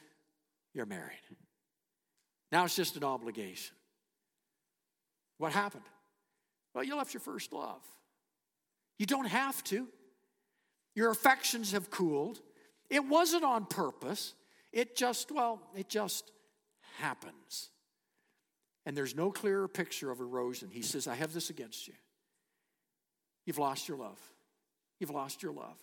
you're 0.75 0.87
married. 0.87 1.21
Now 2.53 2.65
it's 2.65 2.77
just 2.77 2.97
an 2.97 3.05
obligation. 3.05 3.75
What 5.39 5.53
happened? 5.53 5.85
Well, 6.75 6.85
you 6.85 6.97
left 6.97 7.15
your 7.15 7.21
first 7.21 7.53
love. 7.53 7.83
You 8.99 9.07
don't 9.07 9.27
have 9.27 9.63
to. 9.65 9.89
Your 10.95 11.11
affections 11.11 11.73
have 11.73 11.91
cooled. 11.91 12.41
It 12.95 13.05
wasn't 13.09 13.43
on 13.43 13.67
purpose. 13.67 14.35
It 14.73 14.95
just, 14.95 15.33
well, 15.33 15.61
it 15.75 15.89
just 15.89 16.31
happens. 16.99 17.71
And 18.87 18.97
there's 18.97 19.17
no 19.17 19.33
clearer 19.33 19.67
picture 19.67 20.13
of 20.13 20.21
erosion. 20.21 20.69
He 20.71 20.83
says, 20.83 21.09
I 21.09 21.17
have 21.17 21.33
this 21.33 21.51
against 21.51 21.89
you. 21.89 21.95
You've 23.47 23.59
lost 23.59 23.89
your 23.89 23.99
love. 23.99 24.21
You've 25.01 25.11
lost 25.11 25.43
your 25.43 25.51
love. 25.53 25.77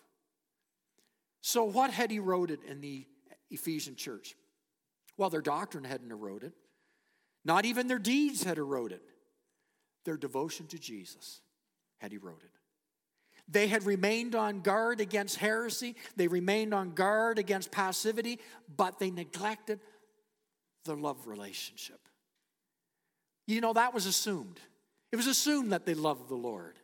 So, 1.41 1.65
what 1.65 1.91
had 1.91 2.13
eroded 2.13 2.63
in 2.63 2.79
the 2.79 3.05
Ephesian 3.49 3.97
church? 3.97 4.35
Well, 5.17 5.29
their 5.29 5.41
doctrine 5.41 5.83
hadn't 5.83 6.11
eroded, 6.11 6.53
not 7.43 7.65
even 7.65 7.87
their 7.87 7.99
deeds 7.99 8.43
had 8.43 8.57
eroded. 8.57 9.01
Their 10.05 10.15
devotion 10.17 10.65
to 10.67 10.79
Jesus 10.79 11.41
had 11.97 12.13
eroded. 12.13 12.51
They 13.51 13.67
had 13.67 13.83
remained 13.83 14.33
on 14.33 14.61
guard 14.61 15.01
against 15.01 15.37
heresy, 15.37 15.95
they 16.15 16.27
remained 16.27 16.73
on 16.73 16.91
guard 16.91 17.37
against 17.37 17.71
passivity, 17.71 18.39
but 18.75 18.97
they 18.97 19.11
neglected 19.11 19.79
the 20.85 20.95
love 20.95 21.27
relationship. 21.27 21.99
You 23.47 23.61
know, 23.61 23.73
that 23.73 23.93
was 23.93 24.05
assumed. 24.05 24.59
It 25.11 25.17
was 25.17 25.27
assumed 25.27 25.73
that 25.73 25.85
they 25.85 25.93
loved 25.93 26.29
the 26.29 26.35
Lord. 26.35 26.79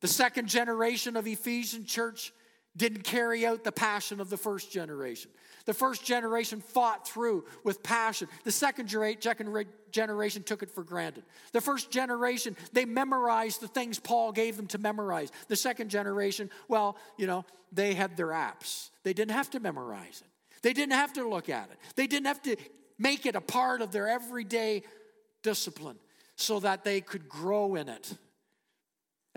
The 0.00 0.08
second 0.08 0.48
generation 0.48 1.16
of 1.16 1.26
Ephesian 1.26 1.86
church 1.86 2.32
didn't 2.78 3.02
carry 3.02 3.44
out 3.44 3.64
the 3.64 3.72
passion 3.72 4.20
of 4.20 4.30
the 4.30 4.36
first 4.36 4.72
generation. 4.72 5.30
The 5.66 5.74
first 5.74 6.02
generation 6.02 6.62
fought 6.62 7.06
through 7.06 7.44
with 7.62 7.82
passion. 7.82 8.28
The 8.44 8.52
second 8.52 8.86
generation 8.86 10.42
took 10.44 10.62
it 10.62 10.70
for 10.70 10.82
granted. 10.82 11.24
The 11.52 11.60
first 11.60 11.90
generation, 11.90 12.56
they 12.72 12.86
memorized 12.86 13.60
the 13.60 13.68
things 13.68 13.98
Paul 13.98 14.32
gave 14.32 14.56
them 14.56 14.66
to 14.68 14.78
memorize. 14.78 15.30
The 15.48 15.56
second 15.56 15.90
generation, 15.90 16.48
well, 16.68 16.96
you 17.18 17.26
know, 17.26 17.44
they 17.70 17.92
had 17.92 18.16
their 18.16 18.28
apps. 18.28 18.88
They 19.02 19.12
didn't 19.12 19.32
have 19.32 19.50
to 19.50 19.60
memorize 19.60 20.22
it, 20.24 20.60
they 20.62 20.72
didn't 20.72 20.94
have 20.94 21.12
to 21.14 21.28
look 21.28 21.50
at 21.50 21.68
it, 21.70 21.78
they 21.96 22.06
didn't 22.06 22.26
have 22.26 22.40
to 22.42 22.56
make 22.98 23.26
it 23.26 23.34
a 23.34 23.40
part 23.40 23.82
of 23.82 23.92
their 23.92 24.08
everyday 24.08 24.84
discipline 25.42 25.98
so 26.36 26.60
that 26.60 26.84
they 26.84 27.00
could 27.00 27.28
grow 27.28 27.74
in 27.74 27.88
it. 27.88 28.14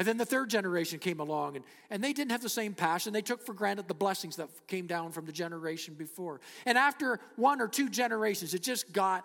And 0.02 0.08
then 0.08 0.18
the 0.18 0.26
third 0.26 0.50
generation 0.50 0.98
came 0.98 1.20
along, 1.20 1.58
and, 1.58 1.66
and 1.92 2.04
they 2.04 2.12
didn't 2.12 2.32
have 2.32 2.42
the 2.42 2.50
same 2.50 2.74
passion. 2.74 3.14
They 3.14 3.22
took 3.22 3.46
for 3.46 3.54
granted 3.54 3.88
the 3.88 3.94
blessings 3.94 4.38
that 4.38 4.50
came 4.66 4.88
down 4.88 5.12
from 5.12 5.28
the 5.28 5.32
generation 5.32 5.94
before. 5.94 6.42
And 6.66 6.76
after 6.76 7.20
one 7.36 7.62
or 7.62 7.68
two 7.68 7.88
generations, 7.88 8.56
it 8.56 8.64
just 8.64 8.92
got 8.94 9.24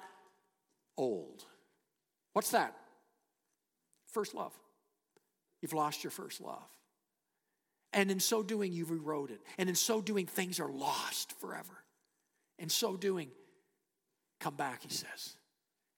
old. 0.98 1.42
What's 2.34 2.50
that? 2.50 2.76
First 4.12 4.34
love. 4.34 4.52
You've 5.62 5.72
lost 5.72 6.04
your 6.04 6.10
first 6.10 6.42
love. 6.42 6.68
And 7.94 8.10
in 8.10 8.20
so 8.20 8.42
doing, 8.42 8.74
you've 8.74 8.90
eroded. 8.90 9.38
And 9.56 9.70
in 9.70 9.74
so 9.74 10.02
doing, 10.02 10.26
things 10.26 10.60
are 10.60 10.70
lost 10.70 11.32
forever. 11.40 11.72
In 12.58 12.68
so 12.68 12.98
doing, 12.98 13.30
come 14.40 14.56
back, 14.56 14.82
he 14.82 14.90
says. 14.90 15.36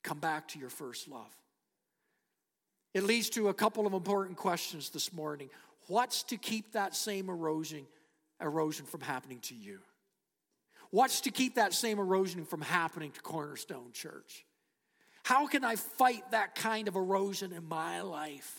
Come 0.05 0.21
back 0.21 0.47
to 0.51 0.61
your 0.61 0.71
first 0.71 1.09
love. 1.09 1.35
It 2.95 3.05
leads 3.05 3.31
to 3.31 3.49
a 3.49 3.55
couple 3.55 3.87
of 3.87 3.93
important 3.93 4.37
questions 4.37 4.91
this 4.91 5.13
morning. 5.13 5.51
What's 5.89 6.23
to 6.25 6.37
keep 6.37 6.73
that 6.73 6.95
same 6.97 7.29
erosion, 7.29 7.87
erosion 8.41 8.87
from 8.87 9.01
happening 9.01 9.41
to 9.41 9.55
you? 9.55 9.81
What's 10.91 11.21
to 11.23 11.31
keep 11.31 11.57
that 11.57 11.75
same 11.75 11.99
erosion 11.99 12.45
from 12.45 12.63
happening 12.63 13.11
to 13.13 13.21
Cornerstone 13.21 13.93
Church? 13.93 14.47
How 15.23 15.47
can 15.47 15.65
I 15.65 15.77
fight 15.77 16.31
that 16.31 16.55
kind 16.55 16.89
of 16.89 16.97
erosion 16.97 17.53
in 17.53 17.69
my 17.69 18.01
life? 18.01 18.59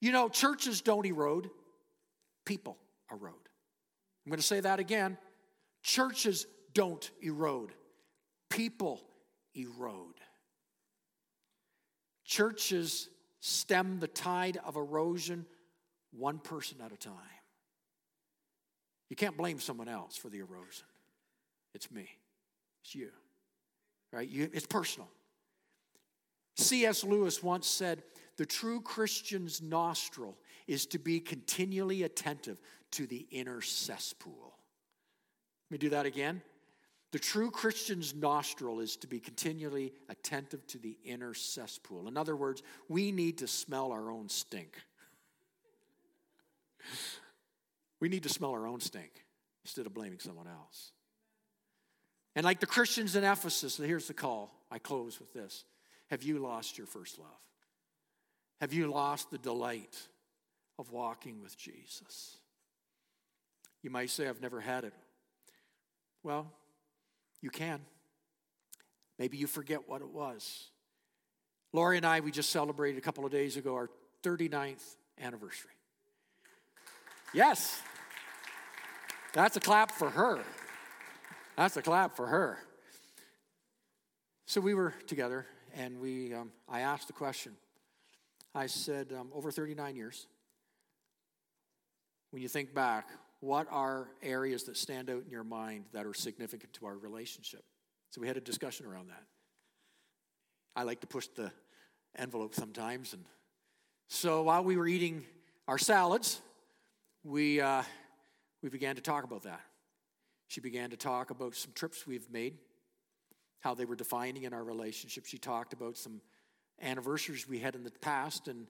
You 0.00 0.10
know, 0.12 0.28
churches 0.28 0.80
don't 0.80 1.06
erode, 1.06 1.48
people 2.44 2.76
erode. 3.10 3.34
I'm 4.24 4.30
going 4.30 4.40
to 4.40 4.46
say 4.46 4.60
that 4.60 4.80
again. 4.80 5.16
Churches 5.82 6.46
don't 6.74 7.08
erode, 7.22 7.72
people 8.50 9.00
erode. 9.54 10.20
Churches 12.26 13.08
stem 13.40 14.00
the 14.00 14.08
tide 14.08 14.58
of 14.64 14.76
erosion 14.76 15.46
one 16.10 16.38
person 16.38 16.78
at 16.84 16.92
a 16.92 16.96
time. 16.96 17.14
You 19.08 19.16
can't 19.16 19.36
blame 19.36 19.60
someone 19.60 19.88
else 19.88 20.16
for 20.16 20.28
the 20.28 20.38
erosion. 20.38 20.86
It's 21.74 21.90
me. 21.90 22.08
It's 22.82 22.94
you. 22.94 23.10
Right? 24.12 24.28
You, 24.28 24.50
it's 24.52 24.66
personal. 24.66 25.08
C.S. 26.56 27.04
Lewis 27.04 27.42
once 27.42 27.68
said, 27.68 28.02
The 28.36 28.46
true 28.46 28.80
Christian's 28.80 29.62
nostril 29.62 30.36
is 30.66 30.86
to 30.86 30.98
be 30.98 31.20
continually 31.20 32.02
attentive 32.02 32.60
to 32.92 33.06
the 33.06 33.26
inner 33.30 33.60
cesspool. 33.60 34.54
Let 35.70 35.74
me 35.74 35.78
do 35.78 35.90
that 35.90 36.06
again. 36.06 36.42
The 37.16 37.22
true 37.22 37.50
Christian's 37.50 38.14
nostril 38.14 38.80
is 38.80 38.96
to 38.98 39.06
be 39.06 39.20
continually 39.20 39.94
attentive 40.10 40.66
to 40.66 40.78
the 40.78 40.98
inner 41.02 41.32
cesspool. 41.32 42.08
In 42.08 42.18
other 42.18 42.36
words, 42.36 42.62
we 42.90 43.10
need 43.10 43.38
to 43.38 43.46
smell 43.46 43.90
our 43.90 44.10
own 44.10 44.28
stink. 44.28 44.76
We 48.00 48.10
need 48.10 48.24
to 48.24 48.28
smell 48.28 48.50
our 48.50 48.66
own 48.66 48.80
stink 48.80 49.24
instead 49.64 49.86
of 49.86 49.94
blaming 49.94 50.18
someone 50.18 50.46
else. 50.46 50.92
And 52.34 52.44
like 52.44 52.60
the 52.60 52.66
Christians 52.66 53.16
in 53.16 53.24
Ephesus, 53.24 53.78
here's 53.78 54.08
the 54.08 54.12
call. 54.12 54.52
I 54.70 54.78
close 54.78 55.18
with 55.18 55.32
this. 55.32 55.64
Have 56.10 56.22
you 56.22 56.38
lost 56.38 56.76
your 56.76 56.86
first 56.86 57.18
love? 57.18 57.40
Have 58.60 58.74
you 58.74 58.88
lost 58.88 59.30
the 59.30 59.38
delight 59.38 59.96
of 60.78 60.92
walking 60.92 61.40
with 61.40 61.56
Jesus? 61.56 62.36
You 63.82 63.88
might 63.88 64.10
say, 64.10 64.28
I've 64.28 64.42
never 64.42 64.60
had 64.60 64.84
it. 64.84 64.92
Well, 66.22 66.52
you 67.40 67.50
can. 67.50 67.80
Maybe 69.18 69.36
you 69.36 69.46
forget 69.46 69.88
what 69.88 70.02
it 70.02 70.08
was. 70.08 70.70
Lori 71.72 71.96
and 71.96 72.06
I, 72.06 72.20
we 72.20 72.30
just 72.30 72.50
celebrated 72.50 72.98
a 72.98 73.00
couple 73.00 73.24
of 73.24 73.32
days 73.32 73.56
ago 73.56 73.74
our 73.74 73.90
39th 74.22 74.96
anniversary. 75.20 75.70
Yes. 77.32 77.80
That's 79.32 79.56
a 79.56 79.60
clap 79.60 79.92
for 79.92 80.10
her. 80.10 80.40
That's 81.56 81.76
a 81.76 81.82
clap 81.82 82.16
for 82.16 82.26
her. 82.26 82.58
So 84.46 84.60
we 84.60 84.74
were 84.74 84.94
together, 85.06 85.46
and 85.74 86.00
we, 86.00 86.32
um, 86.32 86.52
I 86.68 86.80
asked 86.80 87.08
the 87.08 87.12
question. 87.12 87.52
I 88.54 88.66
said, 88.66 89.12
um, 89.12 89.28
over 89.34 89.50
39 89.50 89.96
years, 89.96 90.26
when 92.30 92.42
you 92.42 92.48
think 92.48 92.72
back, 92.72 93.08
what 93.40 93.66
are 93.70 94.08
areas 94.22 94.64
that 94.64 94.76
stand 94.76 95.10
out 95.10 95.24
in 95.24 95.30
your 95.30 95.44
mind 95.44 95.84
that 95.92 96.06
are 96.06 96.14
significant 96.14 96.72
to 96.74 96.86
our 96.86 96.96
relationship? 96.96 97.64
So 98.10 98.20
we 98.20 98.28
had 98.28 98.36
a 98.36 98.40
discussion 98.40 98.86
around 98.86 99.08
that. 99.08 99.22
I 100.74 100.82
like 100.82 101.00
to 101.00 101.06
push 101.06 101.28
the 101.28 101.52
envelope 102.16 102.54
sometimes. 102.54 103.12
And 103.12 103.24
so 104.08 104.42
while 104.42 104.64
we 104.64 104.76
were 104.76 104.88
eating 104.88 105.24
our 105.68 105.78
salads, 105.78 106.40
we, 107.24 107.60
uh, 107.60 107.82
we 108.62 108.68
began 108.68 108.96
to 108.96 109.02
talk 109.02 109.24
about 109.24 109.42
that. 109.42 109.60
She 110.48 110.60
began 110.60 110.90
to 110.90 110.96
talk 110.96 111.30
about 111.30 111.54
some 111.56 111.72
trips 111.74 112.06
we've 112.06 112.30
made, 112.30 112.58
how 113.60 113.74
they 113.74 113.84
were 113.84 113.96
defining 113.96 114.44
in 114.44 114.52
our 114.52 114.62
relationship. 114.62 115.26
She 115.26 115.38
talked 115.38 115.72
about 115.72 115.96
some 115.96 116.20
anniversaries 116.80 117.48
we 117.48 117.58
had 117.58 117.74
in 117.74 117.82
the 117.82 117.90
past 117.90 118.48
and 118.48 118.66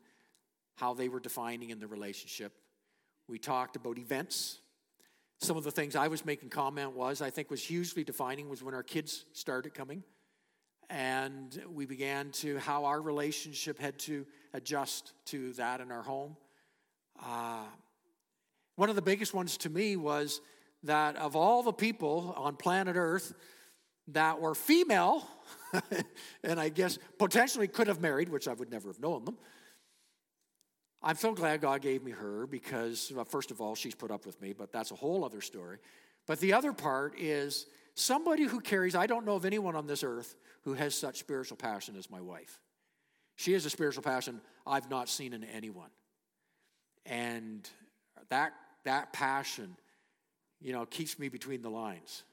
how 0.76 0.94
they 0.94 1.08
were 1.08 1.20
defining 1.20 1.70
in 1.70 1.80
the 1.80 1.86
relationship. 1.86 2.52
We 3.28 3.38
talked 3.38 3.74
about 3.76 3.98
events. 3.98 4.60
Some 5.40 5.56
of 5.56 5.64
the 5.64 5.70
things 5.70 5.96
I 5.96 6.08
was 6.08 6.24
making 6.24 6.48
comment 6.48 6.92
was, 6.92 7.20
I 7.20 7.30
think 7.30 7.50
was 7.50 7.62
hugely 7.62 8.04
defining 8.04 8.48
was 8.48 8.62
when 8.62 8.74
our 8.74 8.84
kids 8.84 9.24
started 9.32 9.74
coming. 9.74 10.04
And 10.88 11.60
we 11.74 11.86
began 11.86 12.30
to, 12.32 12.58
how 12.58 12.84
our 12.84 13.00
relationship 13.00 13.80
had 13.80 13.98
to 14.00 14.24
adjust 14.54 15.12
to 15.26 15.52
that 15.54 15.80
in 15.80 15.90
our 15.90 16.02
home. 16.02 16.36
Uh, 17.20 17.64
one 18.76 18.88
of 18.88 18.94
the 18.94 19.02
biggest 19.02 19.34
ones 19.34 19.56
to 19.58 19.70
me 19.70 19.96
was 19.96 20.40
that 20.84 21.16
of 21.16 21.34
all 21.34 21.64
the 21.64 21.72
people 21.72 22.32
on 22.36 22.54
planet 22.54 22.94
Earth 22.96 23.34
that 24.08 24.40
were 24.40 24.54
female, 24.54 25.26
and 26.44 26.60
I 26.60 26.68
guess 26.68 26.98
potentially 27.18 27.66
could 27.66 27.88
have 27.88 28.00
married, 28.00 28.28
which 28.28 28.46
I 28.46 28.52
would 28.52 28.70
never 28.70 28.88
have 28.88 29.00
known 29.00 29.24
them, 29.24 29.36
I'm 31.02 31.16
so 31.16 31.32
glad 31.32 31.60
God 31.60 31.82
gave 31.82 32.02
me 32.02 32.10
her 32.12 32.46
because, 32.46 33.12
well, 33.14 33.24
first 33.24 33.50
of 33.50 33.60
all, 33.60 33.74
she's 33.74 33.94
put 33.94 34.10
up 34.10 34.26
with 34.26 34.40
me, 34.40 34.52
but 34.52 34.72
that's 34.72 34.90
a 34.90 34.94
whole 34.94 35.24
other 35.24 35.40
story. 35.40 35.78
But 36.26 36.40
the 36.40 36.54
other 36.54 36.72
part 36.72 37.18
is 37.18 37.66
somebody 37.94 38.44
who 38.44 38.60
carries, 38.60 38.94
I 38.94 39.06
don't 39.06 39.24
know 39.24 39.36
of 39.36 39.44
anyone 39.44 39.76
on 39.76 39.86
this 39.86 40.02
earth 40.02 40.34
who 40.62 40.74
has 40.74 40.94
such 40.94 41.18
spiritual 41.18 41.56
passion 41.56 41.96
as 41.96 42.10
my 42.10 42.20
wife. 42.20 42.60
She 43.36 43.52
has 43.52 43.66
a 43.66 43.70
spiritual 43.70 44.02
passion 44.02 44.40
I've 44.66 44.90
not 44.90 45.08
seen 45.08 45.32
in 45.32 45.44
anyone. 45.44 45.90
And 47.04 47.68
that, 48.30 48.54
that 48.84 49.12
passion, 49.12 49.76
you 50.60 50.72
know, 50.72 50.86
keeps 50.86 51.18
me 51.18 51.28
between 51.28 51.62
the 51.62 51.70
lines 51.70 52.24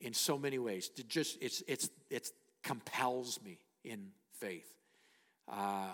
in 0.00 0.14
so 0.14 0.38
many 0.38 0.58
ways. 0.58 0.90
It 0.96 1.08
just, 1.08 1.38
it's, 1.40 1.62
it's, 1.68 1.90
it 2.10 2.30
compels 2.62 3.38
me 3.44 3.58
in 3.84 4.08
faith. 4.40 4.68
Uh, 5.46 5.90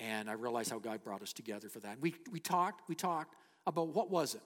and 0.00 0.28
I 0.28 0.32
realized 0.32 0.70
how 0.70 0.78
God 0.78 1.02
brought 1.02 1.22
us 1.22 1.32
together 1.32 1.68
for 1.68 1.80
that. 1.80 2.00
We, 2.00 2.14
we 2.32 2.40
talked, 2.40 2.88
we 2.88 2.94
talked 2.94 3.34
about 3.66 3.88
what 3.88 4.10
was 4.10 4.34
it? 4.34 4.42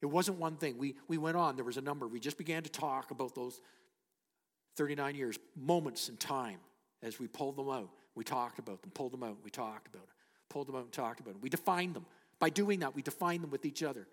It 0.00 0.06
wasn't 0.06 0.38
one 0.38 0.56
thing. 0.56 0.78
We, 0.78 0.94
we 1.08 1.18
went 1.18 1.36
on, 1.36 1.56
there 1.56 1.64
was 1.64 1.76
a 1.76 1.82
number. 1.82 2.06
We 2.06 2.20
just 2.20 2.38
began 2.38 2.62
to 2.62 2.70
talk 2.70 3.10
about 3.10 3.34
those 3.34 3.60
39 4.76 5.16
years, 5.16 5.38
moments 5.56 6.08
in 6.08 6.16
time 6.16 6.58
as 7.02 7.18
we 7.18 7.26
pulled 7.26 7.56
them 7.56 7.68
out. 7.68 7.90
We 8.14 8.24
talked 8.24 8.58
about 8.58 8.82
them, 8.82 8.90
pulled 8.92 9.12
them 9.12 9.22
out, 9.22 9.38
we 9.44 9.50
talked 9.50 9.88
about 9.88 10.04
it, 10.04 10.08
pulled 10.48 10.68
them 10.68 10.76
out 10.76 10.82
and 10.82 10.92
talked 10.92 11.20
about 11.20 11.32
it. 11.32 11.42
We 11.42 11.48
defined 11.48 11.94
them. 11.94 12.06
By 12.38 12.50
doing 12.50 12.80
that, 12.80 12.94
we 12.94 13.02
defined 13.02 13.42
them 13.42 13.50
with 13.50 13.64
each 13.64 13.82
other. 13.82 14.06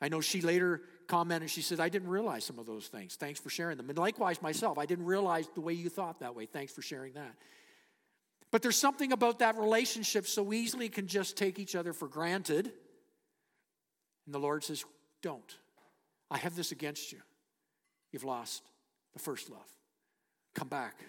I 0.00 0.08
know 0.08 0.20
she 0.20 0.40
later 0.40 0.82
commented, 1.06 1.50
she 1.50 1.62
said, 1.62 1.80
I 1.80 1.88
didn't 1.88 2.08
realize 2.08 2.44
some 2.44 2.58
of 2.58 2.66
those 2.66 2.88
things. 2.88 3.14
Thanks 3.14 3.38
for 3.38 3.48
sharing 3.50 3.76
them. 3.76 3.88
And 3.88 3.98
likewise, 3.98 4.42
myself, 4.42 4.78
I 4.78 4.86
didn't 4.86 5.06
realize 5.06 5.48
the 5.54 5.60
way 5.60 5.72
you 5.72 5.88
thought 5.88 6.20
that 6.20 6.34
way. 6.34 6.46
Thanks 6.46 6.72
for 6.72 6.82
sharing 6.82 7.14
that. 7.14 7.34
But 8.54 8.62
there's 8.62 8.76
something 8.76 9.10
about 9.10 9.40
that 9.40 9.58
relationship 9.58 10.28
so 10.28 10.52
easily 10.52 10.88
can 10.88 11.08
just 11.08 11.36
take 11.36 11.58
each 11.58 11.74
other 11.74 11.92
for 11.92 12.06
granted. 12.06 12.70
And 14.26 14.32
the 14.32 14.38
Lord 14.38 14.62
says, 14.62 14.84
Don't. 15.22 15.58
I 16.30 16.38
have 16.38 16.54
this 16.54 16.70
against 16.70 17.10
you. 17.10 17.18
You've 18.12 18.22
lost 18.22 18.62
the 19.12 19.18
first 19.18 19.50
love. 19.50 19.66
Come 20.54 20.68
back. 20.68 21.00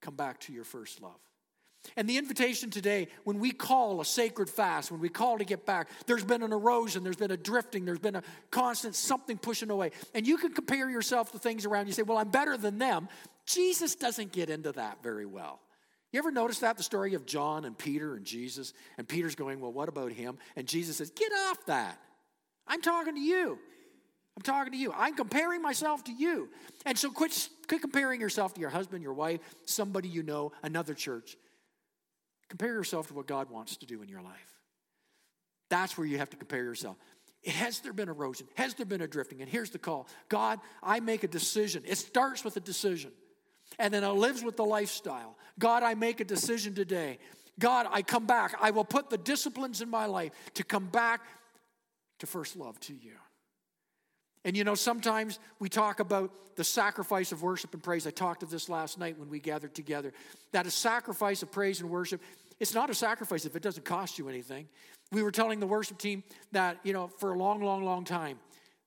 Come 0.00 0.16
back 0.16 0.40
to 0.40 0.52
your 0.54 0.64
first 0.64 1.02
love. 1.02 1.20
And 1.94 2.08
the 2.08 2.16
invitation 2.16 2.70
today, 2.70 3.08
when 3.24 3.38
we 3.38 3.50
call 3.50 4.00
a 4.00 4.04
sacred 4.06 4.48
fast, 4.48 4.90
when 4.90 5.00
we 5.02 5.10
call 5.10 5.36
to 5.36 5.44
get 5.44 5.66
back, 5.66 5.90
there's 6.06 6.24
been 6.24 6.42
an 6.42 6.54
erosion, 6.54 7.04
there's 7.04 7.16
been 7.16 7.32
a 7.32 7.36
drifting, 7.36 7.84
there's 7.84 7.98
been 7.98 8.16
a 8.16 8.22
constant 8.50 8.94
something 8.94 9.36
pushing 9.36 9.68
away. 9.68 9.90
And 10.14 10.26
you 10.26 10.38
can 10.38 10.54
compare 10.54 10.88
yourself 10.88 11.32
to 11.32 11.38
things 11.38 11.66
around 11.66 11.86
you. 11.86 11.92
Say, 11.92 12.00
well, 12.00 12.16
I'm 12.16 12.30
better 12.30 12.56
than 12.56 12.78
them. 12.78 13.10
Jesus 13.44 13.94
doesn't 13.94 14.32
get 14.32 14.48
into 14.48 14.72
that 14.72 15.02
very 15.02 15.26
well. 15.26 15.60
You 16.12 16.18
ever 16.18 16.30
notice 16.30 16.60
that, 16.60 16.76
the 16.76 16.82
story 16.82 17.14
of 17.14 17.24
John 17.24 17.64
and 17.64 17.76
Peter 17.78 18.14
and 18.14 18.24
Jesus? 18.24 18.72
And 18.98 19.08
Peter's 19.08 19.34
going, 19.34 19.60
well, 19.60 19.72
what 19.72 19.88
about 19.88 20.12
him? 20.12 20.38
And 20.56 20.66
Jesus 20.66 20.96
says, 20.96 21.10
get 21.10 21.30
off 21.32 21.64
that. 21.66 21.98
I'm 22.66 22.82
talking 22.82 23.14
to 23.14 23.20
you. 23.20 23.58
I'm 24.36 24.42
talking 24.42 24.72
to 24.72 24.78
you. 24.78 24.92
I'm 24.96 25.14
comparing 25.14 25.62
myself 25.62 26.04
to 26.04 26.12
you. 26.12 26.48
And 26.86 26.98
so 26.98 27.10
quit, 27.10 27.48
quit 27.68 27.80
comparing 27.80 28.20
yourself 28.20 28.54
to 28.54 28.60
your 28.60 28.70
husband, 28.70 29.02
your 29.02 29.12
wife, 29.12 29.40
somebody 29.66 30.08
you 30.08 30.22
know, 30.22 30.52
another 30.62 30.94
church. 30.94 31.36
Compare 32.48 32.72
yourself 32.72 33.08
to 33.08 33.14
what 33.14 33.26
God 33.26 33.50
wants 33.50 33.76
to 33.76 33.86
do 33.86 34.02
in 34.02 34.08
your 34.08 34.22
life. 34.22 34.34
That's 35.68 35.96
where 35.96 36.06
you 36.06 36.18
have 36.18 36.30
to 36.30 36.36
compare 36.36 36.64
yourself. 36.64 36.96
Has 37.46 37.80
there 37.80 37.92
been 37.92 38.08
erosion? 38.08 38.48
Has 38.56 38.74
there 38.74 38.86
been 38.86 39.00
a 39.00 39.06
drifting? 39.06 39.40
And 39.40 39.50
here's 39.50 39.70
the 39.70 39.78
call 39.78 40.08
God, 40.28 40.58
I 40.82 41.00
make 41.00 41.22
a 41.22 41.28
decision. 41.28 41.84
It 41.86 41.96
starts 41.96 42.44
with 42.44 42.56
a 42.56 42.60
decision, 42.60 43.12
and 43.78 43.92
then 43.92 44.04
it 44.04 44.08
lives 44.08 44.42
with 44.42 44.56
the 44.56 44.64
lifestyle. 44.64 45.36
God, 45.58 45.82
I 45.82 45.94
make 45.94 46.20
a 46.20 46.24
decision 46.24 46.74
today. 46.74 47.18
God, 47.58 47.86
I 47.90 48.02
come 48.02 48.26
back. 48.26 48.54
I 48.60 48.70
will 48.70 48.84
put 48.84 49.10
the 49.10 49.18
disciplines 49.18 49.82
in 49.82 49.90
my 49.90 50.06
life 50.06 50.32
to 50.54 50.64
come 50.64 50.86
back 50.86 51.20
to 52.20 52.26
first 52.26 52.56
love 52.56 52.78
to 52.80 52.94
you. 52.94 53.12
And 54.44 54.56
you 54.56 54.64
know, 54.64 54.74
sometimes 54.74 55.38
we 55.58 55.68
talk 55.68 56.00
about 56.00 56.30
the 56.56 56.64
sacrifice 56.64 57.32
of 57.32 57.42
worship 57.42 57.74
and 57.74 57.82
praise. 57.82 58.06
I 58.06 58.10
talked 58.10 58.42
of 58.42 58.50
this 58.50 58.68
last 58.68 58.98
night 58.98 59.18
when 59.18 59.28
we 59.28 59.38
gathered 59.38 59.74
together. 59.74 60.12
That 60.52 60.66
a 60.66 60.70
sacrifice 60.70 61.42
of 61.42 61.52
praise 61.52 61.80
and 61.80 61.90
worship, 61.90 62.22
it's 62.58 62.74
not 62.74 62.88
a 62.88 62.94
sacrifice 62.94 63.44
if 63.44 63.54
it 63.54 63.62
doesn't 63.62 63.84
cost 63.84 64.18
you 64.18 64.28
anything. 64.28 64.66
We 65.12 65.22
were 65.22 65.30
telling 65.30 65.60
the 65.60 65.66
worship 65.66 65.98
team 65.98 66.22
that, 66.52 66.78
you 66.84 66.92
know, 66.92 67.08
for 67.08 67.32
a 67.32 67.38
long, 67.38 67.62
long, 67.62 67.84
long 67.84 68.04
time, 68.04 68.38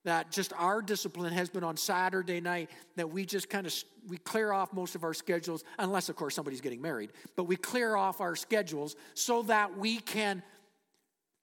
that 0.04 0.30
just 0.30 0.52
our 0.54 0.82
discipline 0.82 1.32
has 1.32 1.48
been 1.48 1.64
on 1.64 1.76
Saturday 1.76 2.40
night 2.40 2.70
that 2.96 3.10
we 3.10 3.24
just 3.24 3.48
kind 3.48 3.66
of 3.66 3.74
we 4.06 4.18
clear 4.18 4.52
off 4.52 4.72
most 4.72 4.94
of 4.94 5.02
our 5.02 5.14
schedules 5.14 5.64
unless 5.78 6.08
of 6.08 6.16
course 6.16 6.34
somebody's 6.34 6.60
getting 6.60 6.82
married 6.82 7.10
but 7.36 7.44
we 7.44 7.56
clear 7.56 7.96
off 7.96 8.20
our 8.20 8.36
schedules 8.36 8.96
so 9.14 9.42
that 9.42 9.78
we 9.78 9.98
can 9.98 10.42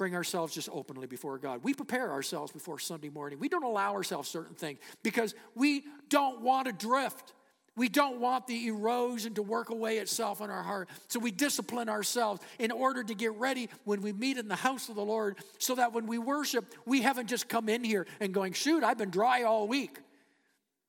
bring 0.02 0.16
ourselves 0.16 0.52
just 0.56 0.68
openly 0.74 1.06
before 1.06 1.38
God. 1.38 1.64
We 1.64 1.76
prepare 1.76 2.12
ourselves 2.12 2.52
before 2.52 2.80
Sunday 2.80 3.10
morning. 3.10 3.38
We 3.38 3.48
don't 3.48 3.64
allow 3.64 3.94
ourselves 3.94 4.28
certain 4.28 4.56
things 4.56 4.80
because 5.04 5.36
we 5.54 5.84
don't 6.10 6.42
want 6.42 6.66
to 6.66 6.74
drift. 6.74 7.34
We 7.78 7.88
don't 7.88 8.20
want 8.20 8.48
the 8.48 8.68
erosion 8.68 9.34
to 9.36 9.42
work 9.42 9.70
away 9.70 9.98
itself 9.98 10.42
in 10.42 10.50
our 10.50 10.62
heart. 10.62 10.90
So 11.08 11.20
we 11.20 11.32
discipline 11.32 11.88
ourselves 11.88 12.42
in 12.60 12.70
order 12.70 13.04
to 13.04 13.14
get 13.16 13.34
ready 13.36 13.70
when 13.86 14.02
we 14.02 14.12
meet 14.12 14.38
in 14.38 14.50
the 14.50 14.56
house 14.56 14.90
of 14.90 14.96
the 14.96 15.06
Lord 15.06 15.38
so 15.58 15.76
that 15.76 15.94
when 15.94 16.06
we 16.06 16.18
worship, 16.18 16.66
we 16.86 17.02
haven't 17.02 17.28
just 17.28 17.48
come 17.48 17.70
in 17.70 17.84
here 17.84 18.08
and 18.20 18.34
going, 18.34 18.54
shoot, 18.54 18.84
I've 18.84 18.98
been 18.98 19.10
dry 19.10 19.44
all 19.44 19.68
week. 19.68 20.00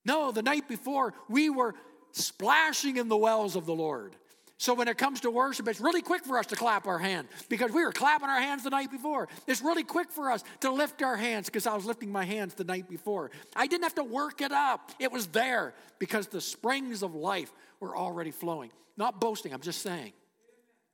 No, 0.05 0.31
the 0.31 0.41
night 0.41 0.67
before, 0.67 1.13
we 1.29 1.49
were 1.49 1.73
splashing 2.11 2.97
in 2.97 3.07
the 3.07 3.17
wells 3.17 3.55
of 3.55 3.65
the 3.65 3.73
Lord. 3.73 4.15
So 4.63 4.73
when 4.73 4.87
it 4.87 4.97
comes 4.97 5.19
to 5.19 5.29
worship, 5.29 5.67
it's 5.67 5.81
really 5.81 6.01
quick 6.01 6.23
for 6.23 6.37
us 6.37 6.45
to 6.45 6.55
clap 6.55 6.87
our 6.87 6.97
hand 6.97 7.27
because 7.49 7.73
we 7.73 7.83
were 7.83 7.91
clapping 7.91 8.29
our 8.29 8.39
hands 8.39 8.63
the 8.63 8.69
night 8.69 8.91
before. 8.91 9.27
It's 9.45 9.61
really 9.61 9.83
quick 9.83 10.09
for 10.09 10.31
us 10.31 10.41
to 10.61 10.71
lift 10.71 11.03
our 11.03 11.17
hands 11.17 11.47
because 11.47 11.67
I 11.67 11.75
was 11.75 11.83
lifting 11.83 12.09
my 12.09 12.23
hands 12.23 12.53
the 12.53 12.63
night 12.63 12.87
before. 12.87 13.29
I 13.57 13.67
didn't 13.67 13.83
have 13.83 13.95
to 13.95 14.05
work 14.05 14.39
it 14.39 14.53
up, 14.53 14.93
it 14.99 15.11
was 15.11 15.27
there 15.27 15.73
because 15.99 16.27
the 16.27 16.39
springs 16.39 17.03
of 17.03 17.13
life 17.13 17.51
were 17.81 17.97
already 17.97 18.31
flowing. 18.31 18.71
Not 18.95 19.19
boasting, 19.19 19.53
I'm 19.53 19.59
just 19.59 19.81
saying. 19.81 20.13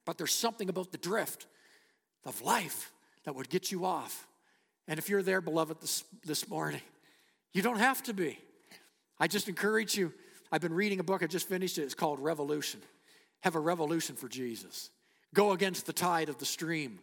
But 0.03 0.17
there's 0.17 0.33
something 0.33 0.67
about 0.67 0.91
the 0.91 0.97
drift 0.97 1.45
of 2.25 2.41
life 2.41 2.91
that 3.25 3.35
would 3.35 3.49
get 3.49 3.71
you 3.71 3.85
off. 3.85 4.27
And 4.87 4.97
if 4.97 5.09
you're 5.09 5.21
there, 5.21 5.41
beloved, 5.41 5.79
this, 5.79 6.03
this 6.25 6.49
morning, 6.49 6.81
you 7.53 7.61
don't 7.61 7.77
have 7.77 8.01
to 8.01 8.15
be. 8.15 8.39
I 9.19 9.27
just 9.27 9.47
encourage 9.47 9.95
you. 9.95 10.11
I've 10.51 10.61
been 10.61 10.73
reading 10.73 10.99
a 10.99 11.03
book, 11.03 11.21
I 11.21 11.27
just 11.27 11.47
finished 11.47 11.77
it. 11.77 11.83
It's 11.83 11.93
called 11.93 12.19
Revolution 12.19 12.81
have 13.41 13.55
a 13.55 13.59
revolution 13.59 14.15
for 14.15 14.27
Jesus. 14.27 14.89
Go 15.33 15.51
against 15.51 15.85
the 15.85 15.93
tide 15.93 16.29
of 16.29 16.37
the 16.37 16.45
stream 16.45 16.99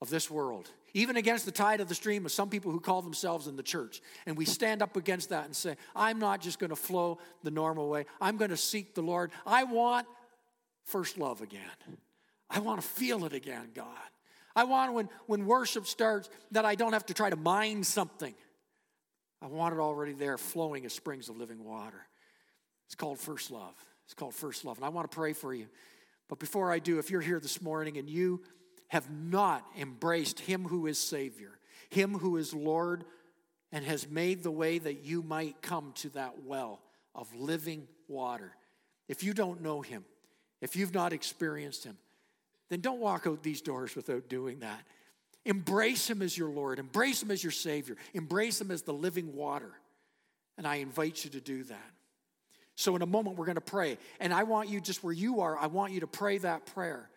of 0.00 0.10
this 0.10 0.30
world, 0.30 0.68
even 0.92 1.16
against 1.16 1.46
the 1.46 1.52
tide 1.52 1.80
of 1.80 1.88
the 1.88 1.94
stream 1.94 2.26
of 2.26 2.32
some 2.32 2.50
people 2.50 2.70
who 2.70 2.80
call 2.80 3.02
themselves 3.02 3.46
in 3.46 3.56
the 3.56 3.62
church. 3.62 4.02
And 4.26 4.36
we 4.36 4.44
stand 4.44 4.82
up 4.82 4.96
against 4.96 5.30
that 5.30 5.46
and 5.46 5.56
say, 5.56 5.76
I'm 5.94 6.18
not 6.18 6.40
just 6.40 6.58
going 6.58 6.70
to 6.70 6.76
flow 6.76 7.18
the 7.42 7.50
normal 7.50 7.88
way, 7.88 8.06
I'm 8.20 8.36
going 8.36 8.50
to 8.50 8.56
seek 8.56 8.94
the 8.94 9.02
Lord. 9.02 9.30
I 9.46 9.64
want 9.64 10.06
first 10.84 11.18
love 11.18 11.40
again. 11.40 11.60
I 12.48 12.60
want 12.60 12.80
to 12.80 12.86
feel 12.86 13.24
it 13.24 13.32
again, 13.32 13.70
God. 13.74 13.86
I 14.54 14.64
want 14.64 14.92
when, 14.94 15.08
when 15.26 15.46
worship 15.46 15.86
starts 15.86 16.30
that 16.52 16.64
I 16.64 16.76
don't 16.76 16.92
have 16.92 17.06
to 17.06 17.14
try 17.14 17.28
to 17.28 17.36
mine 17.36 17.84
something. 17.84 18.34
I 19.42 19.46
want 19.46 19.74
it 19.74 19.80
already 19.80 20.12
there, 20.12 20.38
flowing 20.38 20.86
as 20.86 20.92
springs 20.92 21.28
of 21.28 21.36
living 21.36 21.62
water. 21.64 22.06
It's 22.86 22.94
called 22.94 23.18
first 23.18 23.50
love. 23.50 23.74
It's 24.06 24.14
called 24.14 24.34
First 24.34 24.64
Love. 24.64 24.78
And 24.78 24.84
I 24.84 24.88
want 24.88 25.10
to 25.10 25.14
pray 25.14 25.32
for 25.32 25.52
you. 25.52 25.66
But 26.28 26.38
before 26.38 26.72
I 26.72 26.78
do, 26.78 26.98
if 26.98 27.10
you're 27.10 27.20
here 27.20 27.40
this 27.40 27.60
morning 27.60 27.98
and 27.98 28.08
you 28.08 28.42
have 28.88 29.10
not 29.10 29.64
embraced 29.78 30.40
Him 30.40 30.64
who 30.64 30.86
is 30.86 30.98
Savior, 30.98 31.58
Him 31.90 32.14
who 32.14 32.36
is 32.36 32.54
Lord, 32.54 33.04
and 33.72 33.84
has 33.84 34.08
made 34.08 34.42
the 34.42 34.50
way 34.50 34.78
that 34.78 35.04
you 35.04 35.22
might 35.22 35.60
come 35.60 35.92
to 35.96 36.08
that 36.10 36.44
well 36.44 36.80
of 37.14 37.34
living 37.34 37.86
water, 38.08 38.52
if 39.08 39.22
you 39.22 39.34
don't 39.34 39.60
know 39.60 39.80
Him, 39.82 40.04
if 40.60 40.76
you've 40.76 40.94
not 40.94 41.12
experienced 41.12 41.84
Him, 41.84 41.96
then 42.68 42.80
don't 42.80 43.00
walk 43.00 43.26
out 43.26 43.42
these 43.42 43.60
doors 43.60 43.94
without 43.94 44.28
doing 44.28 44.60
that. 44.60 44.82
Embrace 45.44 46.08
Him 46.10 46.22
as 46.22 46.36
your 46.36 46.50
Lord, 46.50 46.78
embrace 46.78 47.22
Him 47.22 47.30
as 47.30 47.42
your 47.42 47.52
Savior, 47.52 47.96
embrace 48.14 48.60
Him 48.60 48.70
as 48.70 48.82
the 48.82 48.92
living 48.92 49.34
water. 49.34 49.72
And 50.58 50.66
I 50.66 50.76
invite 50.76 51.24
you 51.24 51.30
to 51.30 51.40
do 51.40 51.64
that. 51.64 51.90
So, 52.76 52.94
in 52.94 53.02
a 53.02 53.06
moment, 53.06 53.36
we're 53.36 53.46
going 53.46 53.56
to 53.56 53.60
pray. 53.60 53.98
And 54.20 54.32
I 54.32 54.44
want 54.44 54.68
you, 54.68 54.80
just 54.80 55.02
where 55.02 55.12
you 55.12 55.40
are, 55.40 55.58
I 55.58 55.66
want 55.66 55.92
you 55.92 56.00
to 56.00 56.06
pray 56.06 56.38
that 56.38 56.66
prayer. 56.66 57.10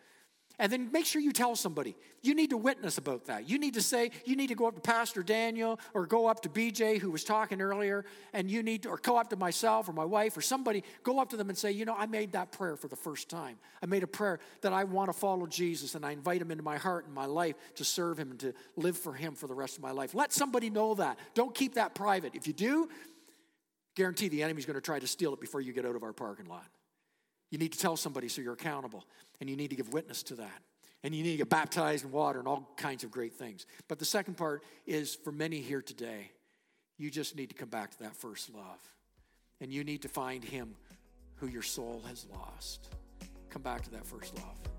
And 0.61 0.69
then 0.69 0.91
make 0.91 1.05
sure 1.05 1.21
you 1.21 1.31
tell 1.31 1.55
somebody. 1.55 1.95
You 2.21 2.35
need 2.35 2.49
to 2.49 2.57
witness 2.57 2.97
about 2.97 3.25
that. 3.27 3.49
You 3.49 3.57
need 3.57 3.75
to 3.75 3.81
say, 3.81 4.11
you 4.25 4.35
need 4.35 4.47
to 4.47 4.55
go 4.55 4.67
up 4.67 4.75
to 4.75 4.81
Pastor 4.81 5.23
Daniel 5.23 5.79
or 5.93 6.05
go 6.05 6.27
up 6.27 6.41
to 6.41 6.49
BJ, 6.49 6.99
who 6.99 7.11
was 7.11 7.23
talking 7.23 7.61
earlier, 7.61 8.03
and 8.33 8.51
you 8.51 8.61
need 8.61 8.83
to, 8.83 8.89
or 8.89 8.97
go 8.97 9.17
up 9.17 9.29
to 9.29 9.37
myself 9.37 9.87
or 9.87 9.93
my 9.93 10.03
wife 10.03 10.35
or 10.35 10.41
somebody, 10.41 10.83
go 11.03 11.19
up 11.19 11.29
to 11.29 11.37
them 11.37 11.47
and 11.47 11.57
say, 11.57 11.71
you 11.71 11.85
know, 11.85 11.95
I 11.97 12.07
made 12.07 12.33
that 12.33 12.51
prayer 12.51 12.75
for 12.75 12.89
the 12.89 12.97
first 12.97 13.29
time. 13.29 13.55
I 13.81 13.85
made 13.85 14.03
a 14.03 14.07
prayer 14.07 14.39
that 14.59 14.73
I 14.73 14.83
want 14.83 15.09
to 15.09 15.17
follow 15.17 15.47
Jesus 15.47 15.95
and 15.95 16.05
I 16.05 16.11
invite 16.11 16.41
him 16.41 16.51
into 16.51 16.63
my 16.63 16.77
heart 16.77 17.05
and 17.05 17.15
my 17.15 17.25
life 17.25 17.55
to 17.75 17.85
serve 17.85 18.19
him 18.19 18.31
and 18.31 18.39
to 18.41 18.53
live 18.75 18.97
for 18.97 19.13
him 19.13 19.35
for 19.35 19.47
the 19.47 19.55
rest 19.55 19.77
of 19.77 19.83
my 19.83 19.91
life. 19.91 20.13
Let 20.13 20.33
somebody 20.33 20.69
know 20.69 20.93
that. 20.95 21.19
Don't 21.35 21.55
keep 21.55 21.75
that 21.75 21.95
private. 21.95 22.35
If 22.35 22.47
you 22.47 22.53
do, 22.53 22.89
Guarantee 23.99 24.29
the 24.29 24.43
enemy's 24.43 24.65
going 24.65 24.75
to 24.75 24.81
try 24.81 24.97
to 24.97 25.05
steal 25.05 25.33
it 25.33 25.41
before 25.41 25.59
you 25.59 25.73
get 25.73 25.85
out 25.85 25.93
of 25.93 26.03
our 26.03 26.13
parking 26.13 26.45
lot. 26.45 26.65
You 27.51 27.57
need 27.57 27.73
to 27.73 27.77
tell 27.77 27.97
somebody 27.97 28.29
so 28.29 28.41
you're 28.41 28.53
accountable, 28.53 29.03
and 29.41 29.49
you 29.49 29.57
need 29.57 29.71
to 29.71 29.75
give 29.75 29.91
witness 29.91 30.23
to 30.23 30.35
that. 30.35 30.61
And 31.03 31.13
you 31.13 31.21
need 31.21 31.31
to 31.31 31.37
get 31.39 31.49
baptized 31.49 32.05
in 32.05 32.11
water 32.11 32.39
and 32.39 32.47
all 32.47 32.71
kinds 32.77 33.03
of 33.03 33.11
great 33.11 33.33
things. 33.33 33.65
But 33.89 33.99
the 33.99 34.05
second 34.05 34.37
part 34.37 34.63
is 34.87 35.15
for 35.15 35.33
many 35.33 35.59
here 35.59 35.81
today, 35.81 36.31
you 36.97 37.11
just 37.11 37.35
need 37.35 37.49
to 37.49 37.55
come 37.55 37.67
back 37.67 37.91
to 37.91 37.99
that 38.03 38.15
first 38.15 38.49
love. 38.53 38.79
And 39.59 39.69
you 39.69 39.83
need 39.83 40.01
to 40.03 40.07
find 40.07 40.45
Him 40.45 40.75
who 41.35 41.47
your 41.47 41.61
soul 41.61 42.01
has 42.07 42.25
lost. 42.31 42.95
Come 43.49 43.63
back 43.63 43.81
to 43.81 43.91
that 43.91 44.05
first 44.05 44.33
love. 44.37 44.78